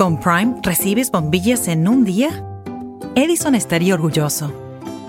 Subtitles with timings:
[0.00, 2.30] Con Prime recibes bombillas en un día.
[3.16, 4.46] Edison estaría orgulloso.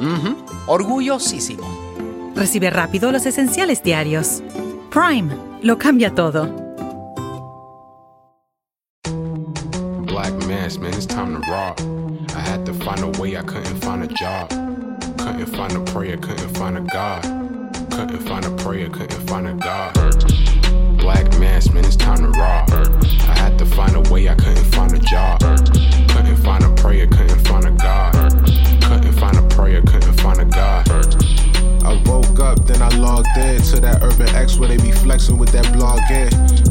[0.01, 0.35] Ujú,
[0.67, 1.63] Orgullosísimo.
[2.35, 4.43] Recibe rápido los esenciales diarios.
[4.91, 6.49] Prime lo cambia todo.
[10.07, 11.79] Black mass, man, it's time to rock.
[12.35, 14.49] I had to find a way, I couldn't find a job.
[15.17, 17.23] Couldn't find a prayer, couldn't find a God.
[17.91, 20.60] Couldn't find a prayer, couldn't find a God.
[21.01, 22.69] Black mass, man, it's time to rock.
[22.71, 25.39] I had to find a way, I couldn't find a job.
[25.41, 28.13] Couldn't find a prayer, couldn't find a God.
[28.83, 30.87] Couldn't find a prayer, couldn't find a God.
[31.83, 35.39] I woke up, then I logged in to that Urban X where they be flexing
[35.39, 36.70] with that blog in.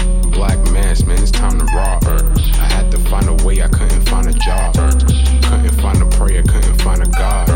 [0.31, 2.03] Black mass, man, it's time to rock.
[2.05, 4.73] I had to find a way, I couldn't find a job.
[4.75, 7.47] Couldn't find a prayer, couldn't find a God.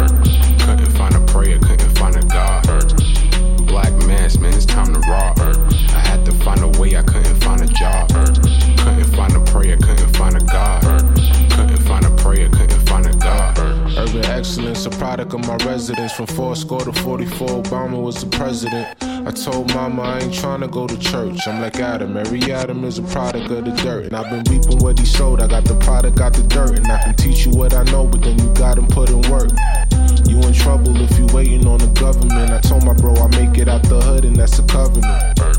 [0.62, 2.66] Couldn't find a prayer, couldn't find a God.
[3.68, 5.40] Black mass, man, it's time to rock.
[5.40, 8.10] I had to find a way, I couldn't find a job.
[8.10, 10.82] Couldn't find a prayer, couldn't find a God.
[11.52, 13.58] Couldn't find a prayer, couldn't find a God.
[13.98, 16.12] Urban excellence, a product of my residence.
[16.12, 19.15] From four score to 44, Obama was the president.
[19.26, 21.48] I told mama I ain't tryna go to church.
[21.48, 24.06] I'm like Adam, every Adam is a product of the dirt.
[24.06, 25.42] And I've been reaping what he sowed.
[25.42, 26.78] I got the product, got the dirt.
[26.78, 29.50] And I can teach you what I know, but then you gotta put in work.
[30.28, 32.52] You in trouble if you waiting on the government.
[32.52, 35.55] I told my bro I make it out the hood, and that's a covenant.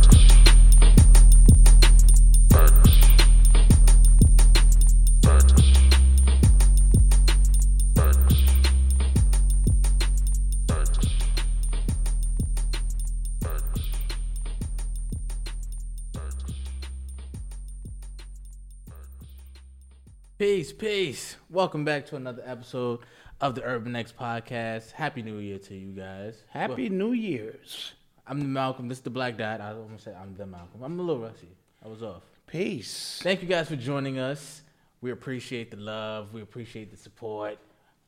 [20.46, 21.36] Peace, peace.
[21.50, 23.00] Welcome back to another episode
[23.40, 24.92] of the Urban X Podcast.
[24.92, 26.40] Happy New Year to you guys.
[26.50, 27.94] Happy New Year's.
[28.28, 28.86] I'm the Malcolm.
[28.86, 29.60] This is the Black Dot.
[29.60, 30.84] I almost said I'm the Malcolm.
[30.84, 31.48] I'm a little rusty.
[31.84, 32.22] I was off.
[32.46, 33.18] Peace.
[33.24, 34.62] Thank you guys for joining us.
[35.00, 36.32] We appreciate the love.
[36.32, 37.58] We appreciate the support.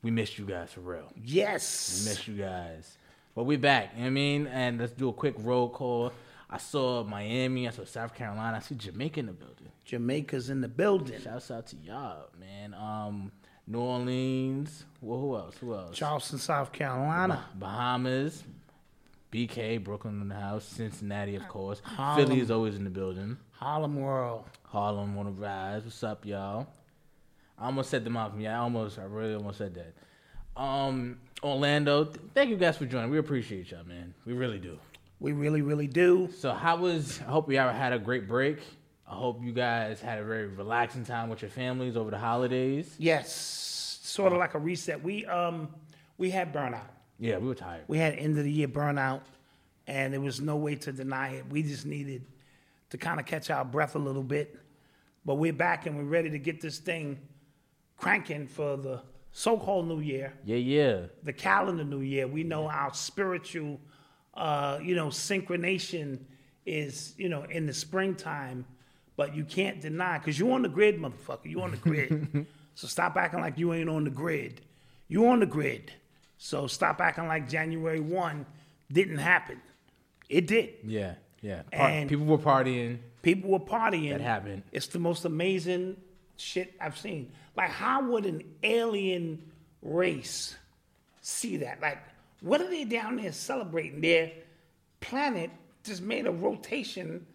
[0.03, 1.10] We missed you guys for real.
[1.21, 2.04] Yes.
[2.04, 2.98] We missed you guys.
[3.34, 3.94] But we're back.
[3.94, 4.47] You know what I mean?
[4.47, 6.12] And let's do a quick roll call.
[6.50, 7.69] I saw Miami.
[7.69, 8.56] I saw South Carolina.
[8.56, 9.69] I see Jamaica in the building.
[9.84, 11.20] Jamaica's in the building.
[11.20, 12.75] Shouts out to y'all, man.
[12.75, 13.32] Um,
[13.66, 14.84] New Orleans.
[15.03, 15.56] Well, who else?
[15.59, 15.97] Who else?
[15.97, 17.44] Charleston, South Carolina.
[17.54, 18.44] Bahamas.
[19.31, 20.64] BK, Brooklyn in the house.
[20.64, 21.81] Cincinnati, of course.
[21.84, 22.26] Harlem.
[22.26, 23.36] Philly is always in the building.
[23.53, 24.44] Harlem World.
[24.65, 25.84] Harlem wanna rise.
[25.84, 26.66] What's up, y'all?
[27.59, 28.41] I almost said the Malcolm.
[28.41, 30.60] Yeah, I almost, I really almost said that.
[30.60, 32.04] Um, Orlando.
[32.04, 33.10] th- thank you guys for joining.
[33.10, 34.15] We appreciate y'all, man.
[34.25, 34.78] We really do.
[35.21, 36.31] We really, really do.
[36.37, 37.21] So, how was?
[37.21, 38.59] I hope y'all had a great break.
[39.06, 42.95] I hope you guys had a very relaxing time with your families over the holidays.
[42.99, 44.01] Yes.
[44.03, 45.03] Sort of like a reset.
[45.03, 45.69] We um
[46.19, 46.89] we had burnout.
[47.19, 47.84] Yeah, we were tired.
[47.89, 49.23] We had end of the year burnout
[49.89, 51.47] and there was no way to deny it.
[51.51, 52.27] We just needed
[52.91, 54.57] to kind of catch our breath a little bit.
[55.25, 57.19] But we're back and we're ready to get this thing
[57.97, 59.01] cranking for the
[59.33, 60.33] so-called new year.
[60.45, 61.01] Yeah, yeah.
[61.23, 63.81] the calendar new year, we know our spiritual,
[64.38, 66.19] uh, you know, synchronization
[66.65, 68.65] is, you know, in the springtime,
[69.16, 71.44] but you can't deny because you're on the grid, motherfucker.
[71.44, 72.47] You're on the grid.
[72.75, 74.60] so stop acting like you ain't on the grid.
[75.09, 75.93] You on the grid.
[76.38, 78.47] So stop acting like January one
[78.93, 79.60] didn't happen.
[80.28, 80.75] It did.
[80.84, 81.62] Yeah, yeah.
[81.72, 82.98] Par- And- people were partying.
[83.22, 84.10] People were partying.
[84.10, 84.62] That happened.
[84.71, 85.97] It's the most amazing
[86.37, 87.32] shit I've seen.
[87.56, 89.43] Like, how would an alien
[89.82, 90.56] race
[91.21, 91.81] see that?
[91.82, 91.98] Like,
[92.41, 94.00] what are they down there celebrating?
[94.00, 94.32] Their
[95.00, 95.50] planet
[95.84, 97.26] just made a rotation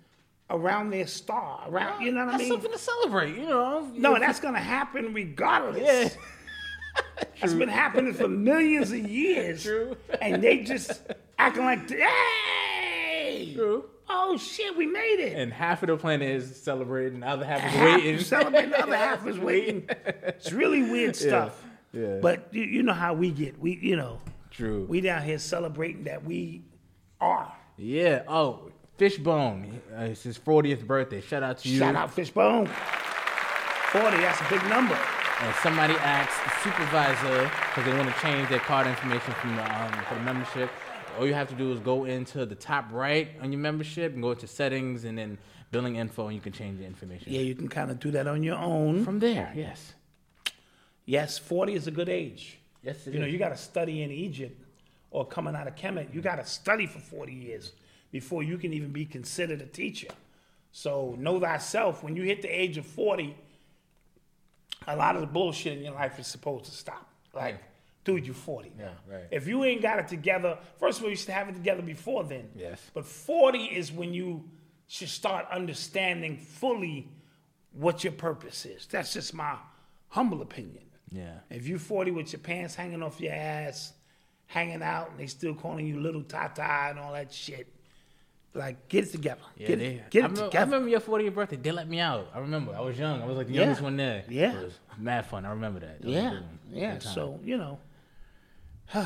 [0.49, 1.65] around their star.
[1.67, 2.49] Around, you know what I mean?
[2.49, 3.89] That's something to celebrate, you know.
[3.93, 5.83] No, that's gonna happen regardless.
[5.83, 6.09] Yeah.
[7.41, 9.63] That's been happening for millions of years.
[9.63, 9.97] True.
[10.21, 11.01] And they just
[11.39, 13.53] acting like, hey!
[13.55, 13.85] True.
[14.07, 15.35] Oh shit, we made it.
[15.35, 18.19] And half of the planet is celebrating, the other half is half waiting.
[18.19, 19.89] celebrating, the other half is waiting.
[19.89, 21.63] It's really weird stuff.
[21.91, 22.19] yeah.
[22.21, 23.59] But you, you know how we get.
[23.59, 24.21] We you know
[24.53, 24.85] True.
[24.87, 26.63] we down here celebrating that we
[27.19, 27.51] are.
[27.77, 28.23] yeah.
[28.27, 29.81] Oh, Fishbone.
[29.91, 31.19] Uh, it's his 40th birthday.
[31.19, 31.79] Shout out to you.
[31.79, 32.67] Shout out Fishbone.
[32.67, 34.17] Forty.
[34.17, 34.97] That's a big number.
[35.41, 39.81] And somebody asked the supervisor because they want to change their card information from the,
[39.83, 40.69] um, for the membership.
[41.19, 44.21] All you have to do is go into the top right on your membership and
[44.21, 45.37] go into settings and then
[45.71, 47.31] billing info, and you can change the information.
[47.33, 49.03] Yeah, you can kind of do that on your own.
[49.03, 49.93] From there, yes.
[51.05, 52.59] Yes, 40 is a good age.
[52.83, 53.33] Yes, it You know, is.
[53.33, 54.59] you got to study in Egypt
[55.11, 56.13] or coming out of Kemet.
[56.13, 57.71] You got to study for 40 years
[58.11, 60.09] before you can even be considered a teacher.
[60.71, 62.03] So know thyself.
[62.03, 63.35] When you hit the age of 40,
[64.87, 67.07] a lot of the bullshit in your life is supposed to stop.
[67.33, 67.59] Like,
[68.03, 68.71] dude, you're 40.
[68.77, 69.23] Yeah, right.
[69.31, 72.23] If you ain't got it together, first of all, you should have it together before
[72.23, 72.49] then.
[72.55, 72.81] Yes.
[72.93, 74.43] But 40 is when you
[74.87, 77.07] should start understanding fully
[77.71, 78.85] what your purpose is.
[78.87, 79.55] That's just my
[80.09, 80.82] humble opinion.
[81.13, 81.35] Yeah.
[81.49, 83.93] If you're 40 with your pants hanging off your ass,
[84.47, 87.67] hanging out, and they still calling you little tata and all that shit,
[88.55, 89.41] like get it together.
[89.57, 91.55] Yeah, get they, it, get I, it remember, I remember your 40th birthday.
[91.57, 92.29] They let me out.
[92.33, 92.75] I remember.
[92.75, 93.21] I was young.
[93.21, 93.59] I was like the Yeah.
[93.61, 94.23] youngest one there.
[94.29, 94.53] Yeah.
[94.59, 95.45] It was mad fun.
[95.45, 96.01] I remember that.
[96.01, 96.93] That yeah, good yeah.
[96.93, 97.03] Good.
[97.03, 97.79] So you know,
[98.95, 99.05] all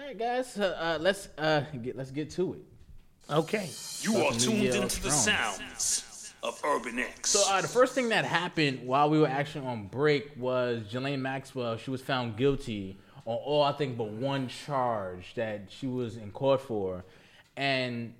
[0.00, 0.58] right, guys.
[0.58, 2.60] Uh, uh, let's uh, get let's get to it.
[3.32, 3.68] okay.
[4.00, 5.24] You are tuned into the Thrones.
[5.24, 6.04] sounds
[6.42, 7.30] of Urban X.
[7.30, 11.22] So uh, the first thing that happened while we were actually on break was Ghislaine
[11.22, 11.76] Maxwell.
[11.76, 16.32] She was found guilty on all I think but one charge that she was in
[16.32, 17.04] court for,
[17.56, 18.14] and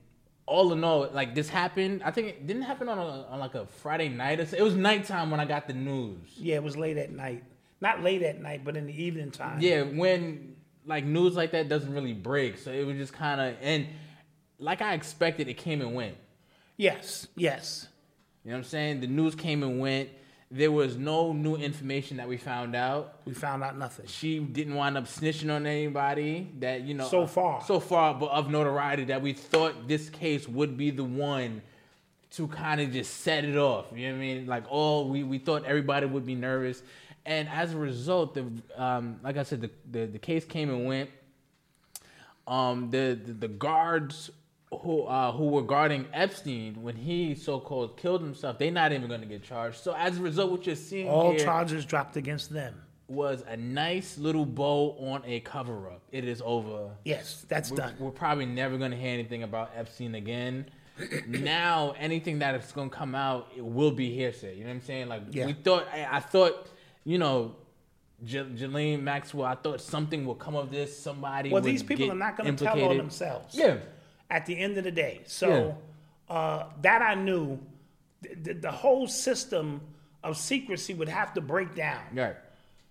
[0.46, 2.02] all in all, like this happened.
[2.04, 4.38] I think it didn't happen on, a, on like a Friday night.
[4.38, 4.56] Or so.
[4.56, 6.28] It was nighttime when I got the news.
[6.36, 7.42] Yeah, it was late at night.
[7.80, 9.60] Not late at night, but in the evening time.
[9.60, 10.54] Yeah, when
[10.86, 13.88] like news like that doesn't really break, so it was just kind of and
[14.58, 16.16] like I expected, it came and went.
[16.76, 17.26] Yes.
[17.36, 17.88] Yes.
[18.44, 19.00] You know what I'm saying?
[19.00, 20.08] The news came and went.
[20.50, 23.20] There was no new information that we found out.
[23.24, 24.06] We found out nothing.
[24.06, 27.08] She didn't wind up snitching on anybody that you know.
[27.08, 27.62] So far.
[27.64, 31.62] so far, but of notoriety that we thought this case would be the one
[32.32, 33.86] to kind of just set it off.
[33.94, 34.46] You know what I mean?
[34.46, 36.82] Like, oh, we, we thought everybody would be nervous,
[37.24, 38.46] and as a result, the
[38.76, 41.10] um, like I said, the, the the case came and went.
[42.46, 44.30] Um, the the, the guards
[44.80, 49.08] who uh, who were guarding Epstein when he so called killed himself, they're not even
[49.08, 49.78] going to get charged.
[49.78, 52.74] So as a result, what you're seeing All charges dropped against them.
[53.08, 56.02] was a nice little bow on a cover up.
[56.10, 56.90] It is over.
[57.04, 57.94] Yes, that's We're, done.
[57.98, 60.66] we're probably never going to hear anything about Epstein again.
[61.26, 64.54] now, anything that is going to come out, it will be hearsay.
[64.56, 65.08] You know what I'm saying?
[65.08, 65.46] Like Yeah.
[65.46, 65.86] we thought.
[65.92, 66.69] I, I thought,
[67.04, 67.56] you know,
[68.24, 69.46] J- Ghislaine Maxwell.
[69.46, 70.96] I thought something would come of this.
[70.98, 71.50] Somebody.
[71.50, 73.54] Well, these people are not going to tell on themselves.
[73.54, 73.78] Yeah.
[74.32, 75.76] At the end of the day, so
[76.31, 77.58] uh, that I knew,
[78.23, 79.82] the, the, whole system
[80.25, 82.00] of secrecy would have to break down.
[82.14, 82.37] Right.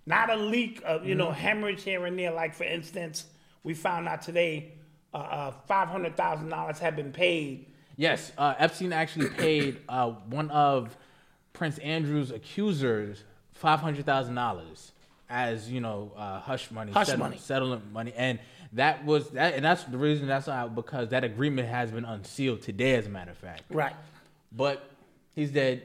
[0.05, 1.17] Not a leak of you Mm-hmm.
[1.17, 2.31] know hemorrhage here and there.
[2.31, 3.25] Like for instance,
[3.63, 4.73] we found out today,
[5.15, 7.65] uh, uh, five hundred thousand dollars had been paid.
[7.97, 10.95] Yes, uh, Epstein actually paid uh, one of
[11.53, 13.23] Prince Andrew's accusers
[13.53, 14.91] five hundred thousand dollars
[15.27, 17.37] as you know uh, hush money, Hush settle- money.
[17.39, 18.37] settlement money, and
[18.73, 22.61] that was that, and that's the reason that's out because that agreement has been unsealed
[22.61, 23.63] today, as a matter of fact.
[23.69, 23.95] Right,
[24.51, 24.89] But
[25.35, 25.83] he's dead.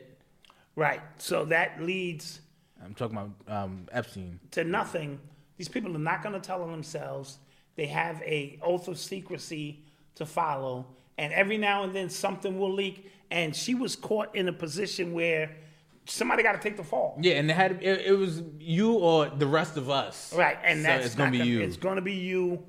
[0.77, 1.01] right.
[1.19, 2.41] So that leads
[2.85, 3.31] I'm talking about
[3.65, 4.39] um, Epstein.
[4.53, 5.19] to nothing.
[5.57, 7.39] These people are not going to tell on themselves.
[7.77, 9.81] They have a oath of secrecy
[10.17, 10.87] to follow,
[11.19, 13.11] and every now and then something will leak.
[13.31, 15.57] And she was caught in a position where
[16.05, 17.19] somebody got to take the fall.
[17.21, 20.33] Yeah, and it had it, it was you or the rest of us.
[20.33, 21.61] Right, and So that's it's gonna be you.
[21.61, 22.63] It's going to be you.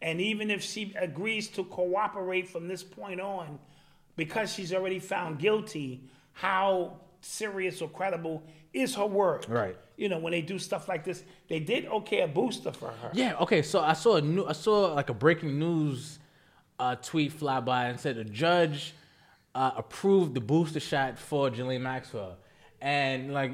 [0.00, 3.58] And even if she agrees to cooperate from this point on,
[4.16, 6.02] because she's already found guilty,
[6.32, 8.42] how serious or credible
[8.72, 9.48] is her word?
[9.48, 9.76] Right.
[9.96, 13.10] You know, when they do stuff like this, they did okay a booster for her.
[13.12, 13.36] Yeah.
[13.40, 13.62] Okay.
[13.62, 14.46] So I saw a new.
[14.46, 16.20] I saw like a breaking news
[16.78, 18.94] uh, tweet fly by and said the judge
[19.54, 22.36] uh, approved the booster shot for Jillian Maxwell.
[22.80, 23.52] And like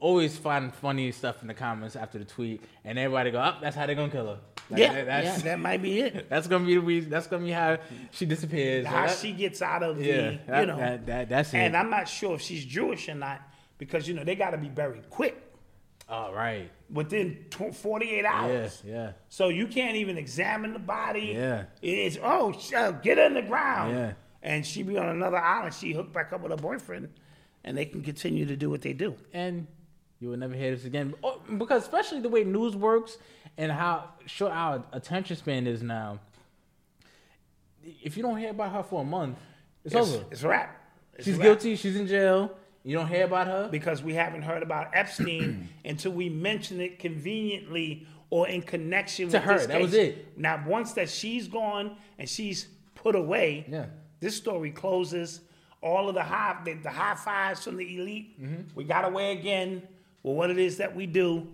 [0.00, 3.74] always find funny stuff in the comments after the tweet, and everybody go, "Up, that's
[3.74, 4.38] how they're gonna kill her."
[4.70, 6.28] Like, Yeah, that- yeah, that might be it.
[6.30, 7.10] that's gonna be the reason.
[7.10, 7.78] That's gonna be how
[8.10, 8.86] she disappears.
[8.86, 10.76] How that- she gets out of the, yeah, you know.
[10.78, 11.58] that- that- that's it.
[11.58, 13.40] and I'm not sure if she's Jewish or not
[13.78, 15.40] because, you know, they got to be buried quick
[16.08, 16.70] All right.
[16.90, 18.82] within tw 48 hours.
[18.84, 18.92] Yeah.
[18.92, 19.12] Yeah.
[19.28, 21.32] So you can't even examine the body.
[21.36, 21.64] Yeah.
[21.82, 23.94] It's, oh, uh, get in the ground.
[23.94, 24.12] Yeah.
[24.42, 25.74] And she be on another island.
[25.74, 27.08] She hooked back up with her boyfriend,
[27.64, 29.16] and they can continue to do what they do.
[29.32, 29.66] and
[30.18, 31.12] you will never hear this again.
[31.22, 33.18] Oh, Because especially the way news works
[33.58, 36.18] and how short our attention span is now.
[38.02, 39.38] If you don't hear about her for a month,
[39.84, 40.24] it's, It's, over.
[40.30, 40.80] it's a wrap.
[41.14, 41.44] It's She's a wrap.
[41.46, 41.76] guilty.
[41.76, 42.50] She's in jail.
[42.82, 43.68] You don't hear about her.
[43.68, 49.36] because we haven't heard about Epstein until we mention it conveniently or in connection To
[49.38, 50.36] with her, that was it.
[50.38, 53.86] Now, once that she's gone and she's put away, Yeah.
[54.20, 55.40] this story closes.
[55.82, 58.62] All of the high, the, the high fives from the elite, Mm-hmm.
[58.74, 59.82] we got away again
[60.22, 61.46] with what it is that we do,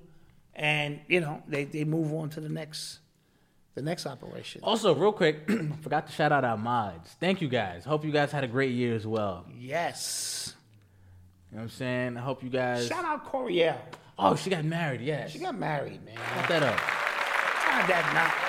[0.54, 2.98] and you know they, they move on to the next,
[3.74, 4.60] the next operation.
[4.64, 5.48] Also, real quick,
[5.82, 7.10] forgot to shout out our mods.
[7.20, 7.84] Thank you guys.
[7.84, 9.46] Hope you guys had a great year as well.
[9.58, 10.54] Yes.
[11.50, 12.16] You know what I'm saying?
[12.16, 12.86] I hope you guys.
[12.86, 13.76] Shout out Coriel.
[14.18, 15.00] Oh, she got married.
[15.00, 15.32] Yes.
[15.32, 16.14] She got married, man.
[16.16, 16.76] Cut that up.
[16.78, 18.48] Tried that now.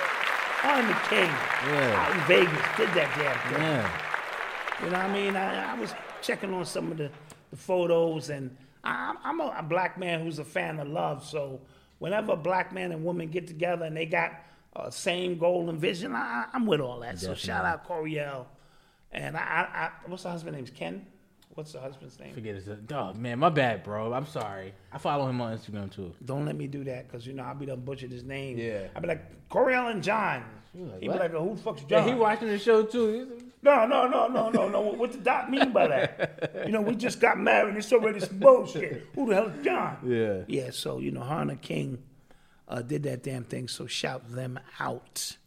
[0.63, 1.29] On the King
[1.73, 2.05] Yeah.
[2.05, 3.61] out in Vegas did that damn thing.
[3.61, 4.85] Yeah.
[4.85, 5.35] You know what I mean?
[5.35, 7.09] I, I was checking on some of the,
[7.49, 11.25] the photos, and I, I'm a, a black man who's a fan of love.
[11.25, 11.59] So
[12.03, 14.33] whenever a black man and woman get together and they got
[14.75, 17.17] uh, same goal and vision, I, I'm with all that.
[17.17, 18.45] So shout out Coriel.
[19.13, 20.75] And I, I, I what's the husband's name?
[20.77, 21.05] Ken?
[21.53, 22.33] What's the husband's name?
[22.33, 22.67] Forget his.
[22.91, 24.11] Oh man, my bad, bro.
[24.11, 24.73] I'm sorry.
[24.91, 26.11] I follow him on Instagram too.
[26.25, 28.57] Don't let me do that because you know I'll be done butchered his name.
[28.57, 28.87] Yeah.
[28.93, 30.43] I'll be like Coriel and John.
[30.75, 31.13] like, He'd what?
[31.13, 32.07] be like, oh, who the fuck's Yeah, John?
[32.09, 33.37] he watching the show too.
[33.63, 34.81] No, no, no, no, no, no.
[34.81, 36.63] What did Doc mean by that?
[36.65, 37.69] You know, we just got married.
[37.69, 39.07] and It's already some bullshit.
[39.15, 39.97] Who the hell is John?
[40.05, 40.41] Yeah.
[40.47, 42.03] Yeah, so, you know, Hana King
[42.67, 45.37] uh, did that damn thing, so shout them out.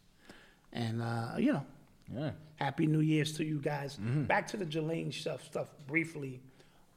[0.73, 1.65] And, uh, you know,
[2.13, 2.31] Yeah.
[2.55, 3.97] Happy New Year's to you guys.
[3.97, 6.41] Back to the Ghislaine stuff, stuff briefly.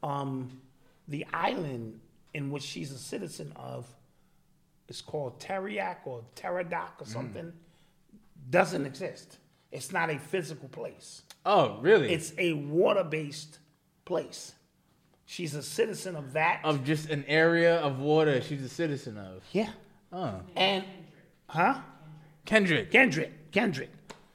[0.01, 0.59] Um,
[1.07, 1.99] the island
[2.33, 3.85] in which she's a citizen of
[4.87, 7.53] is called Teriak or Teradoc or something.
[8.49, 9.37] Doesn't exist.
[9.71, 11.21] It's not a physical place.
[11.45, 12.11] Oh, really?
[12.13, 13.59] It's a water-based
[14.05, 14.53] place.
[15.25, 16.59] She's a citizen of that.
[16.63, 19.43] of just an area of water she's a citizen of.
[19.51, 19.69] yeah.
[20.11, 20.41] Oh.
[20.57, 20.83] And,
[21.47, 21.79] huh?
[22.45, 22.91] Kendrick.
[22.91, 23.89] Kendrick, Kendrick.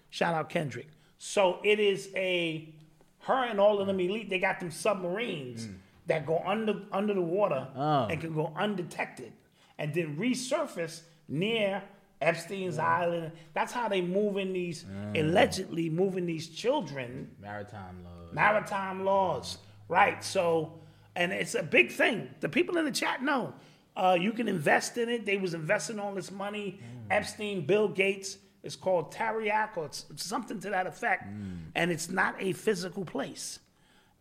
[0.09, 0.89] Shout out Kendrick.
[1.19, 2.73] So it is a
[3.21, 4.31] her and all of them elite.
[4.31, 5.75] They got them submarines mm.
[6.07, 8.07] that go under under the water Oh.
[8.07, 9.33] and can go undetected,
[9.79, 11.83] and then resurface near
[12.21, 13.33] Epstein's Island.
[13.53, 15.21] That's how they moving these mm.
[15.21, 18.33] allegedly moving these children Maritime law.
[18.33, 19.59] maritime laws,
[19.89, 20.23] right?
[20.25, 20.81] So,
[21.15, 22.29] and it's a big thing.
[22.41, 23.55] The people in the chat know.
[23.97, 25.25] Uh, you can invest in it.
[25.25, 26.81] They was investing all this money.
[26.81, 27.17] Mm.
[27.17, 28.39] Epstein, Bill Gates.
[28.63, 31.59] It's called Tariak or something to that effect, mm.
[31.77, 33.61] and it's not a physical place.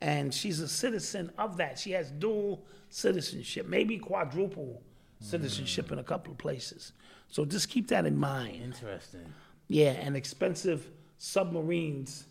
[0.01, 1.79] And she's a citizen of that.
[1.79, 4.83] She has dual citizenship, maybe quadruple
[5.19, 6.91] citizenship in a couple of places.
[7.27, 8.61] So just keep that in mind.
[8.63, 9.25] Interesting.
[9.67, 12.25] Yeah, and expensive submarines,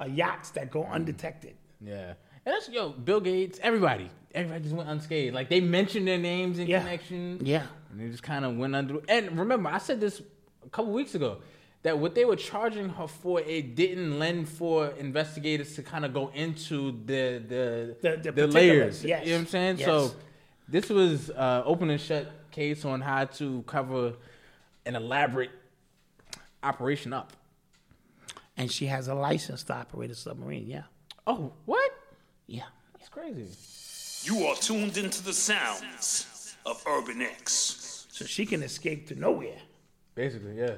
[0.00, 1.54] uh, yachts that go undetected.
[1.80, 2.14] Yeah.
[2.44, 4.08] And that's yo, Bill Gates, everybody.
[4.34, 5.34] Everybody just went unscathed.
[5.34, 6.80] Like they mentioned their names in Yeah.
[6.80, 7.40] connection.
[7.44, 7.66] Yeah.
[7.90, 9.00] And they just kind of went under.
[9.08, 10.22] And remember, I said this
[10.64, 11.38] a couple weeks ago
[11.82, 16.12] that what they were charging her for, it didn't lend for investigators to kind of
[16.14, 19.04] go into the the The- the the, layers.
[19.04, 19.24] yes.
[19.24, 19.78] You know what I'm saying?
[19.78, 19.86] Yes.
[19.86, 20.14] So
[20.68, 24.14] this was uh, open and shut case on how to cover
[24.86, 25.50] an elaborate
[26.62, 27.32] operation up.
[28.56, 30.66] And she has a license to operate a submarine.
[30.66, 30.84] Yeah.
[31.26, 31.90] Oh, what?
[32.46, 32.64] Yeah.
[32.94, 33.48] That's crazy.
[34.22, 38.06] You are tuned into the sounds of Urban X.
[38.10, 39.58] So she can escape to nowhere.
[40.14, 40.74] Basically, yeah.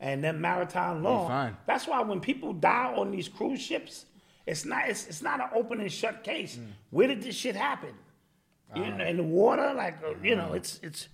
[0.00, 1.28] And then maritime law.
[1.28, 1.56] fine.
[1.66, 4.06] That's why when people die on these cruise ships,
[4.46, 6.56] it's not it's, it's not an open and shut case.
[6.56, 6.66] Mm.
[6.90, 7.94] Where did this shit happen?
[8.74, 11.08] You know, in the water, like uh, you know, it's it's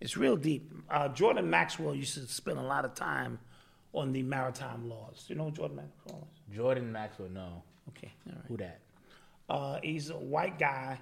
[0.00, 0.72] it's real deep.
[0.90, 3.38] Uh, Jordan Maxwell used to spend a lot of time
[3.92, 5.24] on the maritime laws.
[5.28, 6.56] You know who Jordan Maxwell is?
[6.56, 7.62] Jordan Maxwell, no.
[7.88, 8.44] Okay, all right.
[8.48, 8.80] Who that?
[9.48, 10.98] Uh, he's a white guy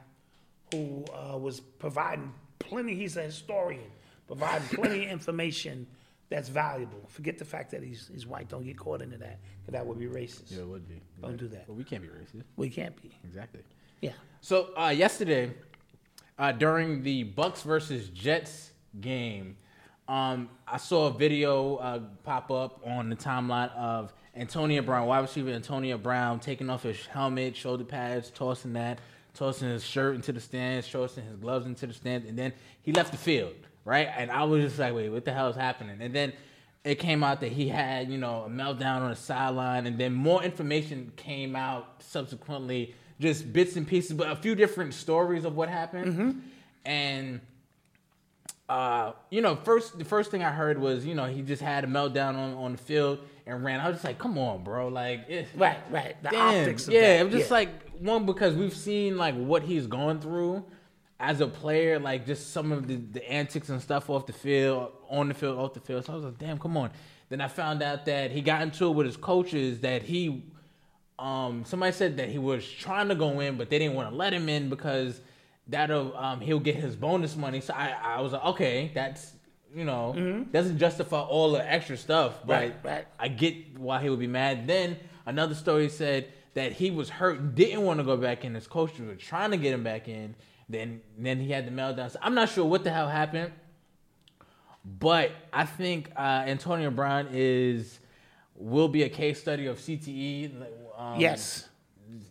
[0.73, 2.95] who uh, was providing plenty.
[2.95, 3.91] He's a historian,
[4.27, 5.87] providing plenty of information
[6.31, 7.03] that's valuable.
[7.09, 8.49] Forget the fact that he's he's white.
[8.49, 10.51] Don't get caught into that, because that would be racist.
[10.51, 11.01] Yeah, it would be.
[11.21, 11.69] Don't do that.
[11.69, 12.43] Well, we can't be racist.
[12.57, 13.11] We can't be.
[13.25, 13.61] Exactly.
[14.01, 14.13] Yeah.
[14.41, 15.53] So uh, yesterday,
[16.39, 19.57] uh, during the Bucs versus Jets game,
[20.09, 25.19] um, I saw a video uh, pop up on the timeline of Antonio Brown, wide
[25.19, 29.01] receiver Antonio Brown, taking off his helmet, shoulder pads, tossing that,
[29.35, 32.93] tossing his shirt into the stands, tossing his gloves into the stands, and then he
[32.93, 34.09] left the field, right?
[34.17, 36.01] And I was just like, wait, what the hell is happening?
[36.01, 36.33] And then
[36.85, 40.15] it came out that he had, you know, a meltdown on the sideline, and then
[40.15, 45.55] more information came out subsequently, just bits and pieces, but a few different stories of
[45.55, 46.43] what happened.
[46.87, 47.41] And
[48.69, 51.85] uh, you know, first the first thing I heard was, you know, he just had
[51.85, 53.81] a meltdown on, on the field and ran.
[53.81, 56.23] I was just like, come on, bro, like, it, Right, right.
[56.23, 57.01] The damn, optics of yeah.
[57.01, 57.57] that, It was just yeah.
[57.57, 60.65] like one because we've seen like what he's gone through
[61.19, 64.93] as a player, like just some of the, the antics and stuff off the field,
[65.09, 66.05] on the field, off the field.
[66.05, 66.91] So I was like, damn, come on.
[67.31, 70.45] Then I found out that he got into it with his coaches that he
[71.19, 74.15] um, somebody said that he was trying to go in, but they didn't want to
[74.15, 75.21] let him in because
[75.69, 77.61] that'll um, he'll get his bonus money.
[77.61, 79.33] So I, I was like, okay, that's
[79.75, 80.15] you know
[80.53, 82.87] doesn't justify all the extra stuff, but Mm-hmm.
[82.87, 83.07] Right, right.
[83.19, 84.67] I get why he would be mad.
[84.67, 84.97] Then
[85.27, 88.55] another story said that he was hurt, didn't want to go back in.
[88.55, 90.35] His coaches were trying to get him back in.
[90.69, 92.11] Then then he had the meltdown.
[92.11, 93.53] So I'm not sure what the hell happened.
[94.85, 97.99] But I think uh, Antonio Brown is
[98.55, 100.65] will be a case study of CTE.
[100.97, 101.69] Um, yes.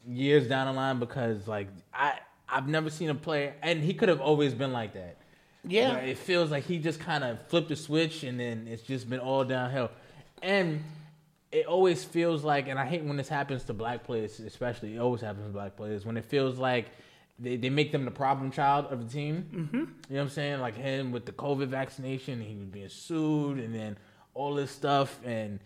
[0.08, 4.10] years down the line because like I I've never seen a player and he could
[4.10, 5.18] have always been like that.
[5.63, 5.94] Yeah.
[5.94, 9.10] But it feels like he just kind of flipped the switch and then it's just
[9.10, 9.92] been all downhill.
[10.42, 10.84] And
[11.51, 14.96] it always feels like, and I hate when this happens to black players, especially.
[14.96, 16.88] It always happens to black players when it feels like
[17.39, 19.50] they, they make them the problem child of the team.
[19.54, 19.77] Mm-hmm.
[19.77, 20.60] You know what I'm saying?
[20.60, 23.98] Like him with the COVID vaccination, he was being sued, and then
[24.34, 25.60] all this stuff, and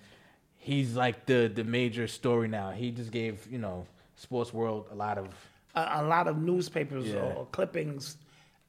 [0.58, 2.72] he's like the the major story now.
[2.72, 3.86] He just gave you know
[4.16, 5.28] sports world a lot of
[5.76, 7.20] a, a lot of newspapers Yeah.
[7.22, 8.18] or, clippings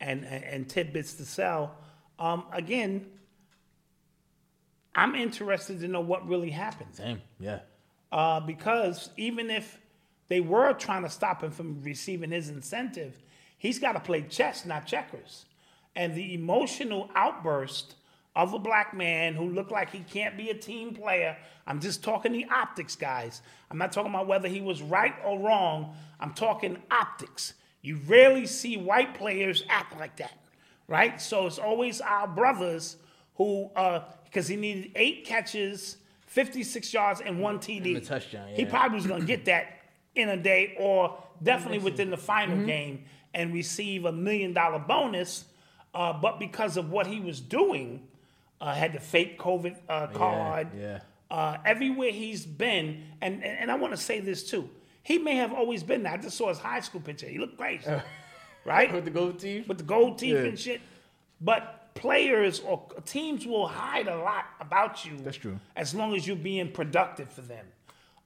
[0.00, 1.76] and, and and tidbits to sell.
[2.18, 3.06] Um, again,
[4.94, 6.94] I'm interested to know what really happened.
[6.94, 7.20] same.
[7.40, 7.60] Yeah.
[8.10, 9.80] uh, because even if
[10.28, 13.22] they were trying to stop him from receiving his incentive,
[13.58, 15.46] he's got to play chess, not checkers.
[15.96, 17.96] And the emotional outburst
[18.34, 21.36] of a black man who looked like he can't be a team player.
[21.66, 23.42] I'm just talking the optics, guys.
[23.70, 25.94] I'm not talking about whether he was right or wrong.
[26.18, 27.54] I'm talking optics.
[27.82, 30.38] You rarely see white players act like that,
[30.88, 31.20] right?
[31.20, 32.96] So it's always our brothers
[33.34, 33.70] who,
[34.24, 37.96] because he needed eight catches, 56 yards, and one TD.
[37.96, 39.80] a touchdown, He probably was going to get that
[40.14, 45.44] in a day or definitely within the final game and receive a million dollar bonus.
[45.94, 48.06] Uh, but because of what he was doing,
[48.62, 50.68] uh, had the fake COVID uh, card.
[50.78, 51.00] yeah.
[51.30, 54.68] Uh, everywhere he's been, and, and, and I want to say this too.
[55.02, 56.12] He may have always been there.
[56.12, 57.26] I just saw his high school picture.
[57.26, 57.90] He looked crazy,
[58.66, 58.92] right?
[58.92, 59.66] With the gold teeth?
[59.66, 60.44] with the gold teeth Yeah.
[60.50, 60.80] and shit.
[61.40, 65.16] But players or teams will hide a lot about you.
[65.18, 65.58] That's true.
[65.74, 67.66] As long as you're being productive for them.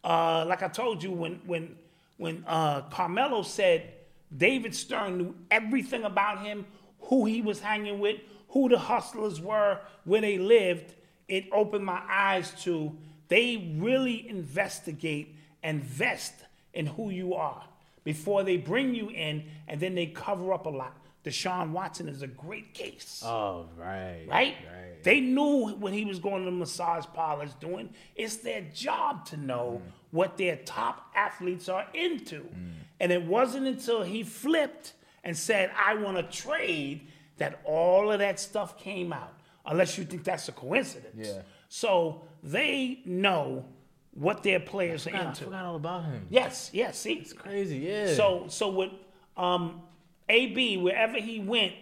[0.04, 1.76] Uh, like I told you, when when
[2.18, 3.92] when uh, Carmelo said
[4.36, 6.66] David Stern knew everything about him,
[7.02, 8.20] who he was hanging with,
[8.56, 10.94] who the hustlers were, where they lived,
[11.28, 12.96] it opened my eyes to
[13.28, 16.32] they really investigate and vest
[16.72, 17.62] in who you are
[18.04, 20.96] before they bring you in, and then they cover up a lot.
[21.24, 24.24] Deshaun Watson is a great case Oh, right.
[24.28, 24.54] right?
[24.72, 25.02] Right.
[25.02, 27.90] They knew when he was going to the massage parlors doing.
[28.14, 29.90] It's their job to know Mm.
[30.12, 32.46] what their top athletes are into.
[33.00, 34.92] And it wasn't until he flipped
[35.24, 39.32] and said, I want to trade, that all of that stuff came out.
[39.64, 41.28] Unless you think that's a coincidence.
[41.28, 41.42] Yeah.
[41.68, 43.64] So they know
[44.12, 45.28] what their players are into.
[45.28, 46.26] I forgot all about him.
[46.30, 47.14] Yes, yes, see?
[47.14, 47.78] It's crazy.
[47.78, 48.14] Yeah.
[48.14, 48.92] So so with
[49.36, 49.82] um,
[50.28, 51.74] AB, wherever he went,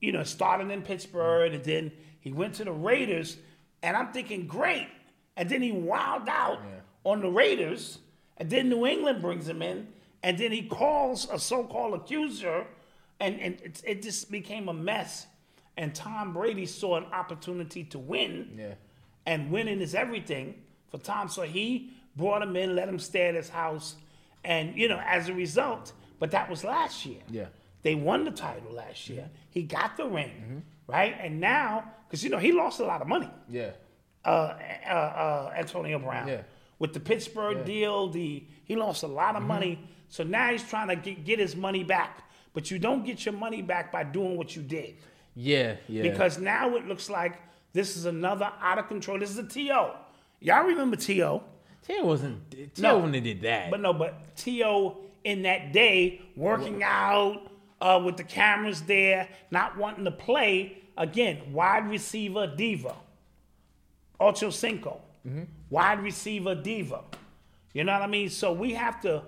[0.00, 3.36] you know, starting in Pittsburgh and then he went to the Raiders,
[3.82, 4.88] and I'm thinking, great.
[5.36, 6.60] And then he wowed out
[7.04, 7.98] on the Raiders,
[8.36, 9.88] and then New England brings him in,
[10.22, 12.66] and then he calls a so-called accuser,
[13.20, 15.26] and, and it, it just became a mess.
[15.76, 18.74] And Tom Brady saw an opportunity to win Yeah.
[19.26, 20.54] and winning is everything
[20.90, 21.28] for Tom.
[21.28, 23.96] So he brought him in, let him stay at his house,
[24.44, 27.20] and you know, as a result, but that was last year.
[27.30, 27.46] Yeah.
[27.82, 29.28] They won the title last year.
[29.50, 31.16] He got the ring, right?
[31.20, 33.30] And now, because you know, he lost a lot of money.
[33.48, 33.70] Yeah.
[34.24, 34.54] Uh,
[34.84, 36.26] uh, uh, Antonio Brown.
[36.26, 36.42] Yeah.
[36.80, 39.78] With the Pittsburgh deal, the he lost a lot of money.
[40.08, 42.24] So now he's trying to get, get his money back.
[42.54, 44.96] But you don't get your money back by doing what you did.
[45.34, 45.76] Yeah.
[45.88, 46.02] Yeah.
[46.02, 47.34] Because now it looks like
[47.72, 49.18] this is another out of control.
[49.18, 49.90] This is a TO.
[50.40, 51.40] Y'all remember TO?
[51.86, 52.50] Tia wasn't.
[52.50, 52.96] Tia No.
[52.96, 53.70] wouldn't have did that.
[53.70, 59.76] But no, but TO in that day, working out uh, with the cameras there, not
[59.76, 60.78] wanting to play.
[60.96, 62.94] Again, wide receiver diva.
[64.20, 65.00] Ocho Cinco.
[65.70, 67.02] Wide receiver diva.
[67.74, 68.30] You know what I mean?
[68.30, 69.22] So we have to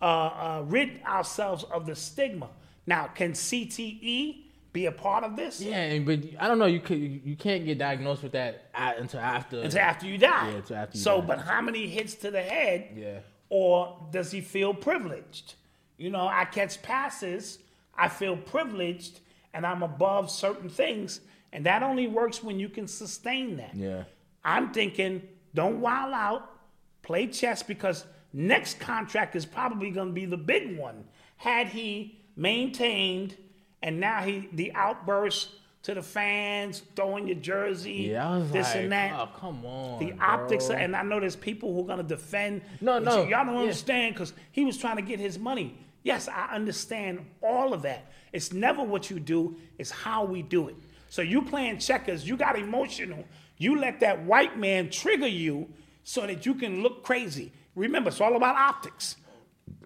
[0.00, 2.48] uh, uh, rid ourselves of the stigma.
[2.86, 5.60] Now, can CTE be a part of this?
[5.60, 6.66] yeah, but I don't know.
[6.66, 6.98] You could.
[6.98, 9.60] You you can't get diagnosed with that until after.
[9.60, 10.50] Until after you die.
[10.50, 11.26] Yeah, until after you so, die.
[11.26, 12.88] but how many hits to the head?
[12.96, 13.18] Yeah.
[13.48, 15.54] Or does he feel privileged?
[15.98, 17.58] You know, I catch passes,
[17.94, 19.20] I feel privileged,
[19.52, 21.20] and I'm above certain things,
[21.52, 23.74] and that only works when you can sustain that.
[23.74, 24.04] Yeah.
[24.42, 25.22] I'm thinking,
[25.54, 26.48] don't wild out,
[27.02, 31.04] play chess because next contract is probably going to be the big one.
[31.36, 33.36] Had he maintained,
[33.82, 35.50] and now he the outburst
[35.82, 39.12] to the fans, throwing your jersey, Yeah, this like, and that.
[39.18, 39.98] oh come on.
[39.98, 40.26] The bro.
[40.26, 42.62] optics, and I know there's people who are gonna defend.
[42.80, 43.60] No, no, say, y'all don't yeah.
[43.62, 45.78] understand because he was trying to get his money.
[46.02, 48.10] Yes, I understand all of that.
[48.32, 50.76] It's never what you do; it's how we do it.
[51.08, 53.24] So you playing checkers, you got emotional.
[53.56, 55.68] You let that white man trigger you
[56.04, 57.52] so that you can look crazy.
[57.80, 59.16] Remember, it's all about optics.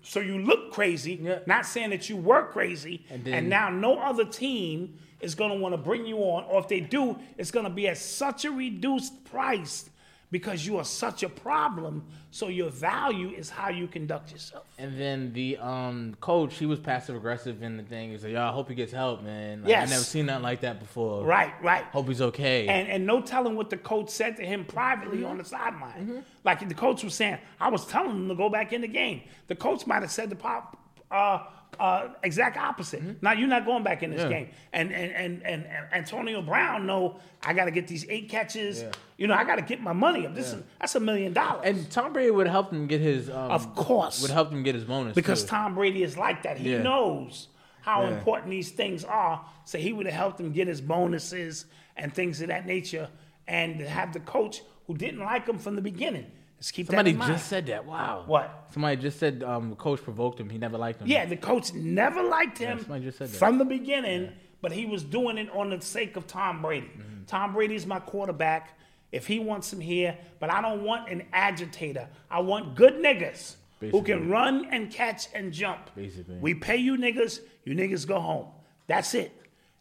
[0.02, 1.38] So you look crazy, Yeah.
[1.46, 5.56] not saying that you were crazy, and, then- now no other team is going to
[5.56, 8.44] want to bring you on, or if they do, it's going to be at such
[8.44, 9.88] a reduced price
[10.34, 12.04] because you are such a problem.
[12.32, 14.64] So your value is how you conduct yourself.
[14.78, 18.10] And then the um coach, he was passive aggressive in the thing.
[18.10, 19.60] He said, "Y'all, I hope he gets help, man.
[19.60, 19.88] Like, Yes.
[19.88, 21.24] I never seen nothing like that before.
[21.24, 21.84] Right, right.
[21.98, 25.26] Hope he's okay." And and no telling what the coach said to him privately Mm-hmm.
[25.30, 26.24] on the sideline.
[26.42, 29.22] Like the coach was saying, I was telling him to go back in the game.
[29.46, 30.76] The coach might have said the pop
[31.10, 31.38] uh
[31.80, 33.22] uh exact opposite.
[33.22, 34.30] Now you're not going back in this Mm-hmm.
[34.32, 34.38] Yeah.
[34.40, 34.48] game.
[34.72, 38.82] And and, and and and Antonio Brown know I gotta get these eight catches.
[38.82, 38.90] Yeah.
[39.16, 40.34] You know, I gotta get my money up.
[40.34, 41.62] This is that's a million dollars.
[41.64, 43.28] And Tom Brady would help him get his.
[43.30, 44.22] Um, Of course.
[44.22, 45.48] would help him get his bonus because too.
[45.48, 46.58] Tom Brady is like that.
[46.58, 46.82] He Yeah.
[46.82, 47.48] knows
[47.82, 48.10] how Yeah.
[48.16, 49.44] important these things are.
[49.64, 53.08] So he would have helped him get his bonuses and things of that nature.
[53.46, 56.30] And have the coach who didn't like him from the beginning.
[56.58, 57.32] Let's keep Somebody that in mind.
[57.32, 57.84] just said that.
[57.84, 58.24] Wow.
[58.26, 58.68] What?
[58.72, 60.48] Somebody just said um, the coach provoked him.
[60.48, 61.08] He never liked him.
[61.08, 63.36] Yeah, the coach never liked him somebody just said that.
[63.36, 66.86] from the beginning, but he was doing it on the sake of Tom Brady.
[66.86, 67.24] Mm-hmm.
[67.26, 68.78] Tom Brady's my quarterback.
[69.12, 72.08] If he wants him here, but I don't want an agitator.
[72.30, 75.90] I want good niggas who can run and catch and jump.
[75.94, 76.36] Basically.
[76.40, 78.48] We pay you niggas, you niggas go home.
[78.86, 79.32] That's it.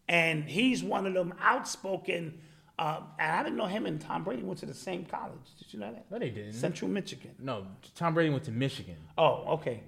[0.08, 2.40] And he's one of them outspoken.
[2.80, 5.38] Uh, and I didn't know him and Tom Brady went to the same college.
[5.60, 6.06] Did you know that?
[6.10, 6.54] No, they didn't.
[6.54, 7.32] Central Michigan.
[7.40, 8.98] No, Tom Brady went to Michigan.
[9.18, 9.84] Oh, okay.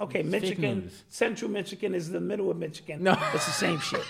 [0.00, 1.02] Okay, It's fake Michigan, news.
[1.08, 3.02] Central Michigan is the middle of Michigan.
[3.02, 3.12] No.
[3.34, 4.04] It's the same shit.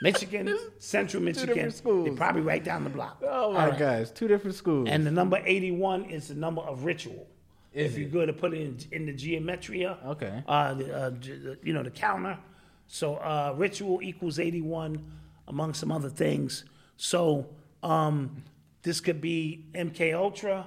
[0.00, 2.06] Michigan, Central Michigan, different schools.
[2.06, 3.22] they're probably right down the block.
[3.26, 4.88] Oh my God, it's two different schools.
[4.90, 7.26] And the number 81 is the number of ritual.
[7.72, 8.12] Is if you it?
[8.12, 10.42] go to put it in, in the gematria, Okay.
[10.46, 12.38] uh, the, uh, ge- the- you know, the counter.
[12.86, 15.02] So uh, ritual equals 81,
[15.48, 16.64] among some other things.
[16.96, 17.46] So
[17.82, 18.42] um,
[18.82, 20.66] this could be MK Ultra.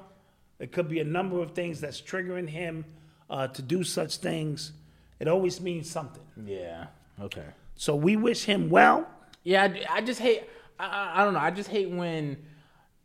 [0.59, 2.85] It could be a number of things that's triggering him
[3.29, 4.71] uh, to do such things.
[5.19, 6.23] It always means something.
[6.45, 6.87] yeah.
[7.21, 7.45] Okay.
[7.77, 9.07] So we wish him well.
[9.43, 10.43] Yeah, I, I just hate.
[10.79, 11.39] I- I, don't know.
[11.39, 12.37] I just hate when,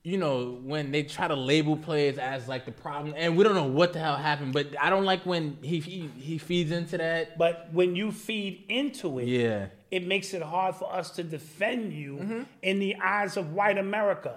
[0.03, 3.55] you know, when they try to label players as like the problem, and we don't
[3.55, 4.53] know what the hell happened.
[4.53, 7.37] But I don't like when he he, he feeds into that.
[7.39, 9.67] But when you feed into it, Yeah.
[9.90, 12.42] It makes it hard for us to defend you Mm-hmm.
[12.62, 14.35] in the eyes of white America.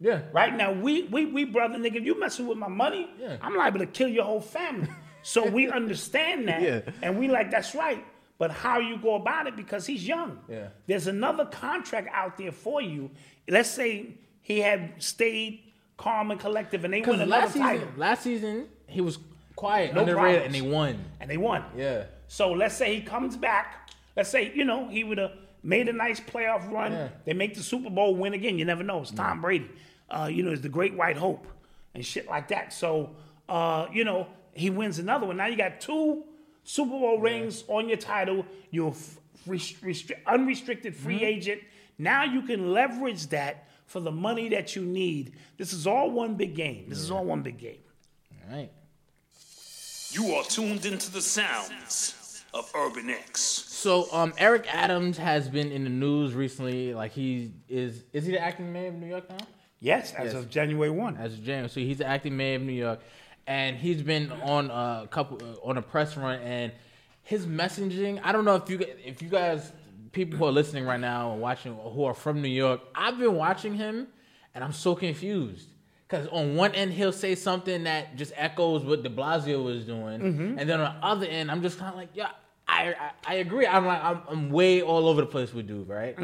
[0.00, 0.20] Yeah.
[0.32, 3.36] Right now, we we we brother nigga, if you messing with my money, Yeah.
[3.40, 4.88] I'm liable to kill your whole family.
[5.22, 6.80] So we understand that, Yeah.
[7.02, 8.04] and we like that's right.
[8.38, 10.38] But how you go about it because he's young.
[10.48, 10.68] Yeah.
[10.86, 13.10] There's another contract out there for you.
[13.48, 14.10] Let's say
[14.42, 15.60] he had stayed
[15.96, 19.18] calm and collective, and they won another last season, title, last season he was
[19.56, 20.44] quiet, No underrated, problems.
[20.44, 21.04] and they won.
[21.20, 21.64] and they won.
[21.74, 22.04] Yeah.
[22.28, 23.85] So let's say he comes back.
[24.16, 26.92] Let's say, you know, he would have made a nice playoff run.
[26.92, 27.08] Yeah.
[27.24, 28.58] They make the Super Bowl win again.
[28.58, 29.02] You never know.
[29.02, 29.70] It's Tom Brady.
[30.08, 31.46] Uh, you know, it's the great white hope
[31.94, 32.72] and shit like that.
[32.72, 33.10] So,
[33.48, 35.36] uh, you know, he wins another one.
[35.36, 36.24] Now you got two
[36.64, 38.46] Super Bowl rings on your title.
[38.70, 41.60] You're f- restri- unrestricted free agent.
[41.98, 45.32] Now you can leverage that for the money that you need.
[45.58, 46.86] This is all one big game.
[46.88, 47.78] This is all one big game.
[48.48, 48.70] All right.
[50.10, 53.65] You are tuned into the sounds of Urban X.
[53.76, 56.94] So um, Eric Adams has been in the news recently.
[56.94, 59.36] Like he is is he the acting mayor of New York now?
[59.80, 60.34] Yes, as Yes.
[60.34, 61.16] of January 1.
[61.18, 61.68] as of January.
[61.68, 63.00] So he's the acting mayor of New York,
[63.46, 66.72] and he's been on a couple uh, on a press run, and
[67.22, 68.18] his messaging.
[68.24, 69.70] I don't know if you if you guys
[70.12, 72.80] people who are listening right now and watching who are from New York.
[72.94, 74.08] I've been watching him,
[74.54, 75.68] and I'm so confused.
[76.08, 80.56] Because on one end he'll say something that just echoes what De Blasio was doing,
[80.58, 82.30] and then on the other end I'm just kind of like, yeah,
[82.68, 83.66] I, I I agree.
[83.66, 86.16] I'm like I'm, I'm way all over the place with dude, right?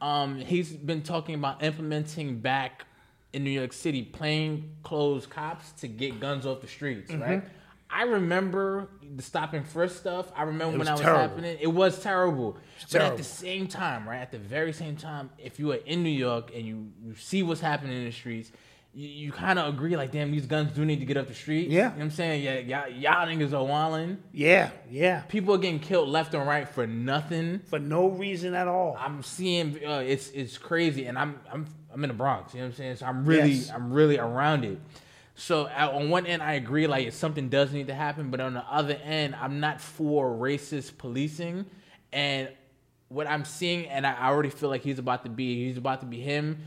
[0.00, 2.84] Um, he's been talking about implementing back
[3.32, 7.22] in New York City plain clothes cops to get guns off the streets, Mm-hmm.
[7.22, 7.42] right?
[7.94, 10.32] I remember the stop and frisk stuff.
[10.34, 11.20] I remember when was that was terrible.
[11.28, 11.58] happening.
[11.60, 12.56] It was terrible.
[12.90, 14.20] but at the same time, right?
[14.22, 17.42] At the very same time, if you are in New York and you, you see
[17.42, 18.50] what's happening in the streets,
[18.94, 21.34] you, you kind of agree, like, damn, these guns do need to get up the
[21.34, 21.68] street.
[21.68, 21.76] Yeah.
[21.76, 22.42] You know what I'm saying?
[22.42, 24.18] Yeah, y'all, y'all niggas are wilding.
[24.32, 25.22] Yeah, yeah.
[25.22, 27.60] People are getting killed left and right for nothing.
[27.66, 28.96] For no reason at all.
[28.98, 32.54] I'm seeing uh, it's it's crazy, and I'm I'm I'm in the Bronx.
[32.54, 32.96] You know what I'm saying?
[32.96, 33.70] So I'm really Yes.
[33.70, 34.78] I'm really around it.
[35.34, 38.64] So on one end, I agree, like something does need to happen, but on the
[38.70, 41.64] other end, I'm not for racist policing.
[42.12, 42.50] And
[43.08, 46.06] what I'm seeing, and I already feel like he's about to be, he's about to
[46.06, 46.58] be him,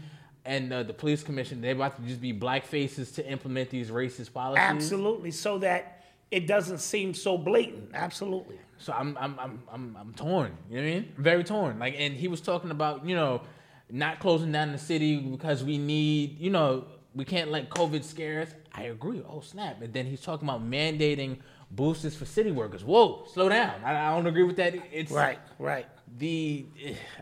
[0.45, 1.61] and uh, the police commission.
[1.61, 4.63] They're about to just be black faces to implement these racist policies.
[4.63, 7.91] Absolutely, so that it doesn't seem so blatant.
[7.93, 8.59] Absolutely.
[8.77, 10.57] So I'm I'm I'm I'm I'm torn.
[10.69, 11.13] You know what I mean?
[11.17, 11.79] Very torn.
[11.79, 13.41] Like, and he was talking about you know
[13.89, 18.41] not closing down the city because we need you know we can't let COVID scare
[18.41, 18.49] us.
[18.73, 19.23] I agree.
[19.27, 19.81] Oh snap!
[19.81, 21.37] And then he's talking about mandating
[21.71, 22.83] boosters for city workers.
[22.83, 23.73] Whoa, slow down.
[23.83, 24.75] I, I don't agree with that.
[24.91, 25.85] It's Right, right.
[26.17, 26.65] The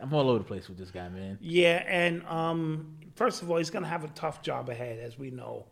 [0.01, 1.37] I'm all over the place with this guy, man.
[1.41, 5.17] Yeah, and um, first of all, he's going to have a tough job ahead, as
[5.17, 5.65] we know,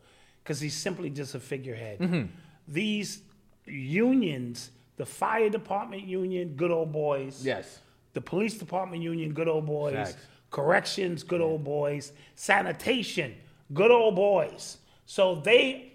[0.43, 1.99] because he's simply just a figurehead.
[1.99, 2.25] Mm-hmm.
[2.67, 3.21] These
[3.65, 7.45] unions, the fire department union, good old boys.
[7.45, 7.79] Yes.
[8.13, 9.93] The police department union, good old boys.
[9.93, 10.17] Facts.
[10.49, 12.11] Corrections, good old boys.
[12.35, 13.35] Sanitation,
[13.73, 14.77] good old boys.
[15.05, 15.87] So they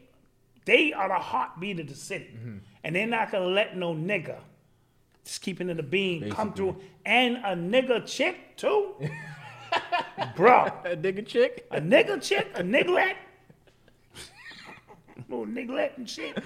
[0.65, 2.57] they are the heartbeat of the city, Mm-hmm.
[2.83, 4.39] and they're not gonna let no nigga,
[5.25, 8.95] just keeping it a bean, come through, and a nigga chick too,
[10.37, 10.67] bro.
[10.85, 11.67] A nigga chick.
[11.71, 13.15] A nigga chick, a niglet,
[15.29, 16.39] little niglet and shit.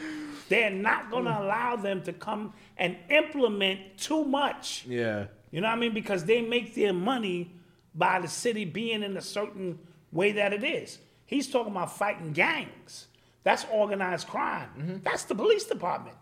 [0.49, 4.85] They're not gonna allow them to come and implement too much.
[4.89, 5.27] Yeah.
[5.51, 5.95] You know what I mean?
[5.95, 7.53] Because they make their money
[7.95, 9.79] by the city being in a certain
[10.13, 10.99] way that it is.
[11.27, 13.07] He's talking about fighting gangs.
[13.43, 14.69] That's organized crime.
[14.79, 14.97] Mm-hmm.
[15.03, 16.17] That's the police department.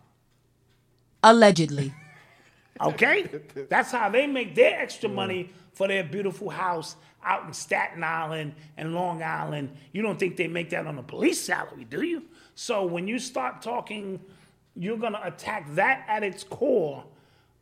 [1.22, 1.92] Allegedly.
[2.80, 3.28] Okay?
[3.68, 8.54] That's how they make their extra money for their beautiful house out in Staten Island
[8.76, 9.70] and Long Island.
[9.92, 12.22] You don't think they make that on a police salary, do you?
[12.54, 14.20] So when you start talking,
[14.76, 17.04] you're going to attack that at its core.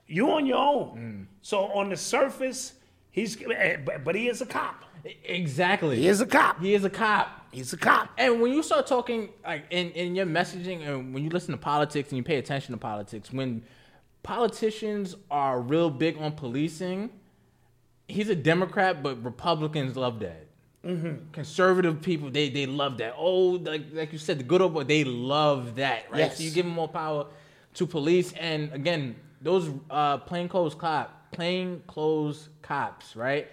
[0.06, 1.28] You're on your own.
[1.42, 2.74] So on the surface,
[3.10, 4.84] he's, eh, but, but he is a cop.
[5.24, 5.96] Exactly.
[5.96, 6.60] He is a cop.
[6.60, 7.46] He is a cop.
[7.50, 8.10] He's a cop.
[8.18, 11.58] And when you start talking like in, in your messaging and when you listen to
[11.58, 13.62] politics and you pay attention to politics, when
[14.26, 17.10] politicians are real big on policing,
[18.08, 20.48] he's a Democrat, but Republicans love that.
[20.84, 21.30] Mm-hmm.
[21.30, 23.14] Conservative people, they they love that.
[23.16, 26.18] Oh, like like you said, the good old boy, they love that, right?
[26.18, 26.38] Yes.
[26.38, 27.26] So you give them more power
[27.74, 33.48] to police, and again, those uh, plainclothes cop, plainclothes cops, right?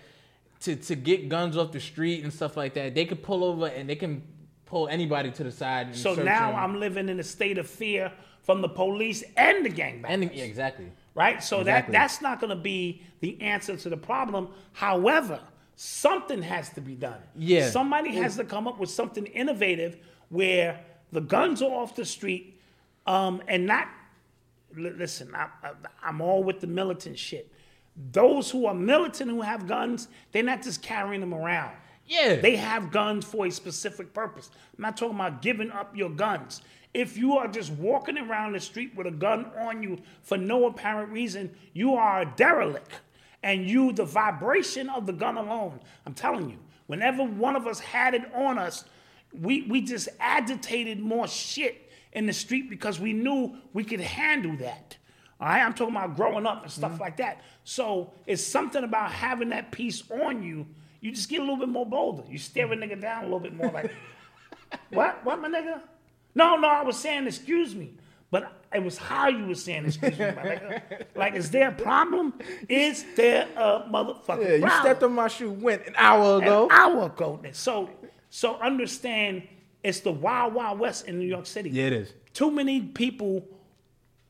[0.61, 3.67] To to get guns off the street and stuff like that, they could pull over
[3.67, 4.23] and they can
[4.65, 5.87] pull anybody to the side.
[5.87, 6.59] And So now them.
[6.59, 8.11] I'm living in a state of fear
[8.43, 10.05] from the police and the gangbangers.
[10.09, 10.91] and yeah, exactly.
[11.15, 11.41] right?
[11.43, 11.91] So Exactly.
[11.93, 14.49] that that's not going to be the answer to the problem.
[14.73, 15.39] However,
[15.75, 17.19] something has to be done.
[17.35, 17.69] Yeah.
[17.69, 19.97] somebody has to come up with something innovative
[20.29, 20.79] where
[21.11, 22.59] the guns are off the street,
[23.05, 23.87] um, and not.
[24.75, 25.71] li- Listen, I, I,
[26.03, 27.51] I'm all with the militant shit.
[28.11, 31.75] Those who are militant who have guns, they're not just carrying them around.
[32.07, 32.35] Yeah.
[32.41, 34.49] They have guns for a specific purpose.
[34.77, 36.61] I'm not talking about giving up your guns.
[36.93, 40.67] If you are just walking around the street with a gun on you for no
[40.67, 42.91] apparent reason, you are a derelict.
[43.41, 47.79] And you, the vibration of the gun alone, I'm telling you, whenever one of us
[47.79, 48.85] had it on us,
[49.33, 54.55] we, we just agitated more shit in the street because we knew we could handle
[54.57, 54.97] that.
[55.41, 57.01] All right, I'm talking about growing up and stuff mm-hmm.
[57.01, 57.41] like that.
[57.63, 60.65] So it's something about having that piece on you.
[61.01, 62.23] You just get a little bit more bolder.
[62.29, 63.91] You stare a nigga down a little bit more like,
[64.91, 65.25] what?
[65.25, 65.81] What, my nigga?
[66.35, 67.93] No, no, I was saying excuse me.
[68.31, 71.05] But it was how you were saying excuse me, my nigga.
[71.15, 72.33] Like, is there a problem?
[72.67, 74.43] Is there a motherfucker?
[74.43, 74.81] Yeah, you problem?
[74.81, 75.51] stepped on my shoe.
[75.51, 76.65] Went an hour ago.
[76.65, 77.39] An hour ago.
[77.51, 77.89] So,
[78.31, 79.43] so understand,
[79.83, 81.69] it's the wild, wild west in New York City.
[81.69, 82.13] Yeah, it is.
[82.33, 83.45] Too many people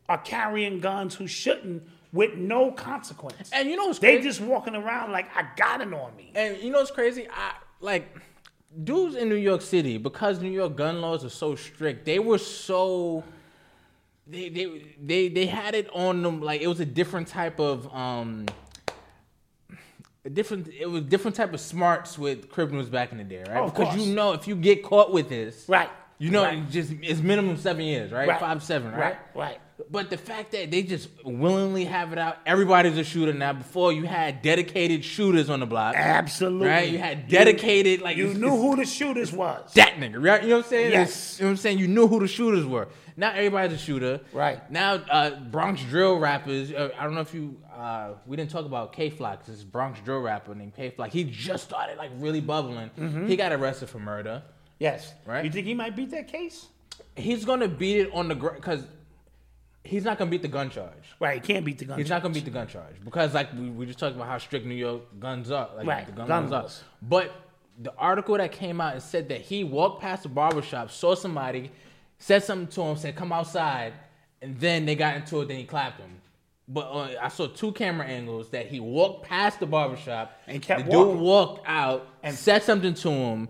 [0.10, 3.50] are carrying guns who shouldn't with no consequence.
[3.54, 4.18] And you know what's crazy.
[4.18, 4.40] they crazy?
[4.40, 6.32] just walking around like I got it on me.
[6.36, 7.28] And you know what's crazy?
[7.30, 8.16] I like
[8.84, 12.06] dudes in New York City because New York gun laws are so strict.
[12.06, 13.24] They were so
[14.26, 17.94] they they they they had it on them like it was a different type of
[17.94, 18.46] um
[20.26, 23.58] a different it was different type of smarts with criminals back in the day, right?
[23.58, 24.06] Oh, of because course.
[24.08, 25.90] you know if you get caught with this, Right.
[26.20, 26.60] You know Right.
[26.60, 28.28] it's just it's minimum seven years, right?
[28.28, 28.40] Right.
[28.40, 29.00] Five seven, right?
[29.00, 29.58] Right, right.
[29.90, 33.54] But the fact that they just willingly have it out, everybody's a shooter now.
[33.54, 36.68] Before you had dedicated shooters on the block, Absolutely.
[36.68, 36.90] right?
[36.90, 39.74] You had dedicated like You it's- knew it's who the shooters was.
[39.74, 40.44] that nigga, right?
[40.44, 40.92] You know what I'm saying?
[40.92, 41.40] Yes.
[41.40, 41.80] You know what I'm saying?
[41.80, 42.88] You knew who the shooters were.
[43.18, 44.22] Not everybody's a shooter.
[44.32, 44.70] Right.
[44.72, 46.72] Now, uh, Bronx drill rappers.
[46.72, 47.58] Uh, I don't know if you.
[47.76, 49.46] Uh, we didn't talk about Kay Flock.
[49.46, 51.10] This Bronx drill rapper named Kay Flock.
[51.12, 52.90] He just started like really bubbling.
[52.98, 53.28] Mm-hmm.
[53.28, 54.42] He got arrested for murder.
[54.80, 55.14] Yes.
[55.26, 55.46] Right.
[55.46, 56.68] You think he might beat that case?
[57.16, 58.84] He's gonna beat it on the ground because
[59.84, 61.16] he's not gonna beat the gun charge.
[61.20, 61.36] Right.
[61.36, 61.98] He can't beat the gun.
[61.98, 64.38] He's not gonna beat the gun charge because, like, we, we just talked about how
[64.38, 66.86] strict New York guns are, like Right, the gun, gun laws are.
[67.02, 67.32] But
[67.82, 71.72] the article that came out and said that he walked past the barbershop, saw somebody,
[72.20, 73.94] said something to him, said, "Come outside,"
[74.42, 75.48] and then they got into it.
[75.48, 76.22] Then he clapped him.
[76.68, 80.86] But uh, I saw two camera angles that he walked past the barbershop And kept
[80.86, 83.50] the dude walked out and said something to him,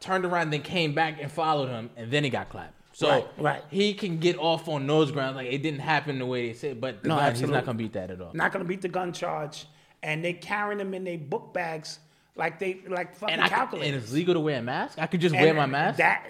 [0.00, 2.72] turned around, then came back and followed him, and then he got clapped.
[2.98, 3.62] So Right, right.
[3.70, 6.80] he can get off on those grounds, like it didn't happen the way they said.
[6.80, 8.32] But the No, gun, he's not gonna beat that at all.
[8.34, 9.66] Not gonna beat the gun charge,
[10.02, 12.00] and they carrying them in their book bags
[12.34, 14.98] like they like fucking and could, and it's legal to wear a mask.
[14.98, 15.98] I could just And wear my mask.
[15.98, 16.26] That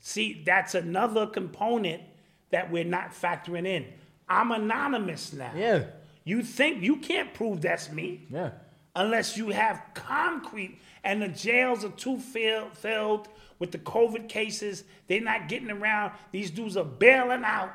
[0.00, 2.02] see, that's another component
[2.50, 3.86] that we're not factoring in.
[4.28, 5.52] I'm anonymous now.
[5.56, 5.84] Yeah.
[6.24, 8.50] You think you can't prove that's me Yeah.
[8.94, 14.84] Unless you have concrete and the jails are too fill- filled with the COVID cases.
[15.06, 16.12] They're not getting around.
[16.32, 17.72] These dudes are bailing out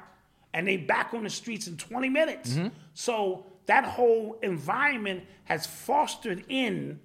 [0.53, 2.53] and they back on the streets in 20 minutes.
[2.53, 2.67] Mm-hmm.
[2.93, 6.99] So that whole environment has fostered in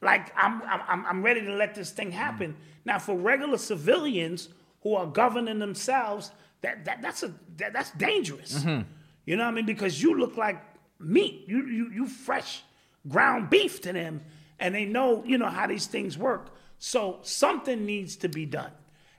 [0.00, 2.52] like I'm, I'm, I'm ready to let this thing happen.
[2.52, 2.62] Mm-hmm.
[2.84, 4.48] Now, for regular civilians
[4.82, 8.60] who are governing themselves, that, that that's a that, that's dangerous.
[8.60, 8.82] Mm-hmm.
[9.26, 9.66] You know what I mean?
[9.66, 10.62] Because you look like
[11.00, 11.44] meat.
[11.46, 12.62] You you you fresh
[13.06, 14.22] ground beef to them,
[14.58, 16.54] and they know you know how these things work.
[16.78, 18.70] So something needs to be done.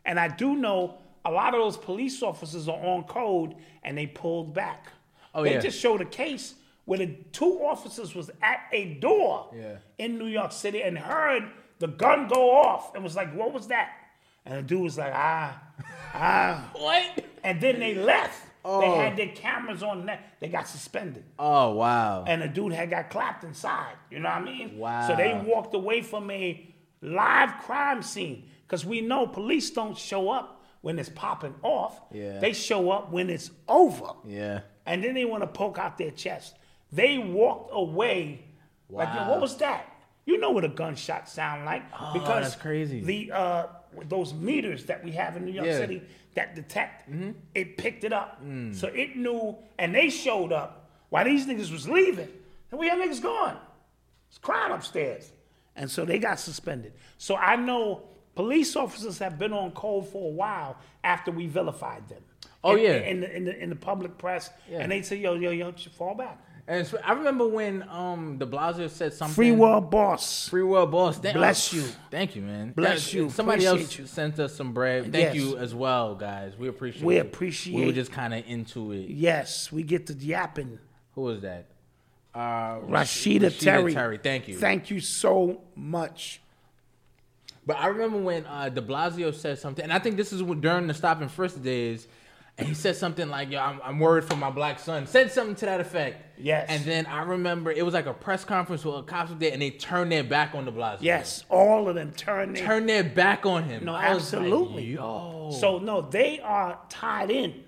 [0.05, 4.07] And I do know a lot of those police officers are on code, and they
[4.07, 4.87] pulled back.
[5.35, 5.49] Oh, yeah.
[5.49, 5.61] they yeah.
[5.61, 9.75] just showed a case where the two officers was at a door Yeah.
[9.99, 11.43] in New York City and heard
[11.77, 13.91] the gun go off and was like, "What was that?"
[14.45, 15.61] And the dude was like, "Ah,
[16.13, 17.25] ah." What?
[17.43, 18.41] And then they left.
[18.63, 18.95] They Oh.
[18.99, 20.05] had their cameras on.
[20.07, 22.25] That they got suspended, Oh wow.
[22.27, 23.93] and the dude had got clapped inside.
[24.11, 24.77] You know what I mean?
[24.77, 25.07] Wow.
[25.07, 26.67] So they walked away from a
[27.01, 32.01] live crime scene because we know police don't show up when it's popping off.
[32.11, 32.39] Yeah.
[32.39, 34.61] They show up when it's over yeah.
[34.85, 36.55] and then they want to poke out their chest.
[36.91, 38.45] They walked away.
[38.89, 39.29] Like, Wow.
[39.31, 39.85] what was that?
[40.25, 43.01] You know what a gunshot sound like Oh, because that's crazy.
[43.01, 43.67] The uh,
[44.05, 45.77] those meters that we have in New York Yeah.
[45.77, 46.01] City
[46.39, 47.31] that detect, mm-hmm.
[47.53, 48.41] it picked it up.
[48.43, 48.73] Mm.
[48.73, 52.29] So it knew, and they showed up while these niggas was leaving.
[52.71, 53.57] And where y'all niggas going?
[54.29, 55.31] It's crime upstairs.
[55.75, 56.93] And so they got suspended.
[57.17, 58.03] So I know
[58.35, 62.21] police officers have been on code for a while after we vilified them.
[62.63, 62.97] Oh, In- yeah.
[62.97, 64.49] In the, in the, in the public press.
[64.69, 64.79] Yeah.
[64.79, 66.41] And they say, yo, yo, yo, fall back.
[66.69, 69.33] And so- I remember when um De Blasio said something.
[69.33, 70.47] Free world boss.
[70.49, 71.17] Free world boss.
[71.17, 71.83] Thank, Bless you.
[72.11, 72.73] Thank you, man.
[72.73, 73.29] Bless Thank- you.
[73.31, 74.05] Somebody else you.
[74.05, 75.11] sent us some bread.
[75.11, 75.35] Thank Yes.
[75.35, 76.55] you as well, guys.
[76.55, 77.03] We appreciate.
[77.03, 77.21] We it.
[77.25, 79.09] appreciate- We were just kind of into it.
[79.09, 80.77] Yes, we get to yapping.
[81.15, 81.65] Who was that?
[82.35, 83.91] Uh, Rashida, Terry.
[83.91, 84.19] Terry.
[84.19, 84.55] Thank you.
[84.55, 86.39] Thank you so much.
[87.65, 90.85] But I remember when uh, De Blasio said something, and I think this is during
[90.85, 92.07] the stop and frisk days,
[92.59, 95.55] and he said something like, "Yo, I'm, I'm worried for my black son." Said something
[95.55, 96.37] to that effect.
[96.37, 96.67] Yes.
[96.69, 99.61] And then I remember it was like a press conference where cops were there, and
[99.61, 100.97] they turned their back on de Blasio.
[101.01, 103.85] Yes, all of them turn their Turned their back on him.
[103.85, 104.85] No, was like, absolutely.
[104.93, 105.51] Yo.
[105.59, 107.63] So no, they are tied in,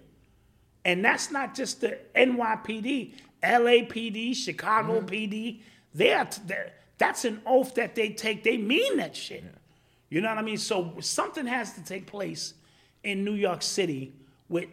[0.86, 5.08] and that's not just the NYPD, LAPD, Chicago Mm-hmm.
[5.08, 5.62] PD.
[5.94, 6.28] They are.
[6.98, 8.44] That's an oath that they take.
[8.44, 9.44] They mean that shit.
[10.10, 10.58] You know what I mean?
[10.58, 12.54] So something has to take place
[13.04, 14.14] in New York City
[14.50, 14.66] with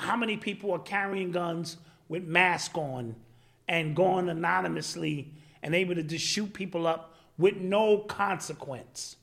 [0.00, 1.76] how many people are carrying guns
[2.08, 3.14] with masks on
[3.68, 5.32] and going anonymously
[5.62, 9.16] and able to just shoot people up with no consequence.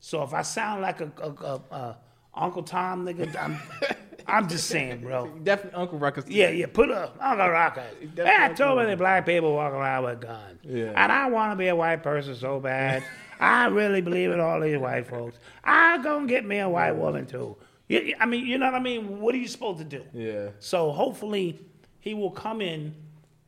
[0.00, 1.96] So if I sound like a, a, a, a
[2.34, 3.58] Uncle Tom nigga, I'm,
[4.26, 5.28] I'm just saying, bro.
[5.42, 6.24] Definitely Uncle Ruckus.
[6.28, 7.84] Yeah, yeah, put a Uncle Rocker.
[8.16, 10.60] Hey, too many black people walk around with guns.
[10.64, 10.92] Yeah.
[10.96, 13.04] And I want to be a white person so bad.
[13.40, 15.36] I really believe in all these white folks.
[15.64, 17.56] I gonna get me a white woman too.
[17.88, 19.20] You- I mean, you know what I mean?
[19.20, 20.04] What are you supposed to do?
[20.12, 20.50] Yeah.
[20.60, 21.60] So hopefully
[22.00, 22.94] he will come in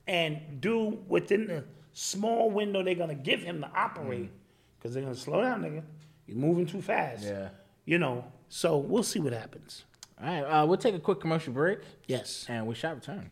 [0.07, 4.31] and do within the small window they're gonna give him to operate.
[4.79, 5.83] Because they're gonna slow down, nigga.
[6.27, 7.25] You're moving too fast.
[7.25, 7.49] Yeah.
[7.87, 8.25] You know.
[8.49, 9.85] So we'll see what happens.
[10.21, 12.47] All right, uh, we'll take a quick commercial break, Yes.
[12.49, 13.31] and we shall return.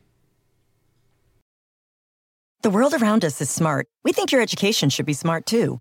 [2.63, 3.89] The world around us is smart.
[4.05, 5.81] We think your education should be smart too.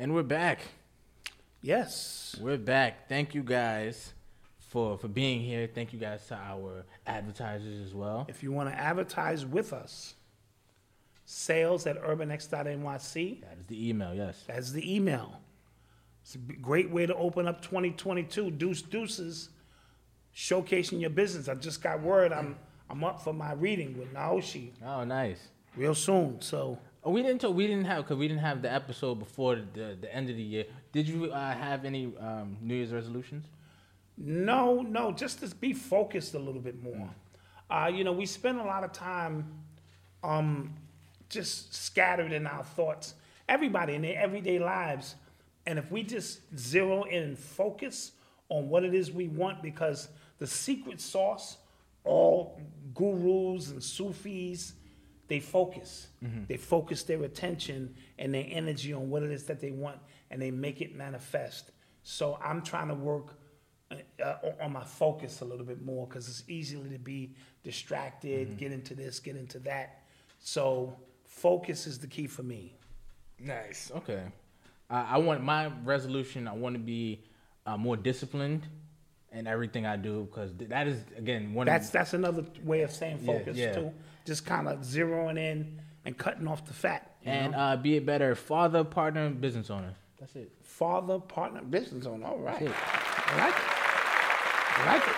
[0.00, 0.60] And we're back.
[1.60, 2.34] Yes.
[2.40, 3.06] We're back.
[3.06, 4.14] Thank you guys
[4.58, 5.68] for for being here.
[5.72, 8.24] Thank you guys to our advertisers as well.
[8.26, 10.14] If you want to advertise with us,
[11.26, 13.40] sales at urbanx.nyc.
[13.42, 14.14] That is the email.
[14.14, 14.42] Yes.
[14.46, 15.38] That's the email.
[16.22, 18.52] It's a great way to open up 2022.
[18.52, 19.50] Deuce Deuces,
[20.34, 21.46] showcasing your business.
[21.46, 22.56] I just got word I'm
[22.88, 25.48] I'm up for my reading with Naoshi Oh, nice.
[25.76, 26.40] real soon.
[26.40, 27.40] So Oh, we didn't.
[27.40, 30.36] Talk, we didn't have because we didn't have the episode before the, the end of
[30.36, 30.64] the year.
[30.92, 33.46] Did you uh, have any um, New Year's resolutions?
[34.22, 37.08] no, no, just to be focused a little bit more.
[37.70, 39.50] Uh, you know, we spend a lot of time
[40.22, 40.74] um,
[41.30, 43.14] just scattered in our thoughts.
[43.48, 45.14] Everybody in their everyday lives.
[45.66, 48.12] And if we just zero in and focus
[48.48, 51.56] on what it is we want because the secret sauce,
[52.04, 52.60] all
[52.94, 54.74] gurus and Sufis,
[55.30, 56.08] they focus.
[56.48, 59.98] They focus their attention and their energy on what it is that they want
[60.30, 61.70] and they make it manifest.
[62.02, 63.38] So I'm trying to work
[63.92, 68.58] uh, uh, on my focus a little bit more because it's easy to be distracted,
[68.58, 70.02] get into this, get into that.
[70.40, 72.74] So focus is the key for me.
[73.38, 73.92] Nice.
[73.94, 74.22] Okay.
[74.90, 76.48] I I want my resolution.
[76.48, 77.22] I want to be
[77.66, 78.66] uh, more disciplined
[79.32, 81.66] in everything I do because that is again one.
[81.66, 83.74] That's of, that's another way of saying Yeah, focus yeah.
[83.74, 83.92] too.
[84.30, 87.16] Just kind of zeroing in and cutting off the fat.
[87.24, 89.92] and uh, be a better father, partner, and business owner.
[90.20, 90.52] That's it.
[90.62, 92.26] father, partner, business owner.
[92.26, 92.62] All right.
[92.62, 93.64] I like it.
[94.78, 95.16] I like it.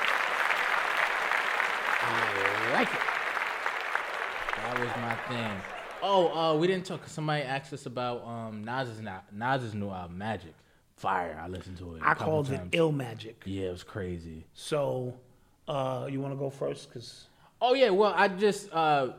[2.03, 3.01] I like it.
[4.57, 5.61] That was my thing.
[6.03, 7.07] Oh, uh, we didn't talk.
[7.07, 10.55] Somebody asked us about um, Nas's na- Nas's new album, Magic.
[10.97, 11.39] Fire.
[11.39, 12.03] I listened to it.
[12.03, 13.43] I called it ill magic.
[13.45, 14.47] Yeah, it was crazy.
[14.55, 15.15] So,
[15.69, 16.91] uh, you want to go first?
[16.95, 17.27] Cause
[17.65, 19.13] Oh yeah, well I just uh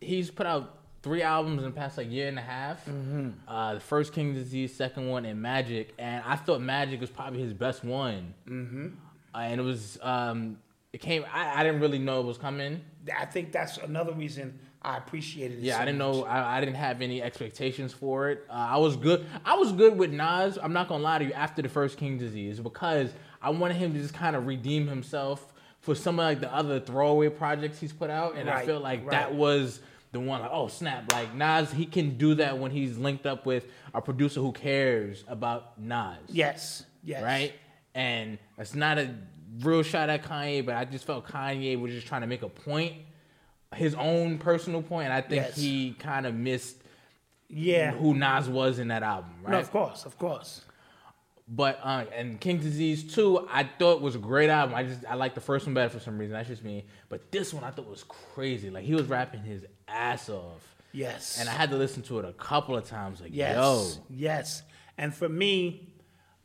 [0.00, 2.84] he's put out three albums in the past like year and a half.
[2.84, 3.30] Mm-hmm.
[3.46, 7.40] Uh the first King Disease, second one, and Magic, and I thought Magic was probably
[7.40, 8.34] his best one.
[8.48, 8.88] Mm-hmm.
[9.34, 10.58] Uh, and it was um
[10.92, 12.80] it came I, I didn't really know it was coming.
[13.16, 15.64] I think that's another reason I appreciated it.
[15.64, 16.16] Yeah, so I didn't much.
[16.16, 16.24] know.
[16.24, 18.44] I, I didn't have any expectations for it.
[18.50, 19.24] Uh, I was good.
[19.44, 20.58] I was good with Nas.
[20.60, 21.32] I'm not gonna lie to you.
[21.32, 25.52] After the first King Disease, because I wanted him to just kind of redeem himself
[25.88, 28.78] for some of like the other throwaway projects he's put out, and I Right, feel
[28.78, 29.10] like right.
[29.12, 29.80] that was
[30.12, 30.42] the one.
[30.42, 31.10] Like, oh snap!
[31.12, 33.64] Like Nas, he can do that when he's linked up with
[33.94, 36.18] a producer who cares about Nas.
[36.28, 37.22] Yes, yes.
[37.22, 37.54] Right.
[37.94, 39.14] And it's not a
[39.60, 42.50] real shot at Kanye, but I just felt Kanye was just trying to make a
[42.50, 42.92] point,
[43.74, 45.56] his own personal point, and I think Yes.
[45.56, 46.76] he kind of missed
[47.48, 47.92] Yeah.
[47.92, 49.52] who Nas was in that album, right?
[49.52, 50.66] No, of course, of course.
[51.50, 54.74] But uh, and King Disease 2, I thought was a great album.
[54.74, 56.34] I just I like the first one better for some reason.
[56.34, 56.84] That's just me.
[57.08, 58.68] But this one I thought was crazy.
[58.70, 60.62] Like he was rapping his ass off.
[60.92, 61.38] Yes.
[61.40, 63.20] And I had to listen to it a couple of times.
[63.20, 63.56] Like, Yes.
[63.56, 63.86] yo.
[64.10, 64.62] Yes.
[64.98, 65.92] And for me,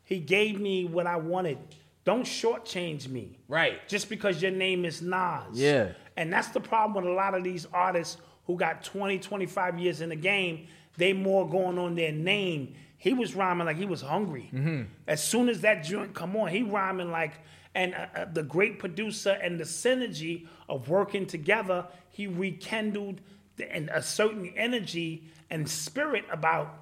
[0.04, 1.58] he gave me what I wanted.
[2.04, 3.38] Don't shortchange me.
[3.48, 3.86] Right.
[3.88, 5.42] Just because your name is Nas.
[5.54, 5.92] Yeah.
[6.16, 10.00] And that's the problem with a lot of these artists who got 20, 25 years
[10.02, 10.66] in the game.
[10.96, 12.74] They more going on their name.
[13.04, 14.48] He was rhyming like he was hungry.
[14.50, 14.84] Mm-hmm.
[15.06, 17.32] As soon as that joint come on, he rhyming like,
[17.74, 23.20] and uh, uh, the great producer and the synergy of working together, he rekindled
[23.56, 26.78] the, and a certain energy and spirit about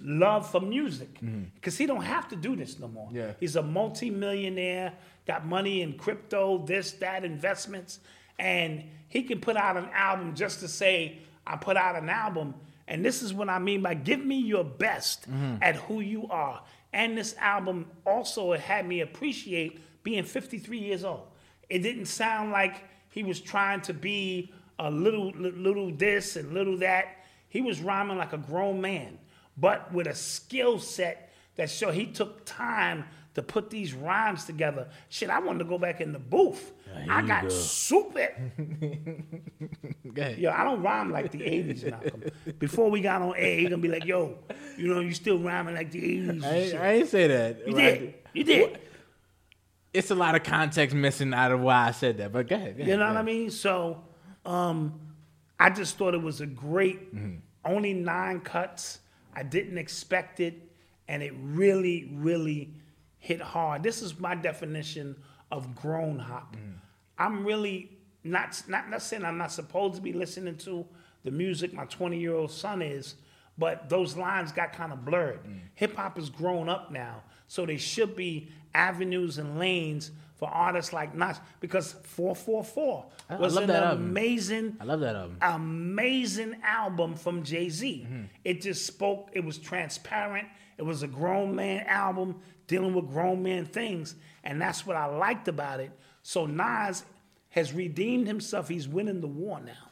[0.00, 1.18] love for music.
[1.56, 3.08] Because he don't have to do this no more.
[3.12, 3.32] Yeah.
[3.40, 4.92] He's a multi-millionaire,
[5.26, 7.98] got money in crypto, this, that, investments,
[8.38, 12.54] and he can put out an album just to say, I put out an album.
[12.86, 15.56] And this is what I mean by give me your best mm-hmm.
[15.62, 16.62] at who you are.
[16.92, 21.26] And this album also had me appreciate being 53 years old.
[21.68, 26.78] It didn't sound like he was trying to be a little little this and little
[26.78, 27.24] that.
[27.48, 29.18] He was rhyming like a grown man,
[29.56, 33.04] but with a skill set that show he took time
[33.34, 34.88] to put these rhymes together.
[35.08, 36.72] Shit, I wanted to go back in the booth.
[37.08, 37.48] I got go.
[37.50, 38.28] super.
[40.14, 40.28] Go.
[40.38, 42.22] Yo, I don't rhyme like the 80s, Malcolm.
[42.58, 44.38] Before we got on air, he gonna be like, yo,
[44.76, 46.44] you know, you still rhyming like the 80s.
[46.44, 47.66] I, ain't- I ain't say that.
[47.66, 48.14] you Like, did.
[48.32, 48.78] You did.
[49.92, 52.32] It's a lot of context missing out of why I said that.
[52.32, 52.76] But go ahead.
[52.76, 53.50] go You ahead, know what I mean?
[53.50, 54.02] So,
[54.44, 55.00] um,
[55.58, 57.36] I just thought it was a great, Mm-hmm.
[57.64, 59.00] only nine cuts.
[59.34, 60.54] I didn't expect it,
[61.08, 62.72] and it really, really
[63.18, 63.82] hit hard.
[63.82, 65.16] This is my definition
[65.50, 66.54] of grown hop.
[66.56, 66.70] Mm-hmm.
[67.18, 67.90] I'm really
[68.22, 70.86] not, not not saying I'm not supposed to be listening to
[71.24, 73.14] the music my 20 year old son is,
[73.58, 75.44] but those lines got kind of blurred.
[75.44, 75.60] Mm.
[75.74, 80.92] Hip hop is grown up now, so there should be avenues and lanes for artists
[80.92, 84.04] like Nas because 444 I- I was love an that album.
[84.10, 85.38] amazing I love that album.
[85.40, 88.06] amazing album from Jay Z.
[88.06, 88.22] Mm-hmm.
[88.44, 90.48] It just spoke, it was transparent.
[90.76, 94.16] It was a grown man album dealing with grown man things.
[94.42, 95.92] And that's what I liked about it.
[96.24, 97.04] So Nas
[97.50, 98.66] has redeemed himself.
[98.66, 99.90] He's winning the war now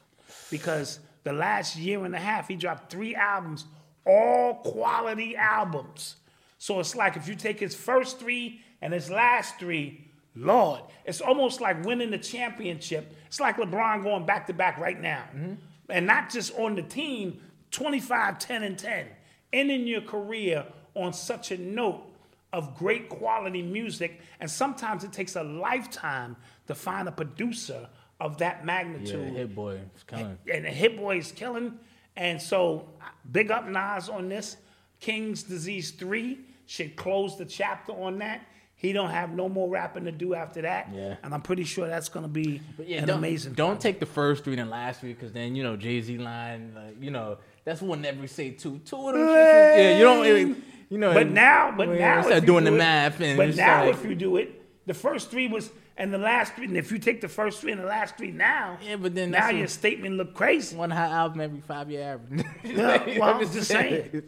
[0.50, 3.66] because the last year and a half, he dropped three albums,
[4.06, 6.16] all quality albums.
[6.58, 11.20] So it's like if you take his first three and his last three, Lord, it's
[11.20, 13.14] almost like winning the championship.
[13.26, 15.24] It's like LeBron going back to back right now.
[15.36, 15.54] Mm-hmm.
[15.90, 17.40] And not just on the team,
[17.72, 19.06] 25, 10, and 10.
[19.52, 20.64] Ending your career
[20.94, 22.11] on such a note
[22.52, 24.20] of great quality music.
[24.40, 26.36] And sometimes it takes a lifetime
[26.66, 27.88] to find a producer
[28.20, 29.32] of that magnitude.
[29.32, 29.80] Yeah, Hit Boy.
[29.94, 30.38] It's killing.
[30.52, 31.78] and the Hit Boy is killing.
[32.16, 32.88] And so,
[33.30, 34.56] big up Nas on this.
[35.00, 38.42] King's Disease 3 should close the chapter on that.
[38.76, 40.88] He don't have no more rapping to do after that.
[40.92, 41.16] Yeah.
[41.22, 43.52] And I'm pretty sure that's gonna be But yeah, an don't, amazing.
[43.54, 46.72] Don't take the first three and last three, because then you know Jay Z line,
[46.74, 48.78] like, you know that's one never say two.
[48.84, 49.28] Two of them.
[49.28, 50.26] yeah, you don't.
[50.26, 50.62] even-
[50.92, 51.14] You know.
[51.14, 53.94] But now, but when now, start doing do the it- math, and but now like-
[53.94, 56.66] if you do it, the first three was and the last three.
[56.66, 59.30] And if you take the first three and the last three now, Yeah, but then
[59.30, 60.76] now your statement look crazy.
[60.76, 62.44] one hot album every five year average.
[62.64, 64.22] Yeah, well, I'm just saying.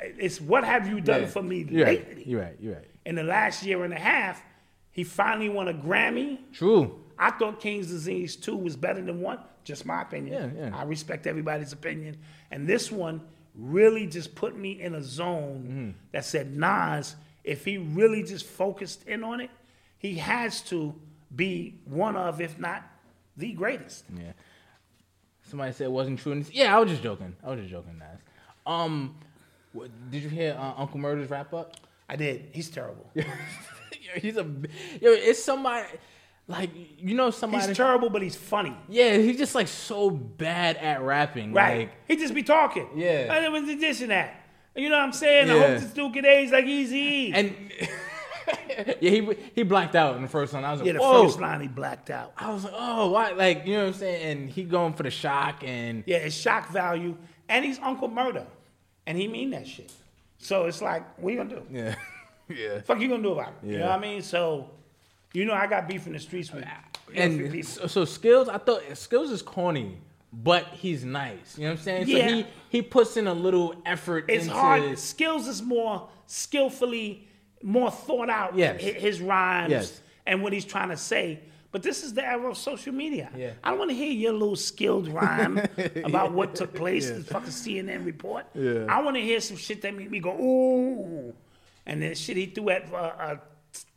[0.00, 1.26] It's what have you done Yeah.
[1.28, 2.06] for me You're right.
[2.08, 2.22] lately?
[2.26, 2.56] You're right.
[2.60, 2.84] You're right.
[3.04, 4.40] In the last year and a half,
[4.92, 6.38] he finally won a Grammy.
[6.52, 7.00] True.
[7.18, 9.40] I thought King's Disease 2 was better than one.
[9.64, 10.54] Just my opinion.
[10.56, 10.76] Yeah, yeah.
[10.76, 12.18] I respect everybody's opinion.
[12.52, 13.20] And this one
[13.58, 15.90] really just put me in a zone Mm-hmm.
[16.12, 19.50] that said, Nas, if he really just focused in on it,
[19.98, 20.94] he has to
[21.34, 22.82] be one of, if not
[23.36, 24.04] the greatest.
[24.16, 24.32] Yeah.
[25.48, 26.44] Somebody said it wasn't true.
[26.52, 27.34] Yeah, I was just joking.
[27.42, 28.20] I was just joking, Nas.
[28.66, 29.16] Um,
[30.10, 31.76] did you hear uh, Uncle Murda's Rap Up?
[32.08, 32.50] I did.
[32.52, 33.10] He's terrible.
[34.16, 35.12] He's a yo.
[35.12, 35.86] It's somebody
[36.48, 37.68] like you know somebody.
[37.68, 38.74] He's terrible, but he's funny.
[38.88, 41.52] yeah, he's just like so bad at rapping.
[41.52, 41.80] Right.
[41.80, 42.88] Like, he just be talking.
[42.96, 43.32] Yeah.
[43.32, 44.34] And it was this and that.
[44.74, 45.48] You know what I'm saying?
[45.48, 45.54] Yeah.
[45.54, 47.32] I hope this dude get A's like Easy.
[47.32, 47.54] and
[49.00, 50.64] yeah, he he blacked out in the first one.
[50.64, 51.24] I was like, yeah, the whoa.
[51.24, 52.32] first line he blacked out.
[52.36, 53.32] I was like, oh, why?
[53.32, 54.38] Like, you know what I'm saying?
[54.38, 57.16] And he going for the shock and Yeah, it's shock value.
[57.48, 58.46] And he's Uncle Murda.
[59.06, 59.92] And he mean that shit.
[60.38, 61.62] So it's like, what you gonna do?
[61.70, 61.94] yeah,
[62.48, 62.80] yeah.
[62.82, 63.66] Fuck you gonna do about it?
[63.68, 64.22] You know what I mean?
[64.22, 64.70] So,
[65.32, 67.86] you know I got beef in the streets with you know, a few And so,
[67.86, 69.98] so Skillz, I thought Skillz is corny,
[70.32, 71.56] but he's nice.
[71.56, 72.08] You know what I'm saying?
[72.08, 72.28] Yeah.
[72.28, 74.82] So he he puts in a little effort It's into hard.
[74.92, 77.28] Skillz is more skillfully,
[77.62, 78.56] more thought out.
[78.56, 78.80] Yes.
[78.80, 80.00] His rhymes Yes.
[80.26, 81.40] and what he's trying to say.
[81.70, 83.28] But this is the era of social media.
[83.36, 83.50] Yeah.
[83.62, 85.58] I don't want to hear your little skilled rhyme
[86.04, 88.46] about what took place in the fucking CNN report.
[88.54, 88.86] Yeah.
[88.88, 91.34] I want to hear some shit that make me go, ooh.
[91.84, 93.36] And then shit he threw at uh, uh,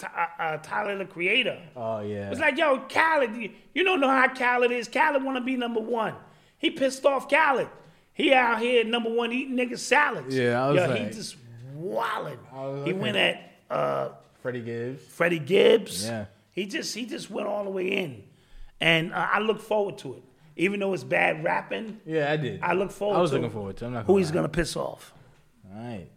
[0.03, 1.59] uh, uh, Tyler the Creator.
[1.75, 2.31] Oh yeah.
[2.31, 3.35] It's like, yo, Khaled,
[3.73, 4.87] you, don't know how Khaled is.
[4.87, 6.15] Khaled want to be number one.
[6.57, 7.69] He pissed off Khaled.
[8.13, 10.35] He out here number one eating niggas salads.
[10.35, 11.35] Yeah, I was yo, like- he just
[11.75, 12.37] wilding.
[12.53, 14.09] was He went at uh,
[14.41, 15.03] Freddie Gibbs.
[15.07, 16.05] Freddie Gibbs.
[16.05, 16.25] Yeah.
[16.51, 18.23] He just he just went all the way in,
[18.81, 20.23] and uh, I look forward to it.
[20.57, 22.61] Even though it's bad rapping, Yeah, I did.
[22.61, 23.13] I look forward.
[23.13, 23.19] To it.
[23.19, 23.85] I was looking forward to.
[23.85, 23.87] it.
[23.87, 24.33] I'm not who he's lie.
[24.35, 25.13] gonna piss off.
[25.73, 26.07] All right.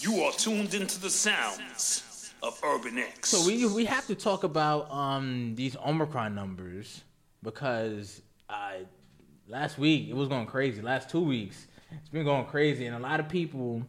[0.00, 3.28] You are tuned into the sounds of Urban X.
[3.28, 7.04] So we we have to talk about um these Omicron numbers
[7.42, 8.84] because uh,
[9.46, 10.80] last week it was going crazy.
[10.80, 13.82] Last two weeks it's been going crazy, and a lot of people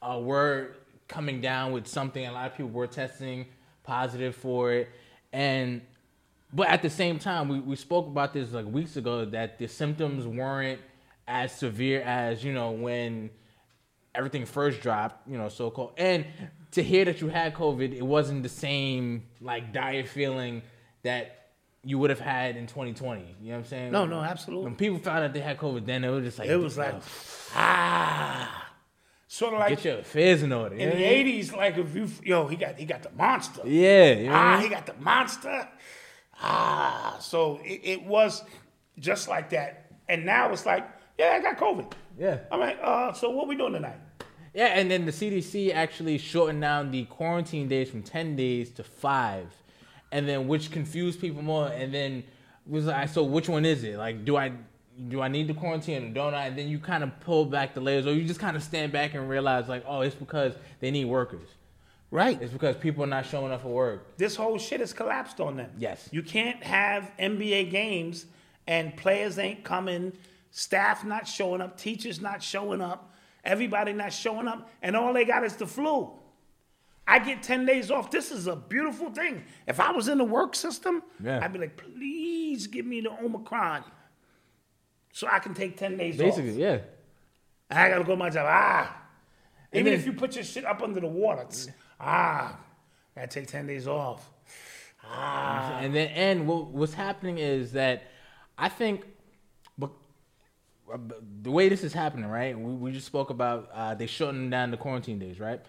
[0.00, 2.26] uh, were coming down with something.
[2.26, 3.44] A lot of people were testing
[3.82, 4.88] positive for it,
[5.34, 5.82] and
[6.50, 9.68] but at the same time, we, we spoke about this like weeks ago that the
[9.68, 10.80] symptoms weren't
[11.28, 13.28] as severe as you know when
[14.14, 15.92] everything first dropped, you know, so called.
[15.96, 16.26] And
[16.72, 20.62] to hear that you had COVID, it wasn't the same like dire feeling
[21.02, 21.38] that
[21.84, 23.20] you would have had in 2020.
[23.20, 23.92] You know what I'm saying?
[23.92, 24.64] No, no, absolutely.
[24.66, 26.94] When people found out they had COVID, then it was just like It was like,
[27.54, 28.68] ah,
[29.26, 30.76] sort of like get your affairs in order.
[30.76, 31.26] in the mean?
[31.42, 31.56] '80s.
[31.56, 33.62] Like if you, yo, he got he got the monster.
[33.64, 35.68] Yeah, you know Ah, he got the monster.
[36.40, 38.42] Ah, so it, it was
[38.98, 39.92] just like that.
[40.08, 40.86] And now it's like,
[41.18, 41.92] yeah, I got COVID.
[42.18, 42.38] Yeah.
[42.50, 43.98] I'm like, uh, so what we doing tonight?
[44.54, 48.84] Yeah, and then the CDC actually shortened down the quarantine days from 10 days to
[48.84, 49.46] five,
[50.10, 51.68] and then which confused people more.
[51.68, 52.24] And then
[52.66, 53.96] was like, so which one is it?
[53.96, 54.52] Like, do I
[55.08, 56.48] do I need the quarantine or don't I?
[56.48, 58.92] And then you kind of pull back the layers, or you just kind of stand
[58.92, 61.48] back and realize like, oh, it's because they need workers.
[62.10, 62.40] Right.
[62.42, 64.18] It's because people are not showing up for work.
[64.18, 65.70] This whole shit has collapsed on them.
[65.78, 66.10] Yes.
[66.12, 68.26] You can't have NBA games
[68.66, 70.12] and players ain't coming,
[70.52, 75.24] staff not showing up, teachers not showing up, everybody not showing up, and all they
[75.24, 76.12] got is the flu.
[77.08, 78.12] I get 10 days off.
[78.12, 79.42] This is a beautiful thing.
[79.66, 81.40] If I was in the work system, Yeah.
[81.42, 83.82] I'd be like, please give me the Omicron
[85.12, 86.26] so I can take 10 days off.
[86.28, 86.58] Basically, off.
[86.58, 86.78] yeah.
[87.76, 88.46] I gotta go to my job.
[88.48, 89.02] Ah.
[89.72, 91.46] Even then- if you put your shit up under the water,
[91.98, 92.56] ah,
[93.16, 94.30] gotta take 10 days off.
[95.04, 95.78] Ah.
[95.80, 98.04] And then, and what, what's happening is that
[98.56, 99.06] I think,
[101.42, 102.58] the way this is happening, right?
[102.58, 105.60] We, we just spoke about uh, they shortening down the quarantine days, right?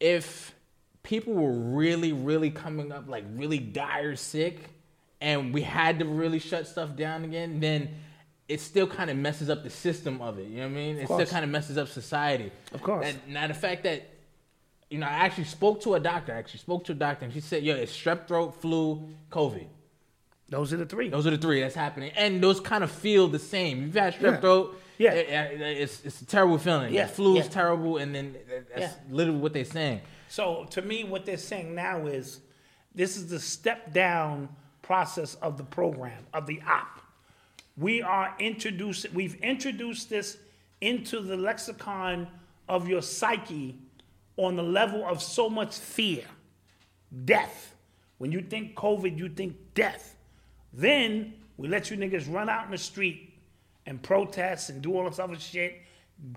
[0.00, 0.54] If
[1.02, 4.70] people were really, really coming up like really dire sick,
[5.20, 7.88] and we had to really shut stuff down again, then
[8.48, 10.46] it still kind of messes up the system of it.
[10.46, 10.96] You know what I mean?
[10.96, 12.50] It still kind of messes up society.
[12.72, 13.06] Of course.
[13.06, 14.08] And now the fact that
[14.90, 16.32] you know, I actually spoke to a doctor.
[16.32, 19.66] I actually spoke to a doctor, and she said, "Yo, it's strep throat, flu, COVID.
[20.48, 21.08] Those are the three.
[21.10, 23.82] Those are the three that's happening, and those kind of feel the same.
[23.82, 24.36] You've had strep Yeah.
[24.40, 25.12] throat, Yeah.
[25.12, 25.28] it-
[25.60, 26.92] it- it's it's a terrible feeling.
[26.94, 27.50] Yeah, the flu's yeah.
[27.50, 28.36] terrible, and then
[28.74, 28.94] that's Yeah.
[29.10, 30.00] literally what they're saying.
[30.28, 32.40] So to me, what they're saying now is
[32.94, 34.48] this is the step down
[34.82, 37.02] process of the program, of the op.
[37.76, 40.38] We are introducing, we've introduced this
[40.80, 42.26] into the lexicon
[42.68, 43.78] of your psyche
[44.36, 46.24] on the level of so much fear,
[47.24, 47.74] death.
[48.18, 50.14] When you think COVID, you think death.
[50.78, 53.34] Then we let you niggas run out in the street
[53.84, 55.82] and protest and do all this other shit,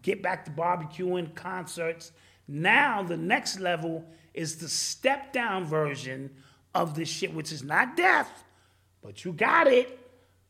[0.01, 2.11] get back to barbecuing, concerts.
[2.47, 6.31] Now the next level is the step down version
[6.73, 8.43] of this shit, which is not death,
[9.03, 9.99] but you got it.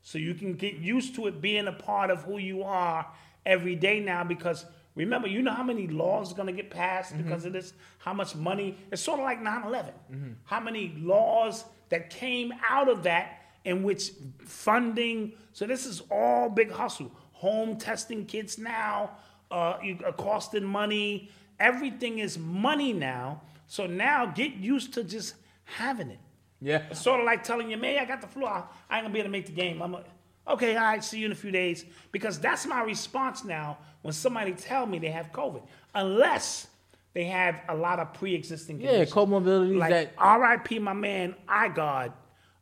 [0.03, 3.05] So you can get used to it being a part of who you are
[3.45, 4.65] every day now because
[4.95, 7.23] remember, you know how many laws are gonna get passed mm-hmm.
[7.23, 7.73] because of this?
[7.97, 8.77] How much money?
[8.89, 9.93] It's sort of like 9 11.
[10.13, 10.31] Mm-hmm.
[10.45, 14.11] How many laws that came out of that in which
[14.45, 17.11] funding, so this is all big hustle.
[17.33, 19.11] Home testing kits now,
[19.49, 21.29] uh, you, uh, costing money.
[21.59, 23.41] Everything is money now.
[23.67, 26.19] So now get used to just having it.
[26.59, 26.83] Yeah.
[26.91, 28.45] It's sort of like telling you, man, I got the flu.
[28.45, 29.81] I I ain't gonna be able to make the game.
[29.81, 30.03] I'm a,
[30.47, 30.75] okay.
[30.75, 31.85] All right, see you in a few days.
[32.11, 35.61] Because that's my response now when somebody tell me they have COVID,
[35.95, 36.67] unless
[37.13, 39.13] they have a lot of pre-existing Yeah, conditions.
[39.13, 40.79] comorbidities like that R.I.P.
[40.79, 42.13] my man iGod,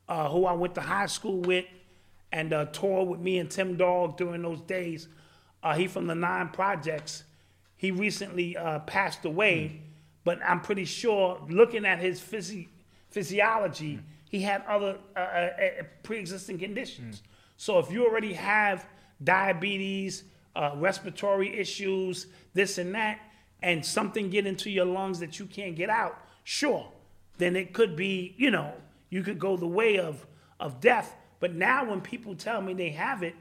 [0.09, 1.65] uh, who I went to high school with
[2.31, 5.07] and uh, toured with me and Tim Dog during those days.
[5.63, 7.23] Uh, he from the Nine Projects.
[7.77, 9.81] He recently uh, passed away,
[10.25, 12.67] but I'm pretty sure looking at his physi-
[13.09, 13.99] physiology,
[14.29, 17.23] he had other uh, uh, uh, pre-existing conditions.
[17.57, 18.85] So if you already have
[19.23, 20.23] diabetes,
[20.55, 23.19] uh, respiratory issues, this and that,
[23.61, 26.91] and something get into your lungs that you can't get out, sure,
[27.37, 28.73] then it could be, you know,
[29.09, 30.25] you could go the way of
[30.59, 31.15] of death.
[31.39, 33.35] But now when people tell me they have it,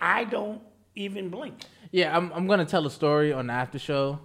[0.00, 0.60] I don't
[0.94, 1.54] even blink.
[1.90, 4.20] Yeah, I'm I'm gonna tell a story on the after show.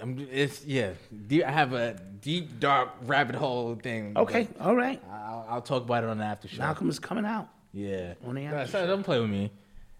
[0.00, 0.92] I'm, it's yeah.
[1.44, 4.16] I have a deep dark rabbit hole thing.
[4.16, 5.02] Okay, all right.
[5.10, 6.58] I'll, I'll talk about it on the after show.
[6.62, 7.48] Malcolm is coming out.
[7.72, 8.14] Yeah.
[8.24, 8.86] On the Yeah, after so show.
[8.86, 9.50] don't play with me.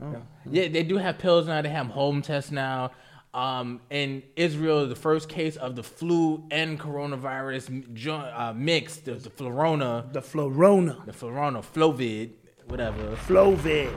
[0.00, 0.22] Oh.
[0.48, 1.60] Yeah, they do have pills now.
[1.62, 2.92] They have home tests now.
[3.34, 9.30] Um, in Israel, the first case of the flu and coronavirus uh, mixed, the, the
[9.30, 12.30] florona, The Florona, the florona, flovid,
[12.68, 13.16] whatever.
[13.16, 13.92] Flovid.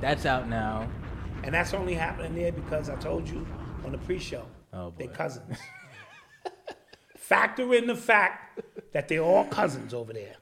[0.00, 0.88] That's out now.
[1.44, 3.46] And that's only happening there because I told you
[3.84, 4.44] on the pre-show.
[4.72, 5.58] Oh, They're cousins.
[7.16, 8.60] Factor in the fact
[8.92, 10.36] that they're all cousins over there.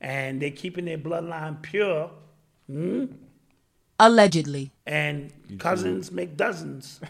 [0.00, 2.10] And they're keeping their bloodline pure.
[2.68, 3.06] hmm?
[4.00, 4.72] Allegedly.
[4.86, 7.00] And cousins make dozens.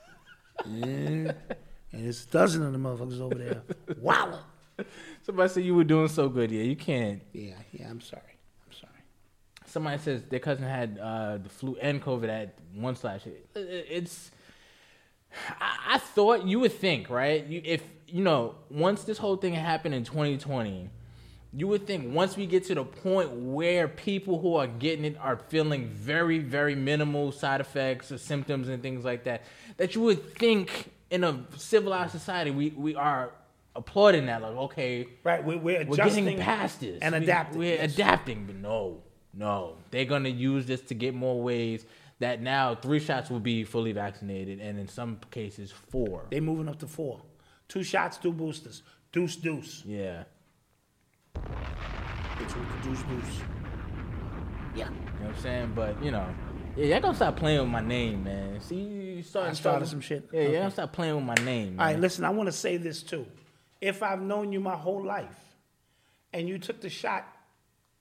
[0.66, 1.32] yeah.
[1.92, 3.62] And it's a dozen of the motherfuckers over there.
[4.00, 4.40] Wow.
[5.22, 6.50] Somebody said you were doing so good.
[6.50, 7.22] Yeah, you can't.
[7.32, 8.22] Yeah, yeah, I'm sorry.
[8.68, 8.92] I'm sorry.
[9.64, 13.26] Somebody says their cousin had uh, the flu and COVID at one slash.
[13.26, 14.30] It- it- It's.
[15.60, 17.44] I, I thought you would think right.
[17.46, 20.90] You, if you know, once this whole thing happened in 2020,
[21.56, 25.16] you would think once we get to the point where people who are getting it
[25.18, 29.42] are feeling very, very minimal side effects or symptoms and things like that,
[29.78, 33.32] that you would think in a civilized society we, we are
[33.74, 34.42] applauding that.
[34.42, 37.58] Like, okay, Right, we're, we're we're getting past this and adapting.
[37.58, 37.94] We're yes.
[37.94, 39.02] adapting, but no,
[39.32, 41.86] no, they're gonna use this to get more ways.
[42.18, 46.26] That now three shots will be fully vaccinated, and in some cases four.
[46.30, 47.22] They're moving up to four.
[47.66, 48.82] Two shots, two boosters.
[49.12, 49.82] Deuce, deuce.
[49.86, 50.24] Yeah,
[52.38, 53.40] Hit you with the deuce, deuce.
[54.74, 54.88] Yeah.
[54.88, 55.72] you know what I'm saying.
[55.74, 56.26] But you know,
[56.76, 58.60] yeah, y'all gonna stop playing with my name, man.
[58.60, 60.28] See, you starting I started some shit.
[60.32, 60.58] Yeah, Okay.
[60.60, 61.78] y'all stop playing with my name.
[61.78, 62.00] All right, man.
[62.02, 63.26] listen, I want to say this too.
[63.80, 65.38] If I've known you my whole life
[66.32, 67.26] and you took the shot,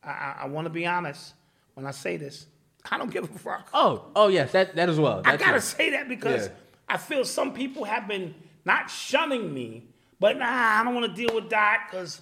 [0.03, 1.33] I, I, I want to be honest
[1.73, 2.47] when I say this.
[2.91, 3.69] I don't give a fuck.
[3.73, 5.21] Oh, oh yes, that that as well.
[5.25, 5.61] I gotta too.
[5.61, 6.53] say that because Yeah.
[6.87, 9.87] I feel some people have been not shunning me,
[10.19, 12.21] but nah, I don't want to deal with that because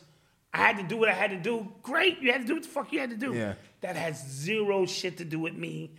[0.53, 1.67] I had to do what I had to do.
[1.81, 3.33] Great, you had to do what the fuck you had to do.
[3.33, 3.55] Yeah.
[3.81, 5.91] That has zero shit to do with me.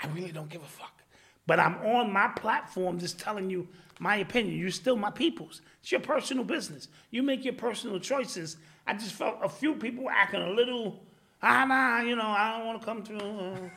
[0.00, 1.02] I really don't give a fuck.
[1.46, 4.58] But I'm on my platform just telling you my opinion.
[4.58, 5.60] You're still my people's.
[5.80, 6.88] It's your personal business.
[7.10, 8.56] You make your personal choices.
[8.86, 11.00] I just felt a few people acting a little,
[11.42, 13.70] ah, nah, you know, I don't want to come through.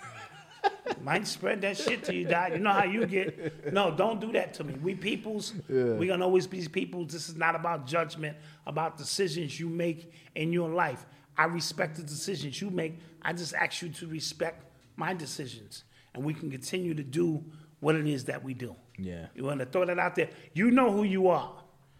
[1.01, 2.51] Might spread that shit to you, Doc.
[2.53, 3.71] You know how you get.
[3.71, 4.73] No, don't do that to me.
[4.81, 7.13] We peoples, we're gonna always be peoples.
[7.13, 11.05] This is not about judgment, about decisions you make in your life.
[11.37, 12.97] I respect the decisions you make.
[13.21, 17.43] I just ask you to respect my decisions, and we can continue to do
[17.81, 18.75] what it is that we do.
[18.97, 19.27] Yeah.
[19.35, 20.29] You want to throw that out there?
[20.53, 21.51] You know who you are.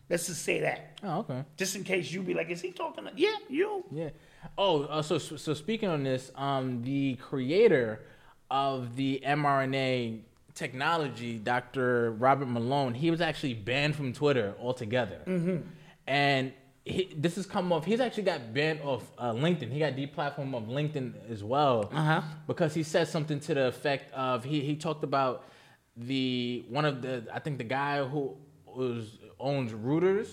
[0.10, 1.00] Let's just say that.
[1.04, 1.44] Oh, okay.
[1.58, 3.06] Just in case you be like, is he talking?
[3.06, 3.84] To, yeah, you.
[3.92, 4.10] Yeah.
[4.58, 8.02] Oh, uh, so so speaking on this, um, the creator
[8.56, 10.22] of the mRNA
[10.54, 12.12] technology, Dr.
[12.12, 15.20] Robert Malone, he was actually banned from Twitter altogether.
[16.08, 16.54] And
[16.86, 17.84] he, this has come off.
[17.84, 19.72] He's actually got banned off uh, LinkedIn.
[19.72, 21.90] He got deplatformed of LinkedIn as well
[22.48, 25.44] because he said something to the effect of he he talked about
[25.98, 30.30] the one of the I think the guy who was owns Reuters.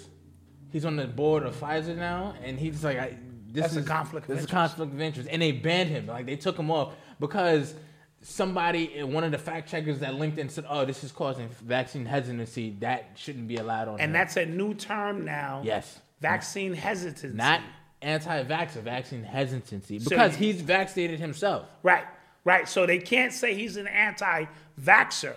[0.70, 3.16] He's on the board of Pfizer now, and he's like, I,
[3.50, 6.06] "This That's a is conflict of This is conflict of interest," and they banned him.
[6.06, 7.74] Like they took him off because
[8.22, 12.76] somebody, one of the fact checkers at LinkedIn said, "Oh, this is causing vaccine hesitancy.
[12.80, 15.60] That shouldn't be allowed on." And here." that's a new term now.
[15.64, 17.36] yes, Vaccine hesitancy.
[17.36, 17.60] not
[18.00, 21.66] anti-vaxxer, vaccine hesitancy, because he's vaccinated himself.
[21.82, 22.04] Right,
[22.44, 22.68] right.
[22.68, 24.46] So they can't say he's an anti
[24.80, 25.34] vaxxer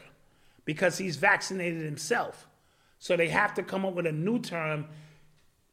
[0.63, 2.47] because he's vaccinated himself.
[2.99, 4.87] So they have to come up with a new term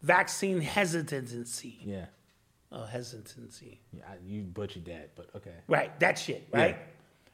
[0.02, 1.78] vaccine hesitancy.
[1.84, 2.06] Yeah,
[2.70, 3.80] Oh, hesitancy.
[3.92, 5.54] yeah you butchered that, but okay.
[5.68, 6.76] Right, that shit, right?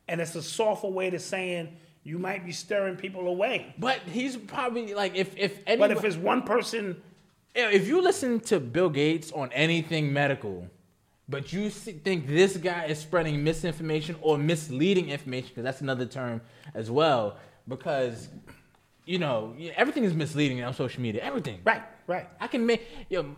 [0.09, 3.75] And it's a softer way to saying you might be stirring people away.
[3.79, 7.03] But he's probably like if if any, But if it's one person,
[7.55, 10.69] if you listen to Bill Gates on anything medical,
[11.29, 16.41] but you think this guy is spreading misinformation or misleading information, because that's another term
[16.75, 17.37] as well,
[17.67, 18.29] because
[19.05, 21.23] you know everything is misleading on social media.
[21.23, 21.61] Everything.
[21.65, 22.27] right, right.
[22.41, 23.37] I can make yo.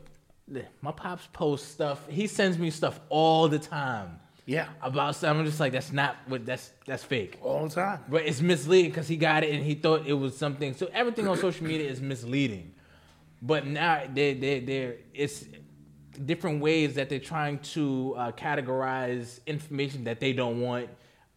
[0.83, 2.09] My pops posts stuff.
[2.09, 4.19] He sends me stuff all the time
[4.51, 5.37] Yeah, about stuff.
[5.37, 6.45] I'm just like, that's not what.
[6.45, 7.39] That's that's fake.
[7.41, 8.01] all the time.
[8.09, 10.75] But it's misleading because he got it and he thought it was something.
[10.75, 12.75] So everything on social media is misleading.
[13.41, 15.45] But now they they they it's
[16.27, 20.89] different ways that they're trying to uh, categorize information that they don't want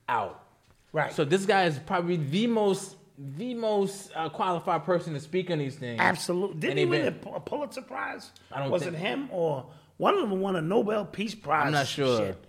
[0.09, 0.43] out.
[0.91, 1.13] Right.
[1.13, 2.95] So this guy is probably the most
[3.37, 5.99] the most uh, qualified person to speak on these things.
[6.01, 6.59] Absolutely.
[6.61, 8.31] Didn't he win been- a Pulitzer Prize?
[8.51, 11.67] I don't Was think- it him or one of them won a Nobel Peace Prize?
[11.67, 12.17] I'm not sure.
[12.17, 12.43] shit,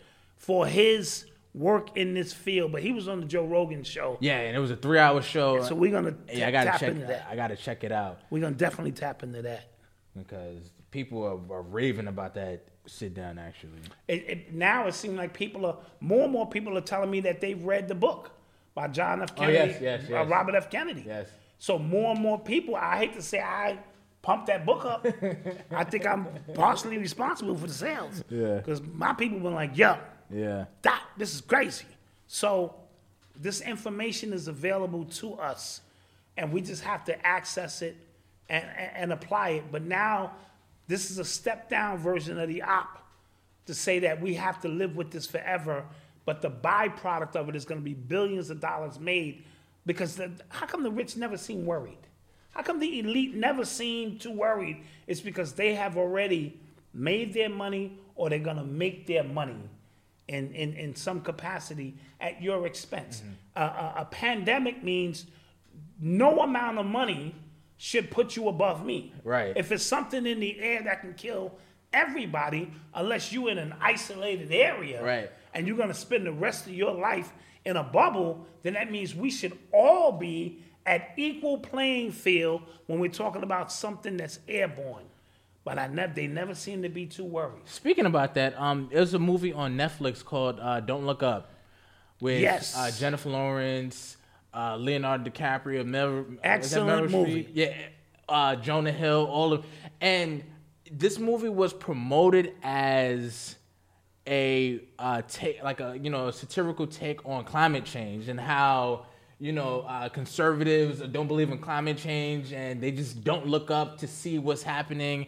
[0.44, 4.18] for his work in this field, but he was on the Joe Rogan show.
[4.20, 5.62] Yeah, and it was a three hour show.
[5.62, 6.88] So we're gonna yeah, I gotta tap check.
[6.90, 7.26] into that.
[7.30, 9.70] I gotta check it out We're gonna definitely tap into that.
[10.16, 13.38] because people are, are raving about that sit down.
[13.38, 13.78] Actually,
[14.08, 17.20] It, it, now it seems like people are more and more people are telling me
[17.20, 18.30] that they've read the book
[18.74, 19.30] by John F.
[19.36, 20.28] Oh, Kennedy, yes, yes, uh, yes.
[20.28, 20.70] Robert F.
[20.70, 21.04] Kennedy.
[21.06, 21.28] Yes.
[21.58, 22.76] So more and more people.
[22.76, 23.78] I hate to say I
[24.20, 25.06] pumped that book up.
[25.70, 28.22] I think I'm partially responsible for the sales.
[28.28, 28.56] Yeah.
[28.56, 29.96] Because my people were like, "Yo,
[30.30, 30.66] yeah.
[30.82, 31.86] Doc, this is crazy."
[32.26, 32.74] So
[33.40, 35.80] this information is available to us,
[36.36, 37.96] and we just have to access it
[38.48, 39.64] and, and, and apply it.
[39.72, 40.32] But now,
[40.86, 43.02] this is a step down version of the op
[43.66, 45.84] to say that we have to live with this forever.
[46.24, 49.44] But the byproduct of it is going to be billions of dollars made
[49.86, 51.98] because the, how come the rich never seem worried?
[52.52, 54.82] How come the elite never seem too worried?
[55.06, 56.58] It's because they have already
[56.92, 59.58] made their money or they're going to make their money
[60.28, 63.20] in, in, in some capacity at your expense.
[63.20, 63.32] Mm-hmm.
[63.56, 63.60] Uh,
[63.96, 65.26] a, a pandemic means
[66.00, 67.34] no amount of money
[67.76, 69.12] should put you above me.
[69.22, 69.56] Right.
[69.56, 71.52] If it's something in the air that can kill
[71.92, 75.30] everybody, unless you're in an isolated area, Right.
[75.52, 77.32] and you're gonna spend the rest of your life
[77.64, 82.98] in a bubble, then that means we should all be at equal playing field when
[82.98, 85.04] we're talking about something that's airborne.
[85.64, 87.62] But I never, they never seem to be too worried.
[87.64, 91.52] Speaking about that, um, there's a movie on Netflix called uh, Don't Look Up
[92.20, 92.76] with Yes.
[92.76, 94.18] uh, Jennifer Lawrence,
[94.52, 97.44] uh, Leonardo DiCaprio, is that Excellent movie.
[97.44, 97.48] Streep?
[97.54, 97.74] Yeah,
[98.28, 99.64] uh, Jonah Hill, all of,
[100.02, 100.44] and
[100.90, 103.56] this movie was promoted as
[104.26, 109.06] a uh, take, like a you know a satirical take on climate change and how
[109.38, 113.98] you know uh, conservatives don't believe in climate change and they just don't look up
[113.98, 115.26] to see what's happening.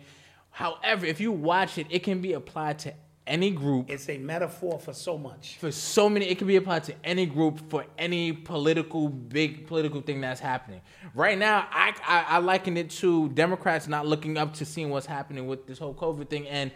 [0.56, 2.94] However, if you watch it, it can be applied to
[3.26, 3.90] any group.
[3.90, 5.58] It's a metaphor for so much.
[5.58, 10.00] for so many it can be applied to any group for any political big political
[10.00, 10.80] thing that's happening.
[11.14, 15.04] Right now I, I i liken it to democrats not looking up to seeing what's
[15.04, 16.72] happening with this whole covid thing and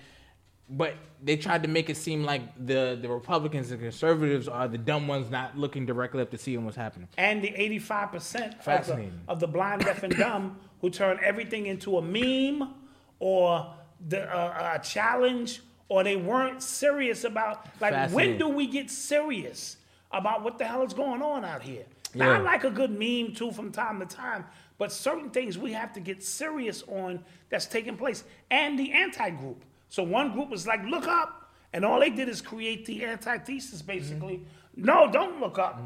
[0.68, 4.78] but they tried to make it seem like the the republicans and conservatives are the
[4.78, 7.08] dumb ones not looking directly up to seeing what's happening.
[7.16, 11.96] And the 85% of the, of the blind, deaf, and dumb who turn everything into
[11.96, 12.74] a meme
[13.20, 13.72] or
[14.08, 19.76] the, uh, a challenge, or they weren't serious about, like, when do we get serious
[20.10, 21.84] about what the hell is going on out here?
[22.14, 24.44] Now, I like a good meme too from time to time,
[24.78, 28.24] but certain things we have to get serious on that's taking place.
[28.50, 29.64] And the anti group.
[29.88, 31.52] So one group was like, look up.
[31.72, 34.42] And all they did is create the antithesis basically.
[34.74, 35.80] No, don't look up.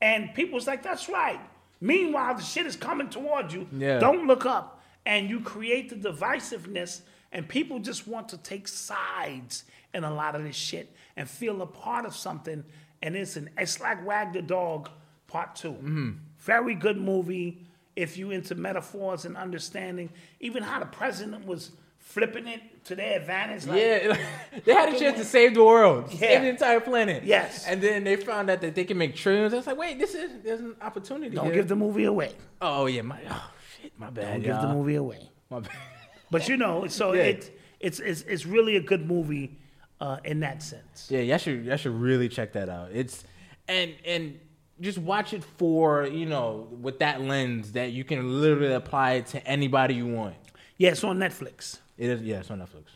[0.00, 1.40] And people was like, that's right.
[1.80, 3.66] Meanwhile, the shit is coming toward you.
[3.72, 3.98] Yeah.
[3.98, 4.77] Don't look up.
[5.08, 7.00] And you create the divisiveness,
[7.32, 11.62] and people just want to take sides in a lot of this shit and feel
[11.62, 12.62] a part of something.
[13.02, 14.90] and it's an it's like Wag the Dog
[15.28, 16.10] Part 2 Mm-hmm.
[16.38, 17.48] Very good movie.
[17.96, 20.08] If you into metaphors and understanding,
[20.40, 23.66] even how the president was flipping it to their advantage.
[23.66, 24.16] Like, Yeah,
[24.64, 26.18] they had a chance to save the world, Yeah.
[26.20, 27.24] save the entire planet.
[27.24, 27.66] Yes.
[27.66, 29.52] and then they found out that they can make trillions.
[29.52, 31.34] I was like, wait, this is there's an opportunity.
[31.34, 31.54] Don't here.
[31.54, 32.32] give the movie away.
[32.60, 33.50] Oh yeah, my oh
[33.82, 34.42] shit, my bad.
[34.42, 35.28] Don't give the movie away.
[35.50, 35.72] My bad.
[36.30, 37.22] But you know, so Yeah.
[37.22, 39.56] it it's it's it's really a good movie
[40.00, 41.08] uh, in that sense.
[41.10, 42.90] Yeah, y'all should y'all should really check that out.
[42.92, 43.24] It's
[43.66, 44.38] and and
[44.80, 49.26] just watch it for you know with that lens that you can literally apply it
[49.28, 50.36] to anybody you want.
[50.76, 51.78] Yeah, it's on Netflix.
[51.96, 52.90] It is yeah, it's on Netflix.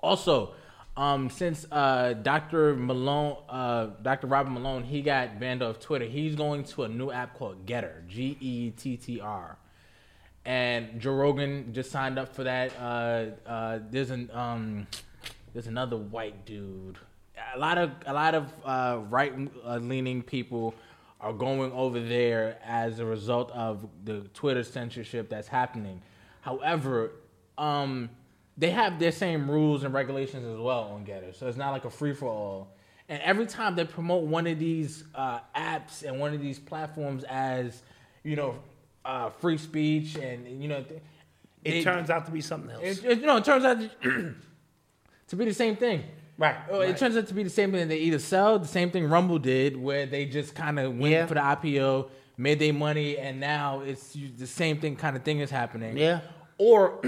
[0.00, 0.52] Also,
[0.96, 2.74] um, since uh, Dr.
[2.76, 4.26] Malone, uh, Dr.
[4.26, 6.04] Robert Malone, he got banned off Twitter.
[6.04, 9.56] He's going to a new app called Getter, G E T T R.
[10.48, 12.72] And Joe Rogan just signed up for that.
[12.80, 14.86] Uh, uh, there's an um,
[15.52, 16.96] there's another white dude.
[17.54, 19.34] A lot of a lot of uh, right
[19.82, 20.74] leaning people
[21.20, 26.00] are going over there as a result of the Twitter censorship that's happening.
[26.40, 27.10] However,
[27.58, 28.08] um,
[28.56, 31.84] they have their same rules and regulations as well on Getter, so it's not like
[31.84, 32.68] a free for all.
[33.10, 37.24] And every time they promote one of these uh, apps and one of these platforms
[37.24, 37.82] as,
[38.22, 38.58] you know,
[39.08, 41.00] uh, free speech and you know, th-
[41.64, 42.82] It they- turns out to be something else.
[42.82, 46.04] it, it, you know, it turns out to be the same thing.
[46.36, 46.90] Right, Oh, right.
[46.90, 47.88] It turns out to be the same thing.
[47.88, 51.26] They either sell the same thing Rumble did, where they just kind of went Yeah.
[51.26, 55.40] for the IPO, made their money, and now it's the same thing kind of thing
[55.40, 55.96] is happening.
[55.96, 56.20] Yeah.
[56.58, 57.00] Or,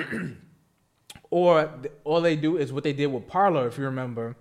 [1.30, 3.68] or th- all they do is what they did with Parler.
[3.68, 4.34] If you remember,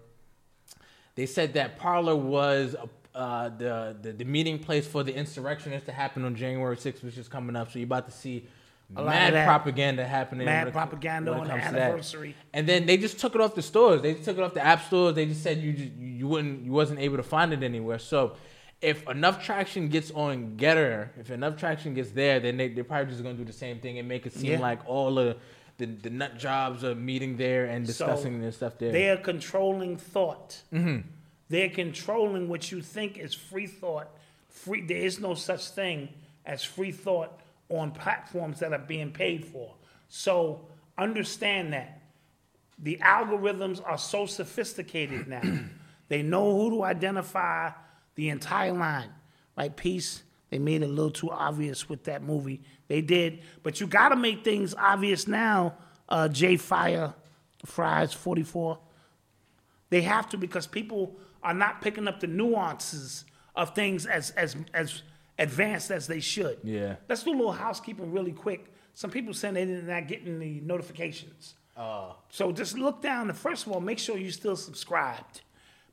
[1.15, 2.75] they said that Parler was
[3.15, 7.03] uh, the, the the meeting place for the insurrection insurrectionists to happen on January 6th,
[7.03, 7.71] which is coming up.
[7.71, 8.45] So you're about to see
[8.95, 10.45] A lot of mad propaganda happening.
[10.45, 11.81] Mad it- propaganda on the comes to that.
[11.81, 12.35] anniversary.
[12.53, 14.01] And then they just took it off the stores.
[14.01, 15.15] They just took it off the app stores.
[15.15, 17.99] They just said you just, you wouldn't you wasn't able to find it anywhere.
[17.99, 18.35] So
[18.81, 23.11] if enough traction gets on Getter, if enough traction gets there, then they they're probably
[23.11, 24.59] just gonna do the same thing and make it seem Yeah.
[24.59, 25.37] like all the
[25.77, 28.91] the, the nut jobs are meeting there and discussing So, this stuff there.
[28.91, 30.61] They are controlling thought.
[30.73, 31.03] Mhm.
[31.49, 34.09] They're controlling what you think is free thought.
[34.47, 34.81] Free.
[34.81, 36.09] There is no such thing
[36.45, 37.39] as free thought
[37.69, 39.73] on platforms that are being paid for.
[40.07, 42.01] So understand that
[42.77, 45.41] the algorithms are so sophisticated now.
[46.07, 47.71] they know who to identify
[48.15, 49.09] the entire line.
[49.57, 52.61] Like peace, they made it a little too obvious with that movie.
[52.87, 55.75] They did, but you got to make things obvious now.
[56.07, 57.13] Uh, J Fire,
[57.65, 58.79] Fries, forty four.
[59.89, 63.25] They have to because people are not picking up the nuances
[63.55, 65.03] of things as as as
[65.37, 66.59] advanced as they should.
[66.63, 66.95] Yeah.
[67.07, 68.73] Let's do a little housekeeping really quick.
[68.93, 71.55] Some people saying they're not getting the notifications.
[71.77, 73.29] Uh, So just look down.
[73.29, 75.41] And first of all, make sure you're still subscribed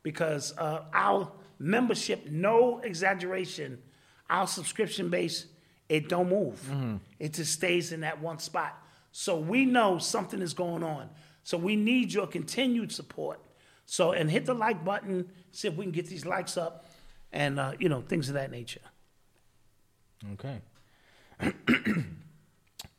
[0.03, 1.31] because uh, our
[1.61, 3.79] membership, no exaggeration,
[4.29, 5.47] our subscription base,
[5.89, 6.59] it don't move.
[6.67, 6.97] Hmm.
[7.21, 8.77] It just stays in that one spot.
[9.13, 11.09] So we know something is going on.
[11.45, 13.39] So we need your continued support.
[13.87, 15.31] So and hit the like button.
[15.53, 16.85] See if we can get these likes up,
[17.33, 18.81] and uh, you know things of that nature.
[20.35, 20.61] Okay.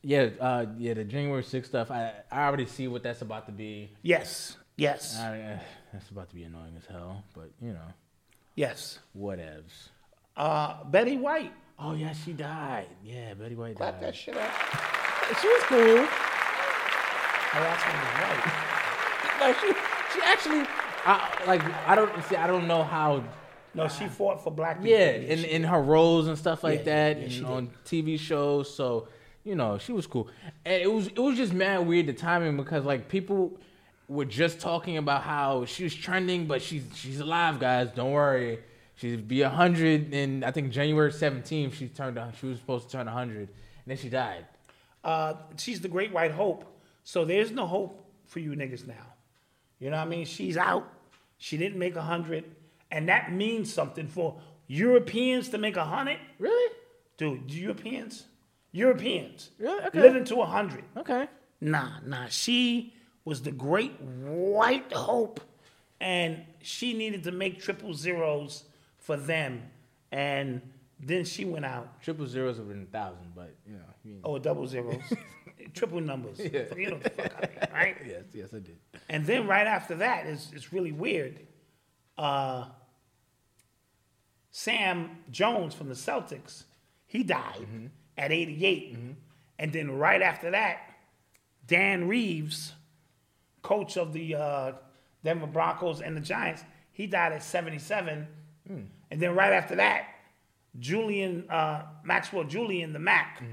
[0.02, 3.52] yeah, uh, yeah, the January 6th stuff, I, I already see what that's about to
[3.52, 3.90] be.
[4.04, 5.60] Yes, yes, I, uh,
[5.92, 7.94] that's about to be annoying as hell, but you know,
[8.56, 9.00] yes.
[9.18, 9.90] whatevs.
[10.36, 11.52] Uh, Betty White.
[11.80, 12.88] Oh, yeah, she died.
[13.04, 14.10] Yeah, Betty White Clap died.
[14.10, 14.52] that shit up.
[15.42, 16.08] She was cool.
[17.54, 17.96] Oh, that's when
[19.40, 20.66] No, she, she actually,
[21.06, 23.24] I, like, I don't see, I don't know how.
[23.74, 24.92] No, she fought for black people.
[24.98, 27.44] Yeah, in, in her roles and stuff like Yeah, that, yeah, and did.
[27.46, 28.74] on TV shows.
[28.74, 29.08] So,
[29.44, 30.28] you know, she was cool,
[30.66, 33.58] and it was it was just mad weird the timing because like people
[34.10, 37.90] were just talking about how she was trending, but she's she's alive, guys.
[37.96, 38.60] Don't worry.
[38.96, 42.20] She'd be hundred, and I think January seventeenth she turned.
[42.40, 44.46] She was supposed to turn hundred, and then she died.
[45.04, 46.66] Uh, she's the great white hope.
[47.04, 49.14] So there's no hope for you niggas now.
[49.80, 50.26] You know what I mean?
[50.26, 50.92] She's out.
[51.38, 52.46] She didn't make a hundred,
[52.92, 56.18] and that means something for Europeans to make a hundred.
[56.40, 56.74] Really?
[57.18, 58.26] Dude, Europeans,
[58.72, 59.84] Europeans, Really?
[59.86, 60.02] Okay.
[60.02, 60.84] living to a hundred.
[60.96, 61.28] Okay.
[61.62, 62.28] Nah, nah.
[62.28, 62.94] She
[63.26, 65.42] was the great white hope,
[66.00, 68.64] and she needed to make triple zeros
[68.98, 69.64] for them,
[70.12, 70.62] and
[71.00, 72.02] then she went out.
[72.02, 73.84] Triple zeros have been a thousand, but you know.
[74.04, 74.22] you know.
[74.24, 75.02] Oh, double zeros,
[75.74, 76.40] triple numbers.
[76.40, 77.98] You know what the fuck I mean, right?
[78.08, 78.78] Yes, yes, I did.
[79.10, 81.40] And then right after that is it's really weird.
[82.18, 82.66] Uh,
[84.52, 86.64] Sam Jones from the Celtics,
[87.06, 87.68] he died
[88.18, 88.98] at 88.
[89.60, 90.80] And then right after that,
[91.68, 92.74] Dan Reeves,
[93.62, 94.72] coach of the uh,
[95.24, 98.28] Denver Broncos and the Giants, he died at 77
[98.70, 100.08] And then right after that,
[100.80, 103.44] Julien uh, Maxwell Julien the Mack,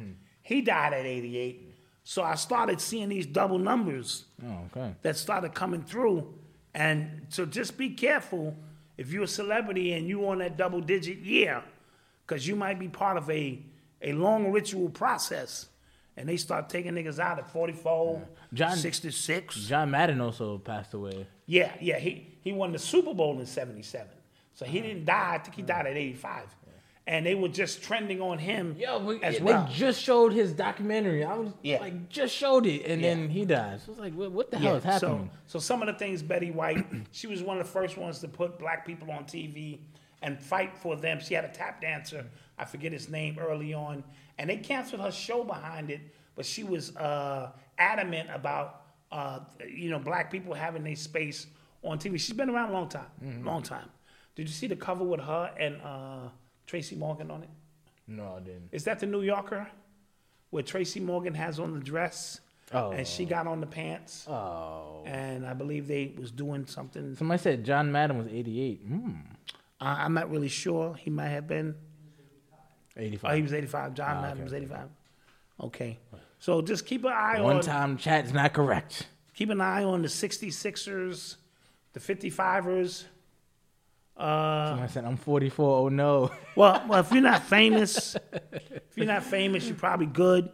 [0.42, 1.73] he died at 88.
[2.04, 4.94] So I started seeing these double numbers Oh, okay.
[5.02, 6.32] that started coming through.
[6.74, 8.54] And so just be careful
[8.98, 11.62] if you're a celebrity and you on that double digit year,
[12.26, 13.58] because you might be part of a,
[14.02, 15.66] a long ritual process.
[16.16, 19.56] And they start taking niggas out at 44, John- 66.
[19.66, 21.26] John Madden also passed away.
[21.46, 21.98] Yeah, yeah.
[21.98, 24.06] He he won the Super Bowl in '77,
[24.54, 25.34] so he didn't die.
[25.34, 26.54] I think he died at '85,
[27.06, 31.22] and they were just trending on him Yo, but as they just showed his documentary.
[31.24, 31.80] I was Yeah.
[31.80, 33.14] like, just showed it, and Yeah.
[33.14, 33.80] then he died.
[33.82, 35.30] So it's like, what, what the hell is happening?
[35.46, 38.20] So, so some of the things Betty White, she was one of the first ones
[38.20, 39.80] to put black people on TV
[40.22, 41.20] and fight for them.
[41.20, 42.24] She had a tap dancer,
[42.58, 44.02] I forget his name early on,
[44.38, 46.00] and they canceled her show behind it.
[46.36, 48.80] But she was uh, adamant about
[49.12, 51.46] uh, you know black people having their space
[51.82, 52.18] on TV.
[52.18, 53.46] She's been around a long time, Mm-hmm.
[53.46, 53.88] long time.
[54.34, 56.28] Did you see the cover with her and uh,
[56.66, 57.50] Tracy Morgan on it?
[58.06, 58.68] no, I didn't.
[58.72, 59.66] Is that the New Yorker,
[60.50, 62.40] where Tracy Morgan has on the dress,
[62.72, 64.26] and she got on the pants?
[64.28, 65.02] Oh.
[65.06, 67.14] and I believe they was doing something.
[67.16, 68.80] Somebody said John Madden was 88.
[68.86, 69.10] Hmm.
[69.80, 70.94] I, I'm not really sure.
[70.94, 71.74] He might have been.
[72.96, 73.30] 85.
[73.30, 73.94] Oh, he was 85.
[73.94, 74.88] John Ah, Madden okay, was 85.
[75.60, 75.98] Okay,
[76.40, 79.06] so just keep an eye One on One time chat's not correct.
[79.34, 81.36] keep an eye on the 66ers,
[81.92, 83.04] the 55ers.
[84.16, 85.78] Uh, Somebody said, I'm 44.
[85.78, 86.30] Oh, no.
[86.56, 90.50] well, well, if you're not famous, if you're not famous, you're probably good.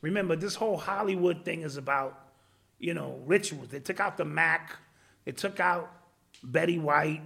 [0.00, 2.20] Remember, this whole Hollywood thing is about,
[2.78, 3.68] you know, rituals.
[3.68, 4.76] They took out the Mac,
[5.24, 5.90] they took out
[6.42, 7.22] Betty White,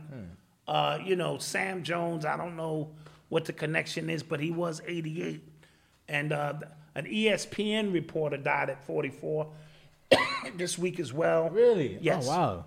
[0.66, 2.24] uh, you know, Sam Jones.
[2.24, 2.91] I don't know
[3.30, 5.43] what the connection is, but he was 88.
[6.09, 6.55] And uh,
[6.95, 9.51] an ESPN reporter died at 44
[10.57, 11.49] this week as well.
[11.51, 11.99] Really?
[12.01, 12.26] Yes.
[12.26, 12.64] Oh, wow.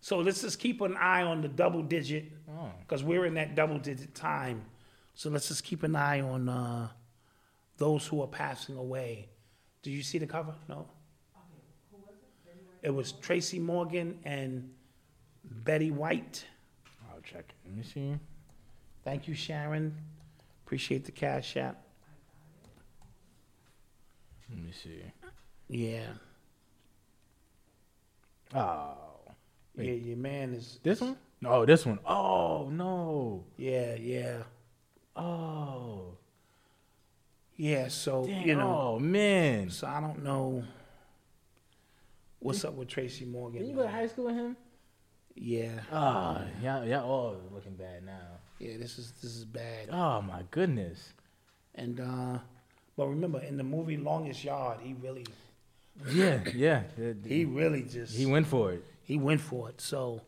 [0.00, 2.32] So let's just keep an eye on the double digit
[2.80, 4.64] because we're in that double digit time.
[5.14, 6.88] So let's just keep an eye on uh,
[7.76, 9.28] those who are passing away.
[9.82, 10.54] Did you see the cover?
[10.68, 10.86] No.
[12.82, 14.70] It was Tracy Morgan and
[15.44, 16.46] Betty White.
[17.10, 17.52] I'll check.
[17.66, 18.14] Let me see.
[19.04, 19.94] Thank you, Sharon.
[20.64, 21.82] Appreciate the cash app.
[24.48, 25.02] Let me see.
[25.68, 26.06] Yeah.
[28.54, 29.09] Oh.
[29.84, 30.78] Yeah, your man is.
[30.82, 31.16] This one?
[31.40, 31.98] No, this one.
[32.04, 33.44] Oh, no.
[33.56, 34.42] Yeah, yeah.
[35.16, 36.16] Oh.
[37.56, 38.46] Yeah, so, Dang.
[38.46, 38.94] you know.
[38.94, 39.70] Oh, man.
[39.70, 40.64] So I don't know
[42.38, 43.60] what's up with Tracy Morgan.
[43.60, 44.56] Did you go to high school with him?
[45.34, 45.80] Yeah.
[45.92, 48.38] Oh, y'all, y'all all looking bad now.
[48.58, 49.88] Yeah, this is this is bad.
[49.90, 51.14] Oh, my goodness.
[51.74, 52.38] And uh
[52.96, 55.24] but remember in the movie Longest Yard, he really
[56.12, 56.82] Yeah, yeah.
[57.26, 58.84] he really just He went for it.
[59.10, 59.80] He went for it.
[59.80, 60.22] So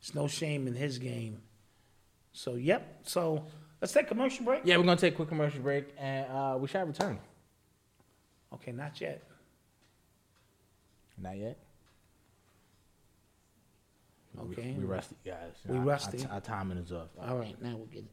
[0.00, 1.42] it's no shame in his game.
[2.32, 3.00] So yep.
[3.04, 3.46] So
[3.80, 4.62] let's take a commercial break.
[4.64, 7.18] Yeah, we're going to take a quick commercial break, and uh, we shall return.
[8.54, 9.22] Okay, not yet.
[11.18, 11.58] Not yet.
[14.38, 14.74] Okay.
[14.76, 15.52] We, we rusty, guys.
[15.66, 16.24] We Our- rusty?
[16.26, 17.08] Our, our timing is off.
[17.20, 18.10] All right, now we'll get it.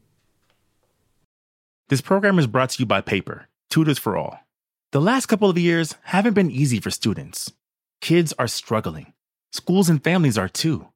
[1.88, 4.38] This program is brought to you by Paper, Tutors for All.
[4.92, 7.52] The last couple of years haven't been easy for students.
[8.00, 9.12] Kids are struggling.
[9.54, 10.88] Schools and families are too.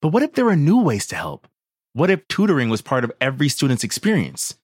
[0.00, 1.48] But what if there are new ways to help?
[1.92, 4.54] What if tutoring was part of every student's experience?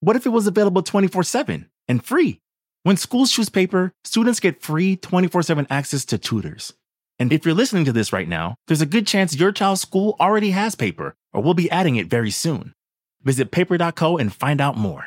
[0.00, 2.42] What if it was available 24 7 and free?
[2.82, 6.74] When schools choose paper, students get free 24 7 access to tutors.
[7.18, 10.14] And if you're listening to this right now, there's a good chance your child's school
[10.20, 12.74] already has paper or will be adding it very soon.
[13.22, 15.06] Visit paper.co and find out more.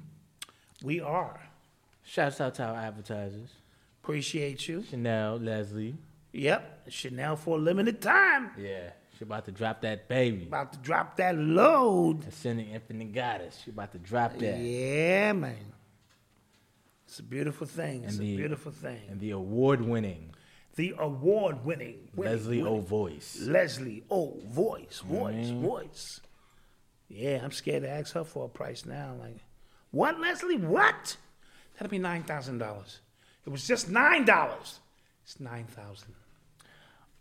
[0.83, 1.39] We are.
[2.03, 3.49] Shouts out to our advertisers
[4.03, 4.83] Appreciate you.
[4.89, 5.95] Chanel, Leslie.
[6.33, 6.89] Yep.
[6.89, 8.49] Chanel for a limited time.
[8.57, 10.43] Yeah, she about to drop that baby.
[10.47, 12.27] About to drop that load.
[12.27, 13.61] Ascending Infinite Goddess.
[13.63, 14.57] She about to drop that.
[14.59, 15.55] Yeah, man.
[17.05, 18.05] It's a beautiful thing.
[18.05, 19.01] It's And a beautiful thing.
[19.09, 20.33] And the award winning
[20.75, 23.37] the award winning Leslie O Voice.
[23.41, 25.61] Leslie O voice, voice, Mhm.
[25.61, 26.21] voice.
[27.09, 29.15] Yeah, I'm scared to ask her for a price now.
[29.19, 29.37] Like,
[29.91, 30.57] what, Leslie?
[30.57, 31.17] What?
[31.73, 32.99] That'll be nine thousand dollars.
[33.45, 34.79] It was just nine dollars.
[35.23, 36.13] It's nine thousand.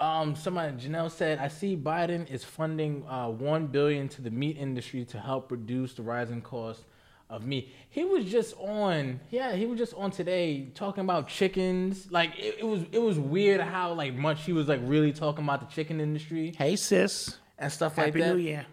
[0.00, 4.56] Um, somebody Janelle said, I see Biden is funding uh, one billion to the meat
[4.56, 6.84] industry to help reduce the rising cost
[7.28, 7.70] of meat.
[7.90, 12.10] He was just on, yeah, he was just on today talking about chickens.
[12.10, 15.44] Like it, it was, it was weird how like much he was like really talking
[15.44, 18.18] about the chicken industry Hey sis, and stuff like that.
[18.18, 18.36] happy that.
[18.36, 18.66] New Year.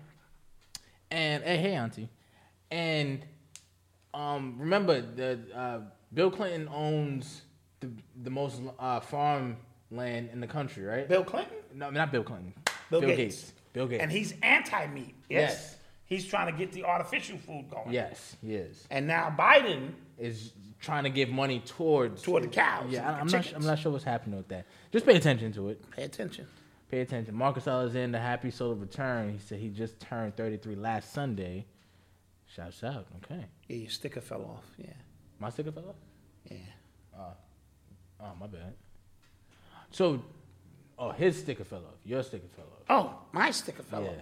[1.12, 2.10] And hey, hey, auntie,
[2.72, 3.22] and
[4.14, 5.80] um, remember that uh,
[6.14, 7.42] Bill Clinton owns
[7.80, 7.90] the
[8.24, 9.58] the most uh, farm
[9.92, 11.08] land in the country, right?
[11.08, 12.54] Bill Clinton, No, not Bill Clinton.
[12.90, 13.54] Bill Gates.
[13.74, 14.02] Bill Gates.
[14.02, 15.14] and he's anti-meat.
[15.30, 15.52] Yes.
[15.52, 15.76] Yes.
[16.06, 17.92] he's trying to get the artificial food going.
[17.94, 18.88] yes, he is.
[18.90, 23.28] and now Biden Is trying to give money towards Toward the cows Yeah, and I'm
[23.28, 23.54] the not.
[23.56, 24.66] I'm not sure what's happening with that.
[24.92, 25.92] Just pay attention to it.
[25.92, 26.48] pay attention.
[26.90, 27.36] Pay attention.
[27.36, 29.34] Marcus Alexander, happy soul of return.
[29.34, 31.66] He said he just turned 33 last Sunday.
[32.58, 33.06] Shouts out.
[33.24, 33.46] Okay.
[33.68, 34.66] Yeah, your sticker fell off.
[34.78, 34.88] Yeah,
[35.40, 35.96] My sticker fell off.
[36.50, 36.58] yeah.
[38.20, 38.74] Oh, my bad.
[39.92, 40.24] So,
[40.98, 42.00] oh, his sticker fell off.
[42.04, 42.84] Your sticker fell off.
[42.90, 44.10] Oh, my sticker fell Yeah.
[44.10, 44.16] off.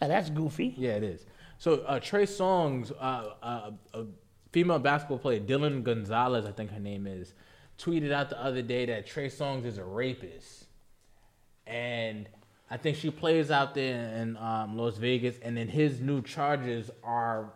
[0.00, 0.72] Hey, that's goofy.
[0.78, 1.26] Yeah, it is.
[1.58, 4.04] So uh, Trey Songz, uh, uh, a
[4.52, 7.34] female basketball player, Dylan Gonzalez, I think her name is,
[7.78, 10.66] tweeted out the other day that Trey Songz is a rapist,
[11.66, 12.28] and
[12.70, 16.90] I think she plays out there in um, Las Vegas, and then his new charges
[17.02, 17.52] are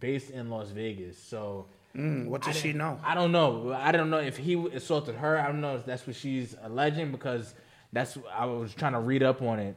[0.00, 1.18] based in Las Vegas.
[1.18, 1.66] So.
[1.96, 3.00] Mm, what does she know?
[3.02, 3.72] I don't know.
[3.72, 5.36] I don't know if he assaulted her.
[5.38, 7.52] I don't know if that's what she's alleging because
[7.92, 9.76] that's I was trying to read up on it.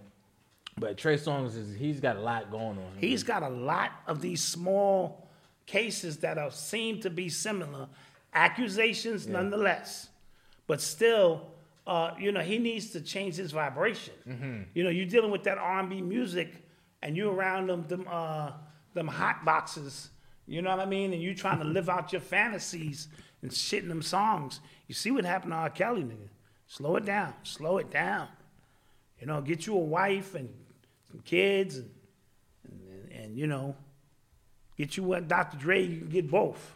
[0.78, 2.97] But Trey Songz is he's got a lot going on.
[2.97, 5.28] He's got a lot of these small
[5.65, 7.88] cases that are seem to be similar,
[8.34, 10.09] accusations nonetheless,
[10.67, 11.47] but still,
[11.86, 14.13] uh, you know, he needs to change his vibration.
[14.28, 14.61] Mm-hmm.
[14.74, 16.53] You know, you're dealing with that R&B music,
[17.01, 18.51] and you're around them them uh,
[18.93, 20.09] them hot boxes.
[20.46, 21.14] You know what I mean?
[21.14, 23.08] And you trying to live out your fantasies
[23.41, 24.60] and shit in them songs.
[24.88, 25.70] You see what happened to R.
[25.70, 26.30] Kelly, nigga.
[26.68, 27.34] Slow it down.
[27.44, 28.28] Slow it down.
[29.20, 30.50] You know, get you a wife and
[31.10, 31.89] some kids and
[32.66, 33.76] and, and you know,
[34.78, 35.58] get you what Dr.
[35.58, 36.76] Dre, you can get both.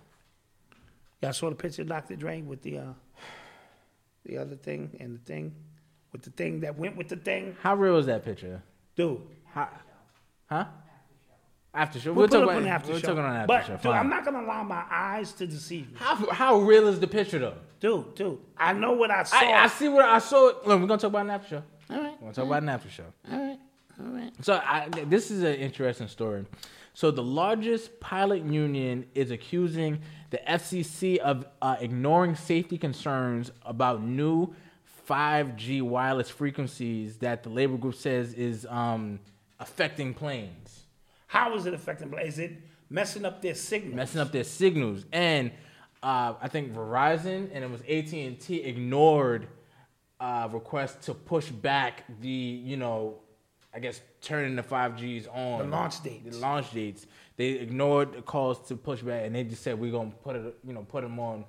[1.22, 2.15] Y'all saw the picture of Dr.
[2.15, 2.93] Dre with the uh
[4.26, 5.55] the other thing and the thing
[6.11, 8.61] with the thing that went with the thing, How real is that picture?
[8.95, 9.22] dude.
[9.53, 9.70] How,
[10.49, 10.65] huh?
[11.78, 12.11] After show.
[12.13, 13.07] We'll, We'll, put talk it up on after we'll show.
[13.07, 13.73] talk on after but show.
[13.73, 13.99] dude, Fine.
[13.99, 17.39] I'm not gonna allow my eyes to deceive me, How how real is the picture
[17.39, 17.53] though?
[17.80, 18.15] dude.
[18.15, 19.38] Dude, I know what I saw.
[19.38, 20.45] I, I see what I saw.
[20.45, 21.63] Look, we're gonna talk about an after show.
[21.89, 23.03] All right, We're gonna talk about an after show.
[23.32, 23.59] all right,
[23.99, 24.32] all right.
[24.41, 26.45] So I, this is an interesting story.
[26.93, 29.99] So the largest pilot union is accusing
[30.32, 34.55] the FCC of uh, ignoring safety concerns about new
[35.07, 39.19] 5G wireless frequencies that the labor group says is um,
[39.59, 40.84] affecting planes,
[41.28, 42.13] How is it affecting?
[42.13, 42.53] Is it
[42.89, 43.95] messing up their signals?
[43.95, 45.05] messing up their signals.
[45.11, 45.51] And
[46.01, 49.47] uh, I think Verizon and it was AT and T ignored
[50.19, 53.19] uh, requests to push back the you know
[53.73, 55.59] I guess turning the 5Gs on.
[55.59, 56.36] The launch dates.
[56.36, 57.05] The launch dates.
[57.36, 60.57] They ignored the calls to push back, and they just said we're gonna put it,
[60.65, 61.45] you know, put them on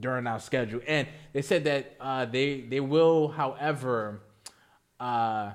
[0.00, 0.80] during our schedule.
[0.86, 4.22] And they said that uh, they they will, however,
[4.98, 5.52] uh,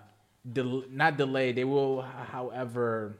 [0.51, 1.51] del- not delay.
[1.51, 3.17] They will, however,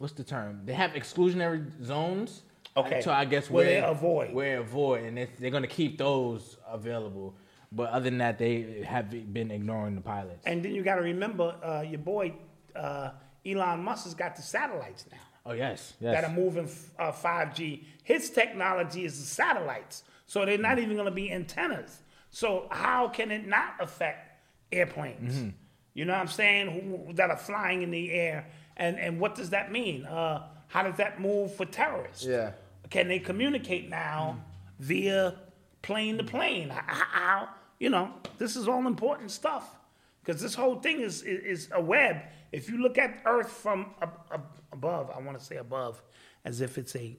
[0.00, 0.62] what's the term?
[0.64, 2.42] They have exclusionary zones.
[2.76, 3.00] Okay.
[3.00, 4.32] So I guess Where where they avoid.
[4.32, 7.34] where avoid, and it's, they're gonna keep those available.
[7.72, 10.44] But other than that, they have been ignoring the pilots.
[10.44, 12.34] And then you got to remember, uh, your boy
[12.74, 13.10] uh,
[13.46, 17.84] Elon Musk has got the satellites now oh yes, that are moving uh, 5G.
[18.02, 22.02] His technology is the satellites, so they're not even going to be antennas.
[22.30, 24.40] So how can it not affect
[24.72, 25.34] airplanes?
[25.34, 25.48] Mm-hmm.
[25.94, 27.06] You know what I'm saying?
[27.06, 28.46] Who, that are flying in the air,
[28.80, 30.04] and and what does that mean?
[30.06, 32.24] Uh, how does that move for terrorists?
[32.24, 32.52] Yeah.
[32.88, 34.42] Can they communicate now
[34.80, 35.36] via
[35.82, 36.70] plane to plane?
[36.70, 39.76] How, you know, this is all important stuff
[40.24, 42.16] because this whole thing is, is is a web.
[42.50, 46.02] If you look at Earth from ab- ab- above, I want to say above,
[46.44, 47.16] as if it's a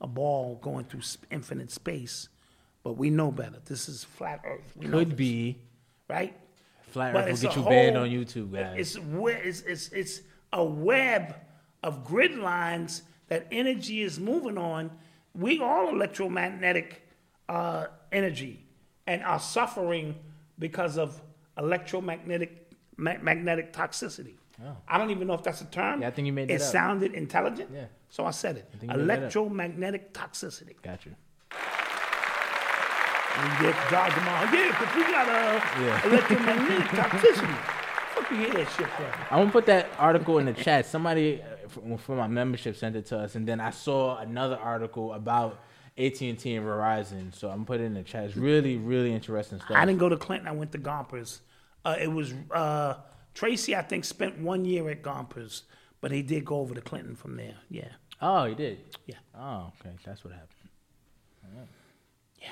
[0.00, 2.28] a ball going through sp- infinite space,
[2.82, 3.58] but we know better.
[3.64, 4.72] This is flat Earth.
[4.76, 5.58] We Could be
[6.08, 6.36] right.
[6.92, 8.74] Flat But Earth will get a you banned on YouTube, guys.
[8.78, 10.20] It's, it's, it's, it's
[10.52, 11.34] a web
[11.82, 14.90] of grid lines that energy is moving on.
[15.34, 17.06] We all electromagnetic
[17.48, 18.66] uh, energy
[19.06, 20.14] and are suffering
[20.58, 21.20] because of
[21.58, 24.34] electromagnetic ma- magnetic toxicity.
[24.86, 25.98] I don't even know if that's a term.
[25.98, 26.02] Oh.
[26.02, 26.68] Yeah, I think you made It up.
[26.70, 27.70] sounded intelligent.
[27.74, 27.86] Yeah.
[28.10, 28.68] So I said it.
[28.78, 29.18] think you made that up.
[29.22, 30.76] Electromagnetic toxicity.
[30.82, 31.08] Gotcha.
[33.42, 34.44] We get George tomorrow.
[34.52, 36.06] Yeah, because we got uh, Yeah.
[36.06, 37.81] electromagnetic toxicity.
[38.14, 39.06] Fuck you hear that shit from?
[39.30, 40.86] I'm gonna put that article in the chat.
[40.86, 44.56] Somebody uh, from, from my membership sent it to us, and then I saw another
[44.56, 45.60] article about
[45.98, 47.34] AT and T and Verizon.
[47.34, 48.24] So I'm putting it in the chat.
[48.24, 49.76] It's really, really interesting stuff.
[49.76, 50.48] I didn't go to Clinton.
[50.48, 51.40] I went to Gompers.
[51.84, 52.94] Uh, it was uh,
[53.34, 53.74] Tracy.
[53.76, 55.62] I think spent one year at Gompers,
[56.00, 57.56] but he did go over to Clinton from there.
[57.70, 57.88] Yeah.
[58.20, 58.78] Oh, he did.
[59.06, 59.16] Yeah.
[59.34, 59.94] Oh, okay.
[60.04, 60.48] That's what happened.
[62.40, 62.48] Yeah.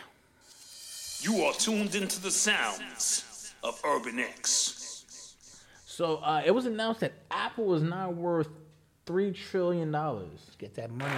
[1.20, 4.79] You are tuned into the sounds of Urban X.
[6.00, 8.48] So uh, it was announced that Apple is now worth
[9.04, 10.46] three trillion dollars.
[10.56, 11.12] Get that money.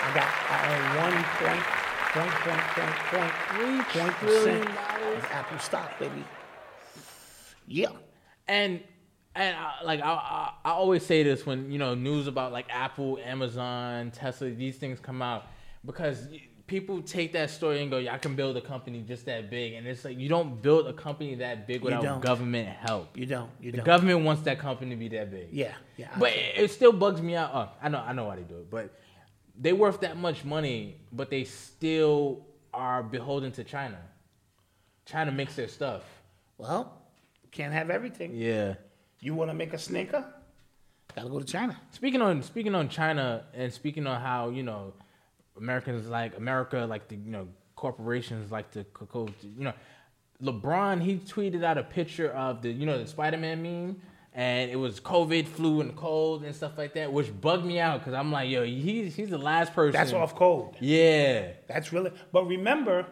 [0.00, 1.64] I got I own one point
[2.12, 5.24] point point point point Three point trillion dollars.
[5.32, 6.22] Apple stock, baby.
[7.66, 7.88] Yeah.
[8.46, 8.80] And
[9.34, 12.66] and I, like I, I I always say this when you know news about like
[12.70, 15.46] Apple, Amazon, Tesla, these things come out
[15.84, 16.28] because
[16.72, 19.74] people take that story and go, "Yeah, I can build a company just that big,"
[19.74, 23.14] and it's like you don't build a company that big without government help.
[23.16, 23.50] You don't.
[23.60, 23.86] You The don't.
[23.86, 25.48] government wants that company to be that big.
[25.52, 25.74] Yeah.
[25.98, 26.08] Yeah.
[26.18, 27.50] But it, it still bugs me out.
[27.52, 28.86] Oh, I know, I know why they do it, but
[29.64, 33.98] they worth that much money, but they still are beholden to China.
[35.04, 36.02] China makes their stuff.
[36.56, 37.02] well,
[37.50, 38.30] can't have everything.
[38.34, 38.74] Yeah.
[39.20, 40.24] You want to make a sneaker?
[41.14, 41.78] Gotta go to China.
[41.90, 44.94] Speaking on speaking on China and speaking on how you know
[45.56, 48.84] Americans like America like the you know corporations like to
[49.42, 49.72] you know
[50.42, 54.00] LeBron he tweeted out a picture of the you know the Spider Man meme
[54.34, 58.00] and it was COVID, flu, and cold and stuff like that, which bugged me out
[58.00, 59.92] because I'm like, yo, he's he's the last person.
[59.92, 60.76] That's off cold.
[60.80, 62.12] Yeah, That's really.
[62.32, 63.06] But remember,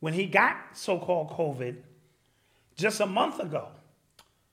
[0.00, 1.76] when he got so-called COVID,
[2.76, 3.68] just a month ago.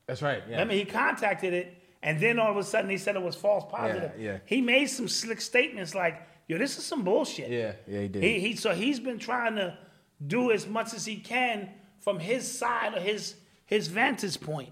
[0.06, 0.44] that's right.
[0.46, 3.36] Yeah, Remember, he contacted it, and then all of a sudden he said it was
[3.36, 4.12] false positive.
[4.20, 4.38] yeah.
[4.46, 8.24] He made some slick statements like, "Yo, this is some bullshit." yeah, yeah, he did.
[8.24, 9.78] He, he so he's been trying to
[10.26, 14.70] do as much as he can from his side or his his vantage point,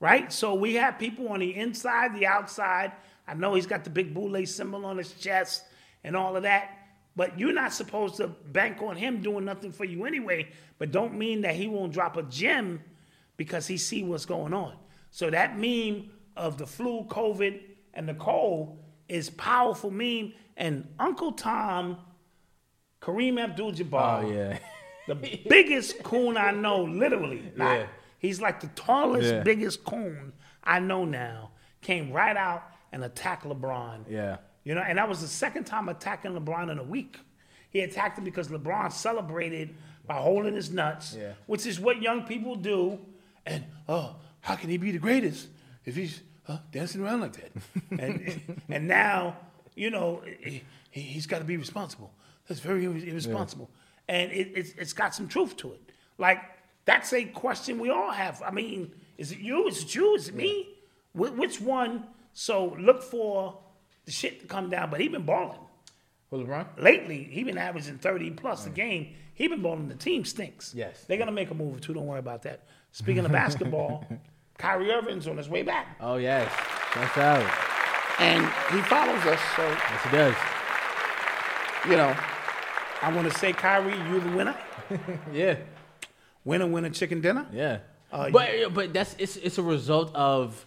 [0.00, 0.32] right?
[0.32, 2.92] So we have people on the inside, the outside.
[3.26, 5.64] I know he's got the big boule symbol on his chest
[6.04, 6.70] and all of that,
[7.16, 10.48] but you're not supposed to bank on him doing nothing for you anyway.
[10.78, 12.80] But don't mean that he won't drop a gem
[13.36, 14.74] because he see what's going on.
[15.10, 17.60] So that meme of the flu, COVID,
[17.94, 18.78] and the cold
[19.08, 20.34] is powerful meme.
[20.56, 21.98] And Uncle Tom,
[23.00, 24.58] Kareem Abdul-Jabbar, oh yeah,
[25.06, 25.14] the
[25.48, 27.52] biggest coon I know, literally.
[27.56, 27.86] Not, Yeah.
[28.18, 29.42] He's like the tallest, Yeah.
[29.42, 30.32] biggest coon
[30.64, 31.50] I know now.
[31.82, 34.04] Came right out and attacked LeBron.
[34.08, 34.38] yeah.
[34.64, 37.20] You know, and that was the second time attacking LeBron in a week.
[37.70, 39.76] He attacked him because LeBron celebrated
[40.06, 41.32] by holding his nuts, Yeah.
[41.46, 42.98] which is what young people do.
[43.44, 45.48] And oh, how can he be the greatest
[45.84, 47.52] if he's uh, dancing around like that?
[48.00, 49.36] and and now,
[49.76, 52.12] you know, he, he's got to be responsible.
[52.48, 53.70] That's very irre- irresponsible.
[54.08, 55.80] And it, it's it's got some truth to it.
[56.18, 56.38] Like
[56.84, 58.42] that's a question we all have.
[58.44, 59.68] I mean, is it you?
[59.68, 60.14] Is it you?
[60.16, 60.68] Is it me?
[61.12, 62.06] Wh- which one?
[62.32, 63.58] So look for
[64.04, 64.90] the shit to come down.
[64.90, 65.58] But he been balling
[66.30, 66.66] Who LeBron?
[66.78, 67.24] lately.
[67.24, 69.14] He been averaging thirty plus a game.
[69.34, 69.88] He been balling.
[69.88, 70.72] The team stinks.
[70.74, 71.04] Yes.
[71.06, 71.92] they're gonna make a move too.
[71.94, 72.66] Don't worry about that.
[72.92, 74.06] Speaking of basketball,
[74.56, 76.50] Kyrie Irving's on his way back, Oh yes,
[76.94, 77.75] that's out.
[78.18, 79.40] And he follows us.
[79.56, 80.34] So Yes, he does.
[81.90, 82.16] you know,
[83.02, 84.56] I want to say, Kyrie, you the winner.
[85.32, 85.56] Yeah.
[86.44, 87.46] Winner, winner, chicken dinner.
[87.52, 87.78] Yeah.
[88.12, 90.64] Uh, but but that's it's it's a result of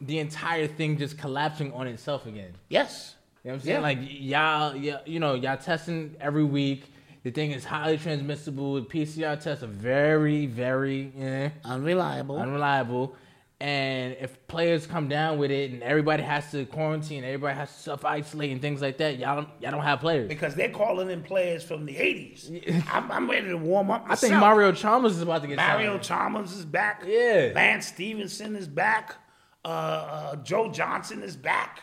[0.00, 2.52] the entire thing just collapsing on itself again.
[2.68, 3.14] Yes.
[3.44, 3.76] You know what I'm saying?
[3.76, 3.80] Yeah.
[3.80, 6.84] Like y'all, yeah, you know, y'all testing every week.
[7.22, 8.74] The thing is highly transmissible.
[8.74, 12.38] The PCR tests are very, very eh, Unreliable.
[12.38, 13.14] unreliable.
[13.60, 17.78] And if players come down with it, and everybody has to quarantine, everybody has to
[17.78, 20.28] self isolate and things like that, y'all don't, y'all don't have players.
[20.28, 22.84] because they're calling in players from the 80s.
[22.90, 24.06] I'm, I'm ready to warm up.
[24.08, 24.34] I think.
[24.34, 26.02] Mario Chalmers is about to get Mario signed.
[26.02, 27.04] Chalmers is back.
[27.06, 27.52] Yeah.
[27.54, 29.16] Lance Stephenson is back.
[29.62, 31.82] Uh, uh, Joe Johnson is back.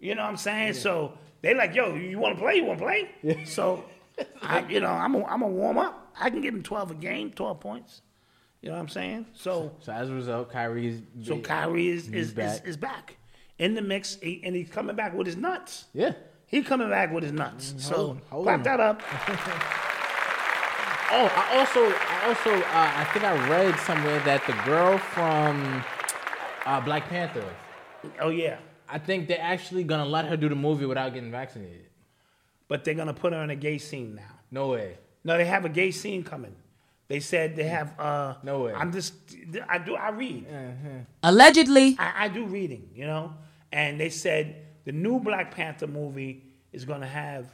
[0.00, 0.74] You know what I'm saying?
[0.74, 2.56] So they like, yo, you want to play?
[2.56, 3.44] You want to play?
[3.44, 3.84] So,
[4.42, 6.12] I, you know, I'm going to warm up.
[6.18, 8.02] I can give him 12 a game, 12 points.
[8.66, 9.26] You know what I'm saying?
[9.32, 12.66] So, So as a result, Kyrie's so Kyrie is, he's is, is, back.
[12.66, 13.16] is back
[13.60, 15.84] in the mix, he- and he's coming back with his nuts.
[15.92, 16.14] yeah.
[16.48, 17.74] He coming back with his nuts.
[17.78, 18.62] So hold- hold clap on.
[18.64, 19.02] that up.
[21.08, 25.84] Oh, I also, I also, uh, I think I read somewhere that the girl from
[26.66, 27.44] uh, Black Panther,
[28.20, 28.58] Oh yeah.
[28.88, 31.86] I think they're actually gonna let her do the movie without getting vaccinated.
[32.66, 34.40] But they're gonna put her in a gay scene now.
[34.50, 34.98] No way.
[35.22, 36.56] No, they have a gay scene coming.
[37.08, 37.98] They said they have.
[38.00, 38.72] uh No way.
[38.74, 39.14] I'm just.
[39.68, 39.94] I do.
[39.94, 40.46] I read.
[41.22, 41.96] Allegedly.
[41.98, 42.88] I, I do reading.
[42.94, 43.34] You know,
[43.72, 47.46] and they said the new Black Panther movie is gonna have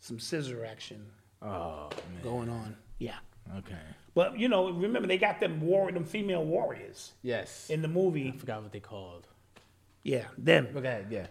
[0.00, 1.04] some scissor action
[1.42, 2.22] Oh man.
[2.22, 2.76] going on.
[2.98, 3.16] Yeah.
[3.58, 3.74] Okay.
[4.14, 7.68] But you know, remember they got them war, them female warriors Yes.
[7.70, 8.32] in the movie.
[8.34, 9.26] I forgot what they called.
[10.02, 10.68] Yeah, them.
[10.76, 11.04] Okay.
[11.10, 11.26] Yeah.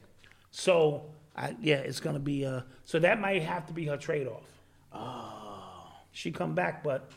[0.51, 1.05] So
[1.35, 2.45] I, yeah, it's gonna be.
[2.45, 4.43] Uh, so that might have to be her trade off.
[4.91, 7.09] Oh, She come back, but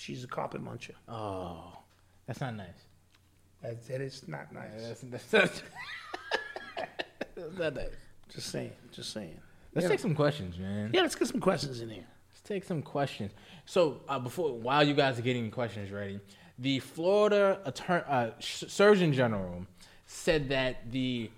[0.00, 0.94] she's a carpet muncher.
[1.08, 1.78] oh,
[2.26, 2.68] that's not nice.
[3.62, 4.70] That, that is not nice.
[4.78, 5.62] That's, that's, that's,
[7.34, 7.88] that's not nice.
[8.32, 8.72] Just saying.
[8.92, 9.38] Just saying.
[9.74, 9.90] Let's yeah.
[9.90, 10.90] take some questions, man.
[10.94, 12.06] Yeah, let's get some questions in here.
[12.30, 13.32] Let's take some questions.
[13.66, 16.20] So uh, before, while you guys are getting questions ready,
[16.58, 19.66] the Florida Attorney, uh, Sh- Surgeon General
[20.06, 21.30] said that the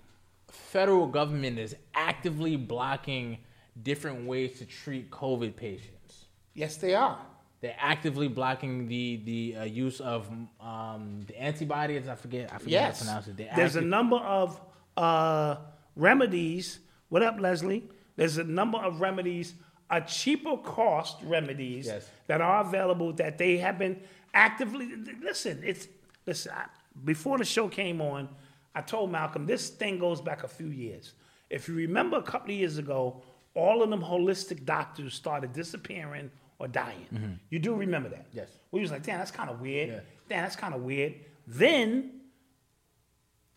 [0.47, 3.39] federal government is actively blocking
[3.81, 6.25] different ways to treat COVID patients.
[6.53, 7.19] Yes, they are.
[7.63, 10.29] They're actively blocking the the uh, use of
[10.59, 12.09] um, the antibodies.
[12.09, 12.51] I forget.
[12.51, 12.99] I forget Yes.
[12.99, 13.37] how to pronounce it.
[13.37, 14.59] They're There's a number of
[14.97, 15.55] uh,
[15.95, 16.79] remedies.
[17.07, 17.85] What up, Leslie?
[18.17, 19.53] There's a number of remedies,
[19.89, 22.09] a cheaper cost remedies Yes.
[22.27, 24.01] that are available that they have been
[24.33, 24.89] actively.
[25.21, 25.87] Listen, it's
[26.27, 26.51] listen.
[26.53, 26.65] I,
[27.05, 28.27] before the show came on,
[28.75, 31.13] I told Malcolm this thing goes back a few years.
[31.49, 33.23] If you remember, a couple of years ago,
[33.55, 37.07] all of them holistic doctors started disappearing or dying.
[37.13, 37.33] Mm-hmm.
[37.49, 38.25] You do remember that?
[38.31, 38.49] Yes.
[38.71, 39.89] We was like, damn, that's kind of weird.
[39.89, 39.99] Yeah.
[40.29, 41.15] Damn, that's kind of weird.
[41.47, 42.21] Then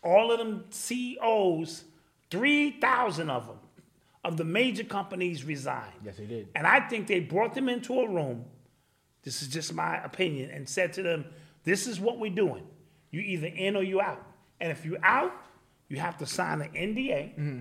[0.03, 1.83] all of them CEOs,
[2.31, 3.57] 3,000 of them,
[4.23, 5.93] of the major companies resigned.
[6.03, 6.49] Yes, they did.
[6.55, 8.45] And I think they brought them into a room,
[9.23, 11.25] this is just my opinion, and said to them,
[11.63, 12.67] this is what we're doing.
[13.11, 14.23] You either in or you out.
[14.59, 15.33] And if you out,
[15.89, 17.59] you have to sign an NDA mm-hmm.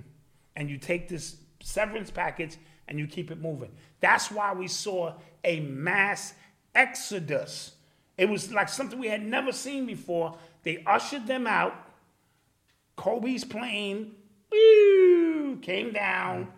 [0.57, 2.57] and you take this severance package
[2.89, 3.71] and you keep it moving.
[4.01, 5.15] That's why we saw
[5.45, 6.35] a mass
[6.75, 7.73] exodus.
[8.17, 10.37] It was like something we had never seen before.
[10.63, 11.75] They ushered them out.
[12.97, 14.15] Kobe's plane
[14.51, 16.49] whew, came down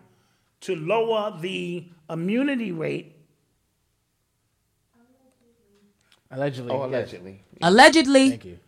[0.61, 3.15] to lower the immunity rate.
[6.31, 6.71] allegedly.
[6.71, 6.87] Oh, yes.
[6.87, 7.43] allegedly.
[7.61, 8.29] Allegedly.
[8.29, 8.59] Thank you.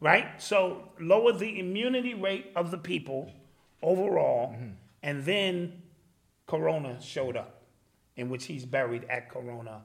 [0.00, 0.26] right?
[0.40, 3.32] So lower the immunity rate of the people
[3.82, 4.70] overall, mm-hmm.
[5.02, 5.82] and then
[6.48, 7.62] Corona showed up,
[8.16, 9.82] in which he's buried at Corona.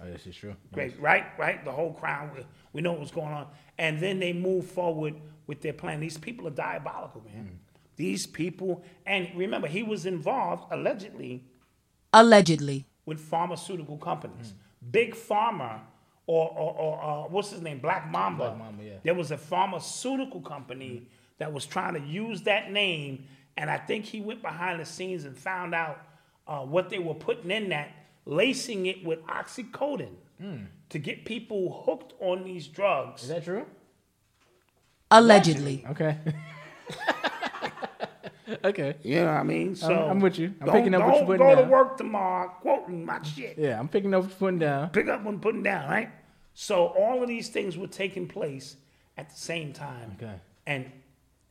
[0.00, 0.56] Oh, this is true.
[0.72, 1.26] Great, right?
[1.38, 1.64] Right?
[1.64, 3.46] The whole crown, we- we know what's going on.
[3.78, 5.14] And then they move forward
[5.46, 6.00] with their plan.
[6.00, 7.44] These people are diabolical, man.
[7.44, 7.58] Mm.
[7.96, 11.44] These people, and remember, he was involved allegedly
[12.12, 12.86] Allegedly.
[13.06, 14.52] with pharmaceutical companies.
[14.52, 14.92] Mm.
[14.92, 15.80] Big Pharma,
[16.26, 18.48] or, or, or uh, what's his name, Black Mamba.
[18.50, 18.92] Black Mamba, yeah.
[19.02, 21.06] There was a pharmaceutical company mm.
[21.38, 23.24] that was trying to use that name,
[23.56, 26.00] and I think he went behind the scenes and found out
[26.46, 27.90] uh, what they were putting in that,
[28.24, 30.16] lacing it with oxycodone
[30.88, 33.22] to get people hooked on these drugs.
[33.22, 33.66] Is that true?
[35.10, 35.84] Allegedly.
[35.88, 36.18] Okay.
[38.64, 38.96] okay.
[39.02, 39.74] You know what I mean?
[39.74, 40.54] So I'm with you.
[40.60, 41.56] I'm picking up what you're putting down.
[41.56, 43.56] go to work tomorrow quoting my shit.
[43.56, 44.90] Yeah, I'm picking up what you're putting down.
[44.90, 46.10] pick up when putting down, right?
[46.54, 48.76] So all of these things were taking place
[49.16, 50.16] at the same time.
[50.20, 50.34] Okay.
[50.66, 50.90] And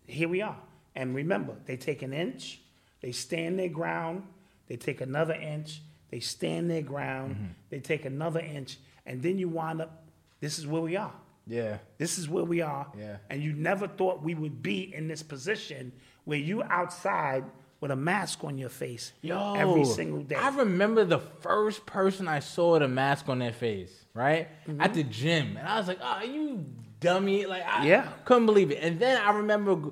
[0.06, 0.58] here we are.
[0.96, 2.62] And remember, they take an inch,
[3.02, 4.24] they stand their ground,
[4.68, 7.46] they take another inch, they stand their ground, Mm-hmm.
[7.70, 10.06] they take another inch, and then you wind up,
[10.40, 11.14] this is where we are.
[11.48, 11.78] Yeah.
[11.98, 12.88] This is where we are.
[12.98, 13.18] Yeah.
[13.30, 15.92] And you never thought we would be in this position
[16.24, 17.44] where you outside
[17.82, 20.36] with a mask on your face Yo, every single day.
[20.36, 24.48] I remember the first person I saw with a mask on their face, right?
[24.68, 24.82] Mm-hmm.
[24.82, 25.58] At the gym.
[25.58, 26.66] And I was like, oh, you
[27.00, 27.46] dummy.
[27.46, 28.08] Like, I Yeah.
[28.24, 28.80] couldn't believe it.
[28.82, 29.92] And then I remember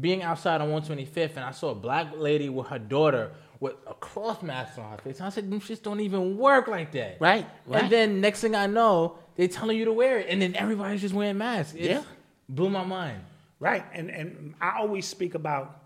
[0.00, 3.94] being outside on 125th and I saw a black lady with her daughter with a
[3.94, 5.18] cloth mask on her face.
[5.18, 7.18] And I said, them shits don't even work like that.
[7.20, 7.82] Right, right.
[7.84, 10.26] And then next thing I know, they telling you to wear it.
[10.28, 11.74] And then everybody's just wearing masks.
[11.74, 12.02] It Yeah.
[12.48, 13.20] Blew my mind.
[13.60, 13.84] Right.
[13.92, 15.80] And and I always speak about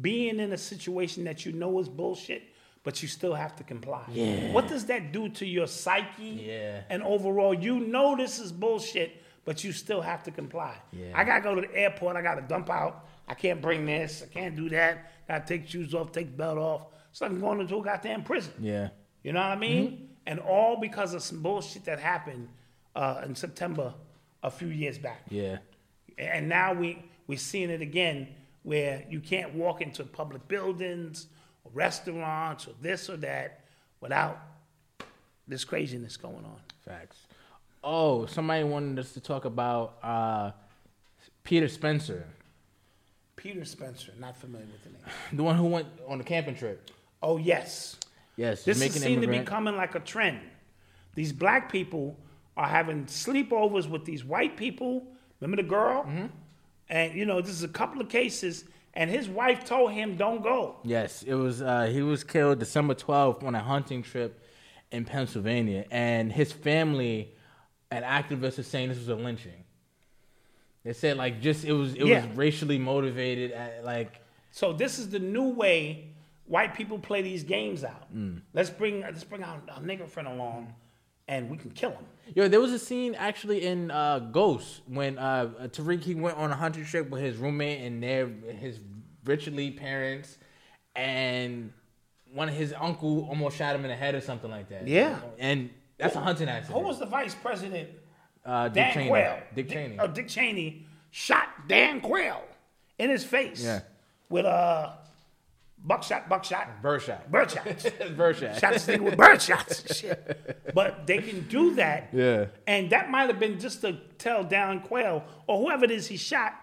[0.00, 2.42] being in a situation that you know is bullshit,
[2.84, 4.04] but you still have to comply.
[4.12, 4.52] Yeah.
[4.52, 6.44] What does that do to your psyche?
[6.46, 6.82] Yeah.
[6.90, 10.76] And overall, you know this is bullshit, but you still have to comply.
[10.92, 11.12] Yeah.
[11.14, 13.06] I gotta go to the airport, I gotta dump out.
[13.28, 15.10] I can't bring this, I can't do that.
[15.28, 16.86] Gotta take shoes off, take belt off.
[17.10, 18.52] It's like going into a goddamn prison.
[18.58, 18.88] Yeah.
[19.22, 20.10] You know what I mean?
[20.26, 22.48] And all because of some bullshit that happened
[22.96, 23.94] uh, in September
[24.42, 25.22] a few years back.
[25.28, 25.58] Yeah.
[26.18, 28.28] And now we we're seeing it again
[28.62, 31.26] where you can't walk into public buildings
[31.64, 33.64] or restaurants or this or that
[34.00, 34.40] without
[35.46, 36.60] this craziness going on.
[36.84, 37.26] Facts.
[37.84, 40.52] Oh, somebody wanted us to talk about uh,
[41.42, 42.26] Peter Spencer,
[43.36, 45.16] Peter Spencer, not familiar with the name.
[45.32, 46.90] the one who went on the camping trip.
[47.22, 47.96] Oh yes.
[48.36, 50.40] Yes, This is Jamaican seem to be coming like a trend.
[51.14, 52.18] These black people
[52.56, 55.06] are having sleepovers with these white people.
[55.40, 56.04] Remember the girl?
[56.04, 56.26] Mm-hmm.
[56.88, 58.64] And you know, this is a couple of cases,
[58.94, 61.62] and his wife told him, "Don't go." Yes, it was.
[61.62, 64.42] Uh, he was killed December twelfth on a hunting trip
[64.90, 67.34] in Pennsylvania, and his family
[67.90, 69.61] and activists are saying this was a lynching.
[70.84, 72.26] They said like just it was it Yeah.
[72.26, 73.52] was racially motivated.
[73.52, 76.08] At, like So this is the new way
[76.46, 78.12] white people play these games out.
[78.14, 78.42] Mm.
[78.52, 80.74] Let's bring let's bring our, our nigger friend along,
[81.28, 82.04] and we can kill him.
[82.34, 86.50] Yo, there was a scene actually in uh, Ghost when uh, Tariq he went on
[86.50, 88.80] a hunting trip with his roommate and their his
[89.24, 90.38] rich elite parents,
[90.96, 91.72] and
[92.32, 94.88] one of his uncle almost shot him in the head or something like that.
[94.88, 95.20] Yeah.
[95.38, 96.80] and that's a hunting accident.
[96.80, 97.90] Who was the vice president?
[98.44, 99.08] Uh, Dick Dan Cheney.
[99.08, 99.38] Quayle.
[99.54, 99.96] Dick Cheney.
[99.98, 102.42] Oh, Dick Cheney shot Dan Quayle
[102.98, 103.62] in his face.
[103.64, 103.80] Yeah.
[104.28, 104.98] With a
[105.84, 107.30] buckshot, buckshot, Birdshot.
[107.30, 107.64] birdshot.
[108.16, 108.58] Birdshot.
[108.58, 110.58] Shot this nigga with bird shots and shit.
[110.74, 112.08] But they can do that.
[112.14, 112.46] Yeah.
[112.66, 116.16] And that might have been just to tell Dan Quayle or whoever it is he
[116.16, 116.54] shot,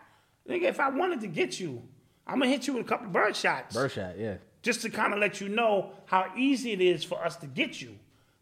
[0.50, 1.84] nigga, if I wanted to get you,
[2.26, 3.76] I'm gonna hit you with a couple of bird shots.
[3.76, 4.18] Birdshot.
[4.18, 4.38] Yeah.
[4.64, 7.80] Just to kind of let you know how easy it is for us to get
[7.82, 7.98] you.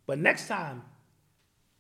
[0.06, 0.84] But next time,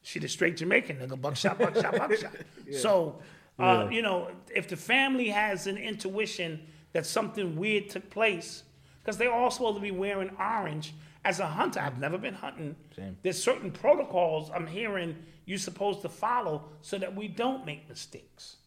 [0.07, 2.31] she the straight Jamaican nigga, buckshot, buckshot, buckshot.
[2.71, 3.19] So,
[3.59, 3.89] uh, Yeah.
[3.89, 8.63] you know, if the family has an intuition that something weird took place,
[9.01, 10.93] because they're all supposed to be wearing orange.
[11.25, 12.77] As a hunter, I've never been hunting.
[12.95, 13.17] Same.
[13.21, 15.13] There's certain protocols I'm hearing
[15.45, 18.57] you're supposed to follow so that we don't make mistakes.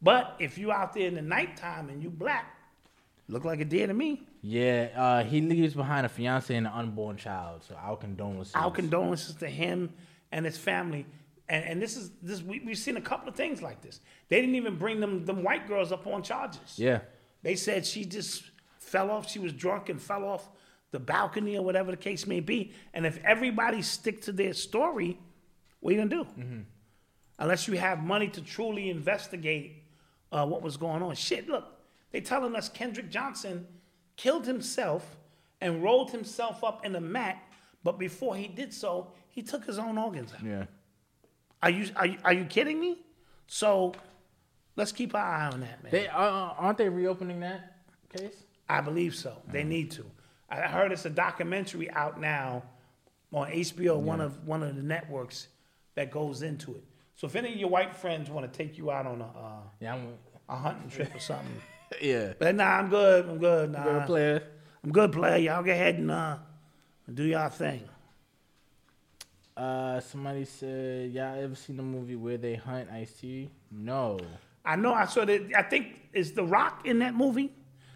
[0.00, 2.46] But if you out there in the nighttime and you black,
[3.28, 4.22] look like a deer to me.
[4.40, 7.64] Yeah, uh, he leaves behind a fiance and an unborn child.
[7.64, 8.54] So our condolences.
[8.54, 9.92] Our condolences to him
[10.32, 11.06] and his family.
[11.48, 14.00] And, and this is this we, we've seen a couple of things like this.
[14.28, 16.78] They didn't even bring them them white girls up on charges.
[16.78, 17.00] Yeah.
[17.42, 18.44] They said she just
[18.78, 19.30] fell off.
[19.30, 20.48] She was drunk and fell off
[20.90, 22.72] the balcony or whatever the case may be.
[22.94, 25.18] And if everybody stick to their story,
[25.80, 26.64] what are you gonna do?
[27.38, 29.84] Unless you have money to truly investigate
[30.32, 31.14] uh, what was going on.
[31.14, 31.66] Shit, look,
[32.10, 33.66] they telling us Kendrick Johnson
[34.16, 35.16] killed himself
[35.60, 37.42] and rolled himself up in a mat,
[37.82, 40.42] but before he did so, he took his own organs out.
[40.44, 40.64] Yeah.
[41.62, 42.96] Are you are you, are you kidding me?
[43.46, 43.92] So
[44.76, 45.92] let's keep our eye on that, man.
[45.92, 47.76] They uh, aren't they reopening that
[48.16, 48.34] case?
[48.68, 49.36] I believe so.
[49.52, 50.06] They need to.
[50.48, 52.62] I heard it's a documentary out now
[53.30, 55.48] on HBO, one of one of the networks
[55.96, 56.84] that goes into it.
[57.14, 59.60] So if any of your white friends want to take you out on a uh,
[59.80, 60.14] Yeah, I'm
[60.48, 61.60] a hunting trip or something,
[62.00, 62.32] yeah.
[62.38, 63.28] but nah, I'm good.
[63.28, 63.72] I'm good.
[63.72, 64.42] Nah, Good player.
[64.82, 65.36] I'm good, player.
[65.36, 66.38] Y'all go ahead and uh,
[67.12, 67.82] do y'all thing.
[69.56, 73.50] Uh, somebody said, y'all ever seen the movie where they hunt Ice T?
[73.70, 74.18] No.
[74.64, 74.92] I know.
[74.92, 75.50] I saw that.
[75.56, 77.52] I think is the Rock in that movie,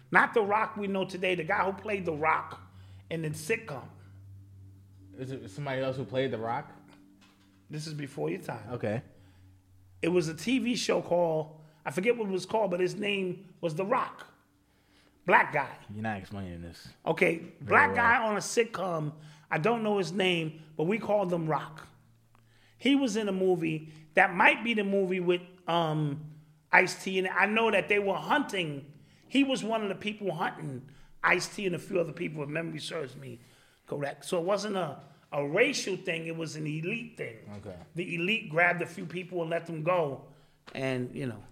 [0.09, 1.35] not the Rock we know today.
[1.35, 2.59] The guy who played the Rock
[3.09, 3.83] in the sitcom.
[5.19, 6.71] Is it somebody else who played The Rock?
[7.69, 8.63] This is before your time.
[8.71, 9.01] Okay.
[10.01, 13.45] It was a TV show called I forget what it was called, but his name
[13.59, 14.27] was The Rock.
[15.25, 15.69] Black guy.
[15.93, 16.87] You're not explaining this.
[17.05, 17.97] Okay, black well.
[17.97, 19.13] guy on a sitcom.
[19.51, 21.85] I don't know his name, but we called him Rock.
[22.77, 26.21] He was in a movie that might be the movie with um,
[26.71, 28.85] Ice T, and I know that they were hunting.
[29.27, 30.81] He was one of the people hunting
[31.23, 33.39] Ice T and a few other people, if memory serves me
[33.87, 34.25] correct.
[34.25, 34.97] So it wasn't a,
[35.31, 37.37] a racial thing; it was an elite thing.
[37.57, 37.75] Okay.
[37.95, 40.23] The elite grabbed a few people and let them go,
[40.73, 41.43] and you know.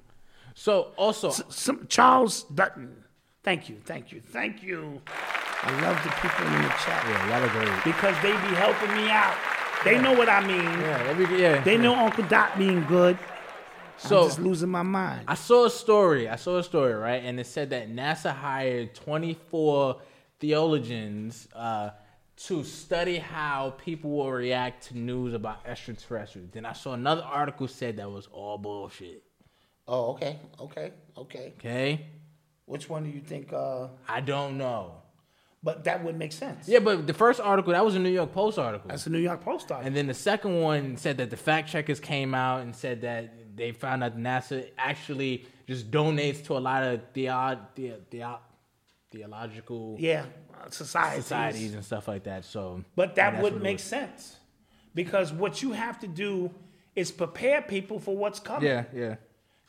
[0.55, 3.03] So also, some, Charles Dutton.
[3.43, 5.01] Thank you, thank you, thank you.
[5.61, 7.03] I love the people in the chat.
[7.05, 7.83] Yeah, y'all are great.
[7.83, 9.35] Because they be helping me out.
[9.83, 10.63] They know what I mean.
[10.63, 11.61] Yeah, every, yeah.
[11.63, 13.17] They know Uncle Dot being good.
[13.97, 15.25] So- I'm just losing my mind.
[15.27, 16.29] I saw a story.
[16.29, 17.23] I saw a story, right?
[17.23, 20.01] And it said that NASA hired 24
[20.39, 21.89] theologians uh,
[22.37, 26.49] to study how people will react to news about extraterrestrials.
[26.51, 29.23] Then I saw another article said that was all bullshit.
[29.87, 31.53] Oh, okay, okay, okay.
[31.57, 32.05] Okay?
[32.65, 33.51] Which one do you think?
[33.51, 35.01] Uh, I don't know.
[35.61, 36.67] But that would make sense.
[36.67, 38.89] Yeah, but the first article, that was a New York Post article.
[38.89, 39.87] That's a New York Post article.
[39.87, 43.33] And then the second one said that the fact checkers came out and said that
[43.57, 48.37] they found out NASA actually just donates to a lot of theo- the, the,
[49.11, 50.25] theological yeah,
[50.69, 51.23] societies.
[51.25, 52.45] societies and stuff like that.
[52.45, 54.37] So, But that would make sense
[54.95, 56.51] because what you have to do
[56.95, 58.67] is prepare people for what's coming.
[58.67, 59.15] Yeah, yeah.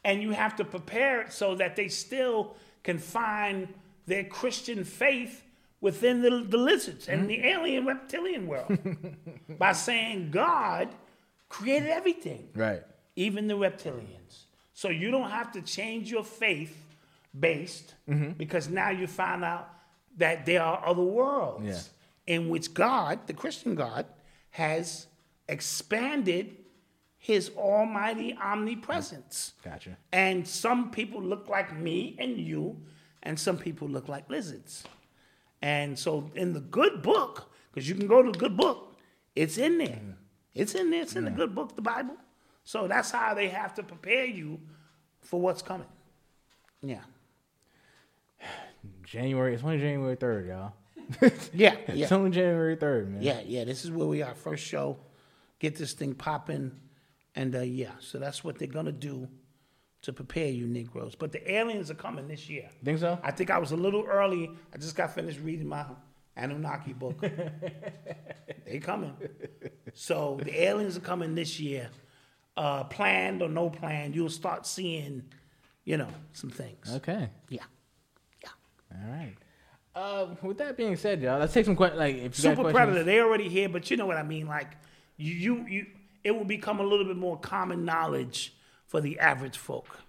[0.05, 3.69] and you have to prepare it so that they still can find
[4.07, 5.45] their Christian faith
[5.81, 7.47] within the, the lizards and the mm-hmm.
[7.47, 8.79] alien reptilian world
[9.59, 10.89] by saying God
[11.49, 12.83] created everything, Right.
[13.17, 14.45] even the reptilians.
[14.73, 16.77] So you don't have to change your faith
[17.39, 18.31] based mm-hmm.
[18.33, 19.69] because now you find out
[20.17, 21.65] that there are other worlds
[22.27, 22.35] Yeah.
[22.35, 24.07] in which God, the Christian God,
[24.51, 25.07] has
[25.49, 26.57] expanded
[27.17, 29.53] his almighty omnipresence.
[29.61, 29.71] Mm-hmm.
[29.71, 29.97] Gotcha.
[30.13, 32.81] And some people look like me and you,
[33.23, 34.85] and some people look like lizards.
[35.63, 38.97] And so in the good book, because you can go to the good book,
[39.37, 40.01] it's in there.
[40.55, 41.03] It's in there.
[41.03, 42.17] It's in the good book, the Bible.
[42.65, 44.61] So that's how they have to prepare you
[45.21, 45.87] for what's coming.
[46.83, 47.03] Yeah.
[49.05, 50.73] January, it's only January 3rd, y'all.
[51.53, 53.23] Yeah, It's only January third, man.
[53.23, 53.65] Yeah, yeah.
[53.65, 54.35] This is where we are.
[54.35, 54.99] First show.
[55.59, 56.73] Get this thing popping.
[57.35, 59.29] And uh, yeah, so that's what they're gonna do
[60.03, 61.15] to prepare you Negroes.
[61.15, 62.69] But the aliens are coming this year.
[62.85, 63.19] Think so?
[63.23, 64.51] I think I was a little early.
[64.73, 65.85] I just got finished reading my
[66.37, 67.21] Anunnaki book.
[68.67, 69.15] they coming.
[69.93, 71.91] So the aliens are coming this year.
[72.57, 75.23] Uh, planned or no plan, you'll start seeing,
[75.85, 76.93] you know, some things.
[76.97, 77.29] Okay.
[77.49, 77.63] Yeah.
[78.43, 78.51] Yeah.
[78.93, 79.35] All right.
[79.95, 81.99] Uh, with that being said, y'all, let's take some questions.
[81.99, 84.47] Like, if Super Predator, they already here, but you know what I mean.
[84.47, 84.77] Like
[85.17, 85.87] you, you, you,
[86.23, 88.55] it will become a little bit more common knowledge
[88.91, 90.01] for the average folk.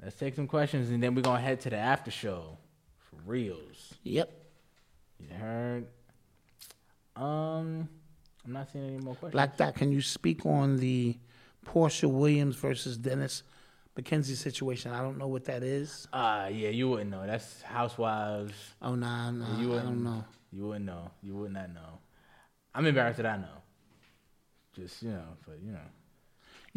[0.00, 2.56] let's take some questions, and then we're gonna head to the after show
[2.96, 3.94] for reals.
[4.04, 4.32] Yep.
[5.18, 5.86] You heard?
[7.16, 7.88] Um,
[8.46, 9.32] I'm not seeing any more questions.
[9.32, 11.18] Black Dot, can you speak on the
[11.66, 13.42] Porsha Williams versus Dennis
[13.98, 14.92] McKenzie situation?
[14.92, 16.06] I don't know what that is.
[16.12, 17.26] Uh, yeah, you wouldn't know.
[17.26, 18.54] That's Housewives.
[18.80, 20.24] Oh nah, nah, you I wouldn't don't know.
[20.52, 21.10] You wouldn't know.
[21.20, 21.98] You would not know.
[22.76, 23.58] I'm embarrassed that I know.
[24.76, 25.80] Just you know, but you know.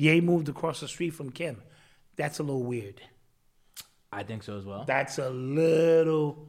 [0.02, 1.62] Ye moved across the street from Kim.
[2.16, 3.00] That's a little weird.
[4.12, 4.84] I think so as well.
[4.84, 6.48] That's a little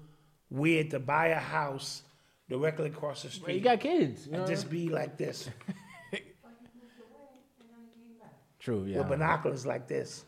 [0.48, 2.02] weird to buy a house
[2.48, 3.46] directly across the street.
[3.46, 4.26] Well, you got kids.
[4.26, 4.48] You and know?
[4.48, 5.50] just be like this
[8.58, 8.86] True.
[8.86, 9.00] Yeah.
[9.00, 10.24] with binoculars like this.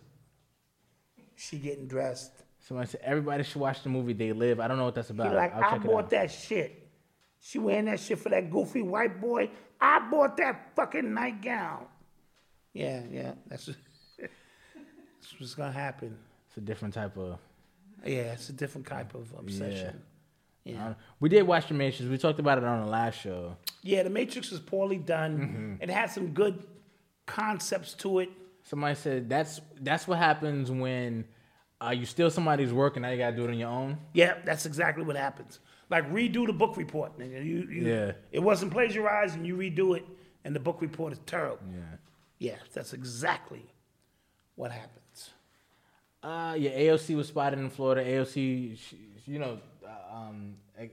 [1.36, 2.32] She getting dressed.
[2.58, 4.60] Somebody said everybody should watch the movie They Live.
[4.60, 5.34] I don't know what that's about.
[5.34, 6.90] like, I'll I check it bought that shit.
[7.40, 9.48] She wearing that shit for that goofy white boy.
[9.80, 11.86] I bought that fucking nightgown.
[12.74, 13.32] Yeah, yeah.
[13.48, 13.66] That's,
[14.18, 16.16] that's what's gonna happen.
[16.48, 17.38] It's a different type of.
[18.04, 20.02] Yeah, it's a different type of obsession.
[20.64, 20.88] Yeah.
[20.88, 22.10] Uh, we did watch The Matrix.
[22.10, 23.56] We talked about it on the last show.
[23.82, 25.78] Yeah, The Matrix was poorly done.
[25.80, 26.64] It had some good
[27.26, 28.30] concepts to it.
[28.64, 31.26] Somebody said that's that's what happens when
[31.84, 33.98] uh, you steal somebody's work and now you gotta do it on your own.
[34.14, 35.60] Yeah, that's exactly what happens.
[35.90, 37.44] Like redo the book report, nigga.
[37.44, 38.12] You, you, Yeah.
[38.32, 40.04] It wasn't plagiarized, and you redo it,
[40.44, 41.58] and the book report is terrible.
[41.70, 41.80] Yeah.
[42.38, 43.64] Yeah, that's exactly
[44.56, 45.30] what happens.
[46.22, 48.02] Uh, yeah, AOC was spotted in Florida.
[48.04, 50.88] AOC, she, you know, uh, um, eh,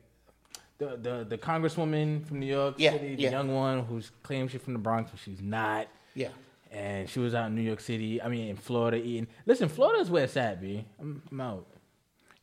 [0.77, 3.31] the, the the congresswoman from New York Yeah, City, the yeah.
[3.31, 5.88] young one who's claims she's from the Bronx, but she's not.
[6.15, 6.30] Yeah.
[6.72, 8.22] And she was out in New York City.
[8.22, 9.27] I mean, in Florida eating.
[9.45, 10.85] Listen, Florida's where it's at, b.
[10.99, 11.65] I'm, I'm out.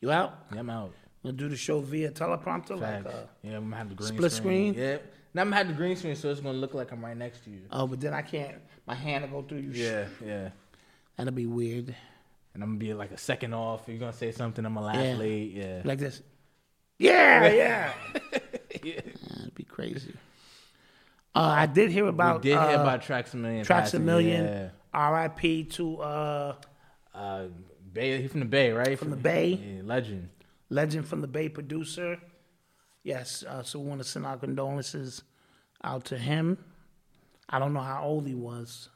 [0.01, 0.47] You out?
[0.53, 0.93] Yeah, I'm out.
[1.23, 3.05] We'll do the show via teleprompter, Facts.
[3.07, 4.75] like uh, yeah, I'm gonna have the green split screen.
[4.75, 4.99] Yeah,
[5.35, 7.45] Now I'm gonna have the green screen, so it's gonna look like I'm right next
[7.45, 7.63] to you.
[7.73, 8.57] Oh, but then I can't.
[8.89, 9.71] My hand will go through you.
[9.73, 10.49] Yeah, yeah.
[11.17, 11.95] That'll be weird.
[12.55, 13.83] And I'm gonna be like a second off.
[13.87, 15.15] You're gonna say something, I'm gonna laugh Yeah.
[15.15, 15.53] late.
[15.53, 15.83] Yeah.
[15.85, 16.23] Like this.
[16.99, 17.93] Yeah, yeah.
[18.73, 20.15] That'd be crazy.
[21.35, 22.43] Uh, I did hear about.
[22.43, 23.65] we did hear uh, about Traxamillion.
[23.65, 24.45] Trax a Million.
[24.45, 24.69] Yeah.
[24.93, 25.65] R.I.P.
[25.65, 26.55] to uh,
[27.15, 27.45] Uh,
[27.93, 28.21] Bay.
[28.23, 28.99] He from the Bay, right?
[28.99, 29.51] From the Bay.
[29.77, 30.31] Yeah, legend.
[30.71, 32.19] legend from the Bay producer.
[33.05, 35.23] Yes, uh, so we want to send our condolences
[35.85, 36.59] out to him.
[37.49, 38.89] I don't know how old he was.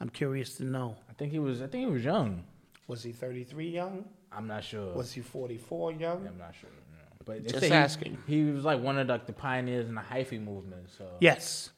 [0.00, 0.96] I'm curious to know.
[1.08, 1.62] I think he was.
[1.62, 2.44] I think he was young.
[2.86, 4.04] Was he 33 young?
[4.30, 4.92] I'm not sure.
[4.94, 6.26] Was he 44 young?
[6.26, 6.70] I'm not sure.
[6.70, 7.24] no.
[7.24, 8.18] But Just say he- asking.
[8.26, 10.88] He, was like one of like the pioneers in the hyphy movement.
[10.96, 11.70] So Yes,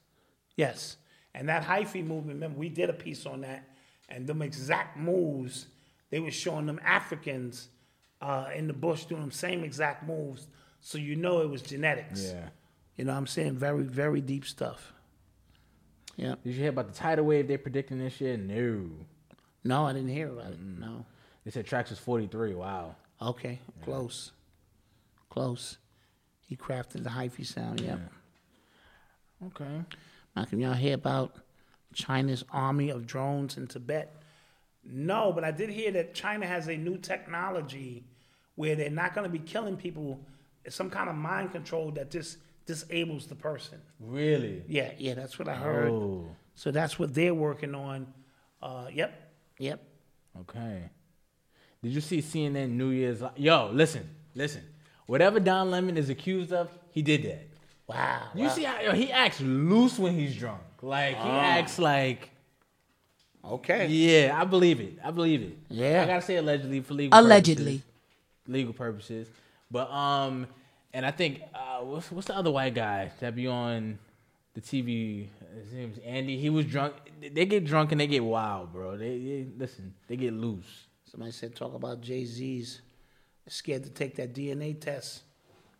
[0.56, 0.96] yes.
[1.34, 3.64] And that hyphy movement, remember, we did a piece on that,
[4.08, 5.66] and them exact moves,
[6.10, 7.68] they were showing them Africans
[8.20, 10.48] uh, in the bush doing them same exact moves,
[10.80, 12.32] so you know it was genetics.
[12.32, 12.48] Yeah.
[12.96, 13.56] You know what I'm saying?
[13.56, 14.92] Very, very deep stuff.
[16.18, 16.34] Yeah.
[16.42, 18.36] Did you hear about the tidal wave they're predicting this year?
[18.36, 18.90] No.
[19.62, 20.60] No, I didn't hear about it.
[20.60, 21.06] No.
[21.44, 22.54] They said Trax is 43.
[22.54, 22.96] Wow.
[23.22, 24.32] Okay, close.
[25.30, 25.78] Close.
[26.46, 28.00] He crafted the hyphy sound, yep.
[29.46, 29.84] Okay.
[30.34, 31.36] Malcolm, y'all hear about
[31.94, 34.14] China's army of drones in Tibet?
[34.84, 38.04] No, but I did hear that China has a new technology
[38.56, 40.20] where they're not going to be killing people.
[40.64, 42.38] It's some kind of mind control that just
[42.68, 43.80] disables the person.
[43.98, 44.62] Really?
[44.68, 45.88] Yeah, yeah, that's what I heard.
[45.90, 46.28] Oh.
[46.54, 48.06] So that's what they're working on.
[48.62, 49.82] Uh, yep, yep.
[50.42, 50.82] Okay.
[51.82, 53.22] Did you see CNN New Year's?
[53.22, 54.62] Li- Yo, listen, listen.
[55.06, 57.48] Whatever Don Lemon is accused of, he did that.
[57.86, 58.28] Wow.
[58.34, 58.48] You wow.
[58.50, 60.60] see how yo, he acts loose when he's drunk.
[60.82, 61.56] Like he Ah.
[61.58, 62.30] acts like.
[63.42, 63.86] Okay.
[63.86, 64.98] Yeah, I believe it.
[65.02, 65.56] I believe it.
[65.70, 66.02] Yeah.
[66.02, 67.24] I gotta say allegedly for legal purposes.
[67.26, 67.76] Allegedly.
[67.78, 68.52] purposes.
[68.52, 69.28] legal purposes.
[69.70, 70.46] But um,
[70.92, 73.98] and I think uh, what's what's the other white guy that be on
[74.54, 75.28] the TV?
[75.62, 76.38] His name's Andy.
[76.38, 76.94] He was drunk.
[77.20, 78.96] They get drunk and they get wild, bro.
[78.96, 79.94] They, they listen.
[80.08, 80.86] They get loose.
[81.04, 82.82] Somebody said talk about Jay Z's
[83.46, 85.22] scared to take that DNA test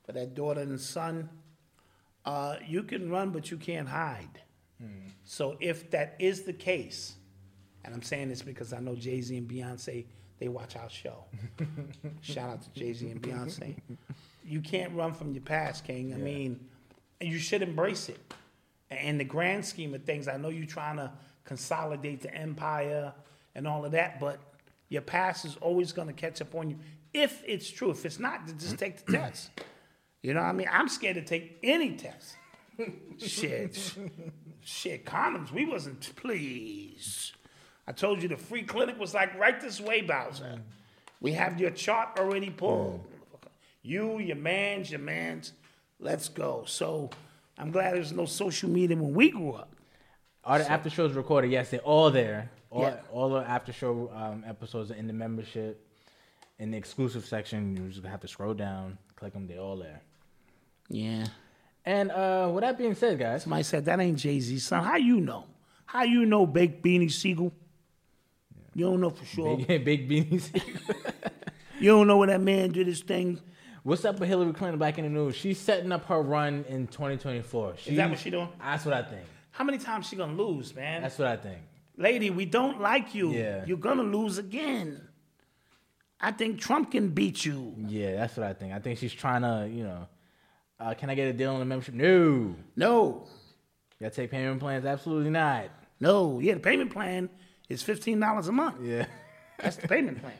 [0.04, 1.28] for that daughter and son.
[2.24, 4.42] Uh, you can run, but you can't hide.
[5.24, 7.16] So if that is the case,
[7.84, 10.06] and I'm saying this because I know Jay Z and Beyonce,
[10.38, 11.24] they watch our show.
[12.22, 13.74] Shout out to Jay Z and Beyonce.
[14.48, 16.14] You can't run from your past, King.
[16.14, 16.60] I mean,
[17.20, 18.18] and you should embrace it.
[18.90, 21.12] In the grand scheme of things, I know you're trying to
[21.44, 23.12] consolidate the empire
[23.54, 24.38] and all of that, but
[24.88, 26.78] your past is always going to catch up on you
[27.12, 27.90] if it's true.
[27.90, 29.50] If it's not, then just take the test.
[30.22, 30.68] You know what I mean?
[30.70, 32.36] I'm scared to take any test.
[33.18, 33.96] shit.
[34.62, 37.32] Shit, condoms, we wasn't, pleased.
[37.86, 40.44] I told you the free clinic was like right this way, Bowser.
[40.44, 40.60] Mm.
[41.20, 43.07] We have your chart already pulled.
[43.88, 45.52] You, your mans, your mans,
[45.98, 46.64] let's go.
[46.66, 47.08] So
[47.56, 49.74] I'm glad there's no social media when we grew up.
[50.44, 51.50] All the So- after shows recorded.
[51.50, 52.50] Yes, they're all there.
[52.70, 53.00] All, Yeah.
[53.10, 55.84] all the after show um, episodes are in the membership.
[56.58, 59.46] In the exclusive section, you just have to scroll down, click them.
[59.46, 60.02] They're all there.
[60.90, 61.26] Yeah.
[61.86, 64.84] And uh, with that being said, guys, somebody said that ain't Jay Z, son.
[64.84, 65.44] How you know?
[65.86, 67.52] How you know, Big Beanie Sigel?
[68.74, 69.56] You don't know for sure.
[69.56, 70.50] Big, big beanies.
[71.80, 73.40] You don't know when that man did his thing.
[73.82, 75.36] What's up with Hillary Clinton back in the news?
[75.36, 77.74] She's setting up her run in 2024.
[77.86, 78.48] Is that what she doing?
[78.60, 79.22] That's what I think.
[79.50, 81.02] How many times she gonna lose, man?
[81.02, 81.58] That's what I think.
[81.96, 83.32] Lady, we don't like you.
[83.32, 83.64] Yeah.
[83.66, 85.00] You're gonna lose again.
[86.20, 87.74] I think Trump can beat you.
[87.86, 88.72] Yeah, that's what I think.
[88.72, 90.08] I think she's trying to, you know,
[90.80, 91.94] uh, can I get a deal on the membership?
[91.94, 92.54] No.
[92.76, 93.26] No.
[93.98, 94.84] You Gotta take payment plans?
[94.84, 95.66] Absolutely not.
[96.00, 96.38] No.
[96.40, 97.28] Yeah, the payment plan
[97.68, 98.76] is fifteen dollars a month.
[98.82, 99.06] Yeah.
[99.58, 100.34] That's the payment plan.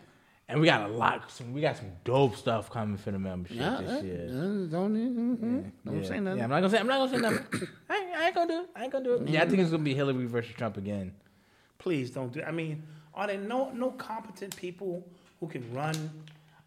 [0.51, 1.31] And we got a lot.
[1.31, 4.25] Some, we got some dope stuff coming for the membership Yeah, this year.
[4.29, 4.33] uh,
[4.71, 5.61] don't mm-hmm.
[5.85, 6.09] don't yeah.
[6.09, 6.39] say nothing.
[6.39, 6.79] Yeah, I'm not gonna say.
[6.79, 7.69] I'm not gonna say nothing.
[7.91, 8.71] I, ain't, I ain't gonna do it.
[8.75, 9.29] I ain't gonna do it.
[9.29, 11.13] Yeah, I think it's gonna be Hillary versus Trump again.
[11.79, 12.41] Please don't do.
[12.41, 12.47] It.
[12.49, 12.83] I mean,
[13.15, 15.07] are there no no competent people
[15.41, 15.95] who can run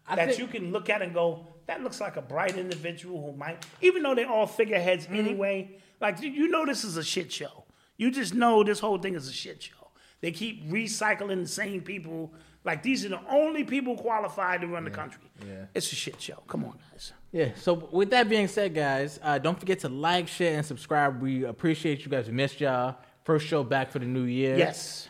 [0.06, 3.20] I that think- you can look at and go, that looks like a bright individual
[3.32, 5.16] who might, even though they're all figureheads Mm-hmm.
[5.16, 5.70] anyway.
[6.00, 7.64] Like you- you know, this is a shit show.
[7.96, 9.74] You just know this whole thing is a shit show.
[10.20, 12.32] They keep recycling the same people.
[12.64, 15.22] Like these are the only people qualified to run the country.
[15.46, 15.66] yeah.
[15.74, 16.42] It's a shit show.
[16.46, 17.12] Come on, guys.
[17.32, 17.50] Yeah.
[17.56, 21.20] So with that being said, guys, uh, don't forget to like, share, and subscribe.
[21.20, 22.26] We appreciate you guys.
[22.26, 22.96] We missed y'all.
[23.24, 24.56] First show back for the new year.
[24.56, 25.08] Yes.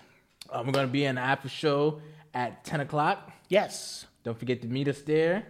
[0.51, 2.01] Um, we're gonna be in the after show
[2.35, 3.31] at 10 o'clock.
[3.49, 4.07] Yes.
[4.25, 5.45] Don't forget to meet us there.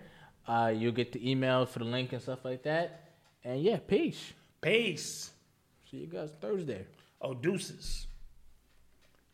[0.46, 3.10] Uh, you'll get the email for the link and stuff like that.
[3.44, 4.32] And yeah, peace.
[4.60, 5.30] Peace.
[5.90, 6.86] See you guys Thursday.
[7.20, 8.06] Oh, deuces.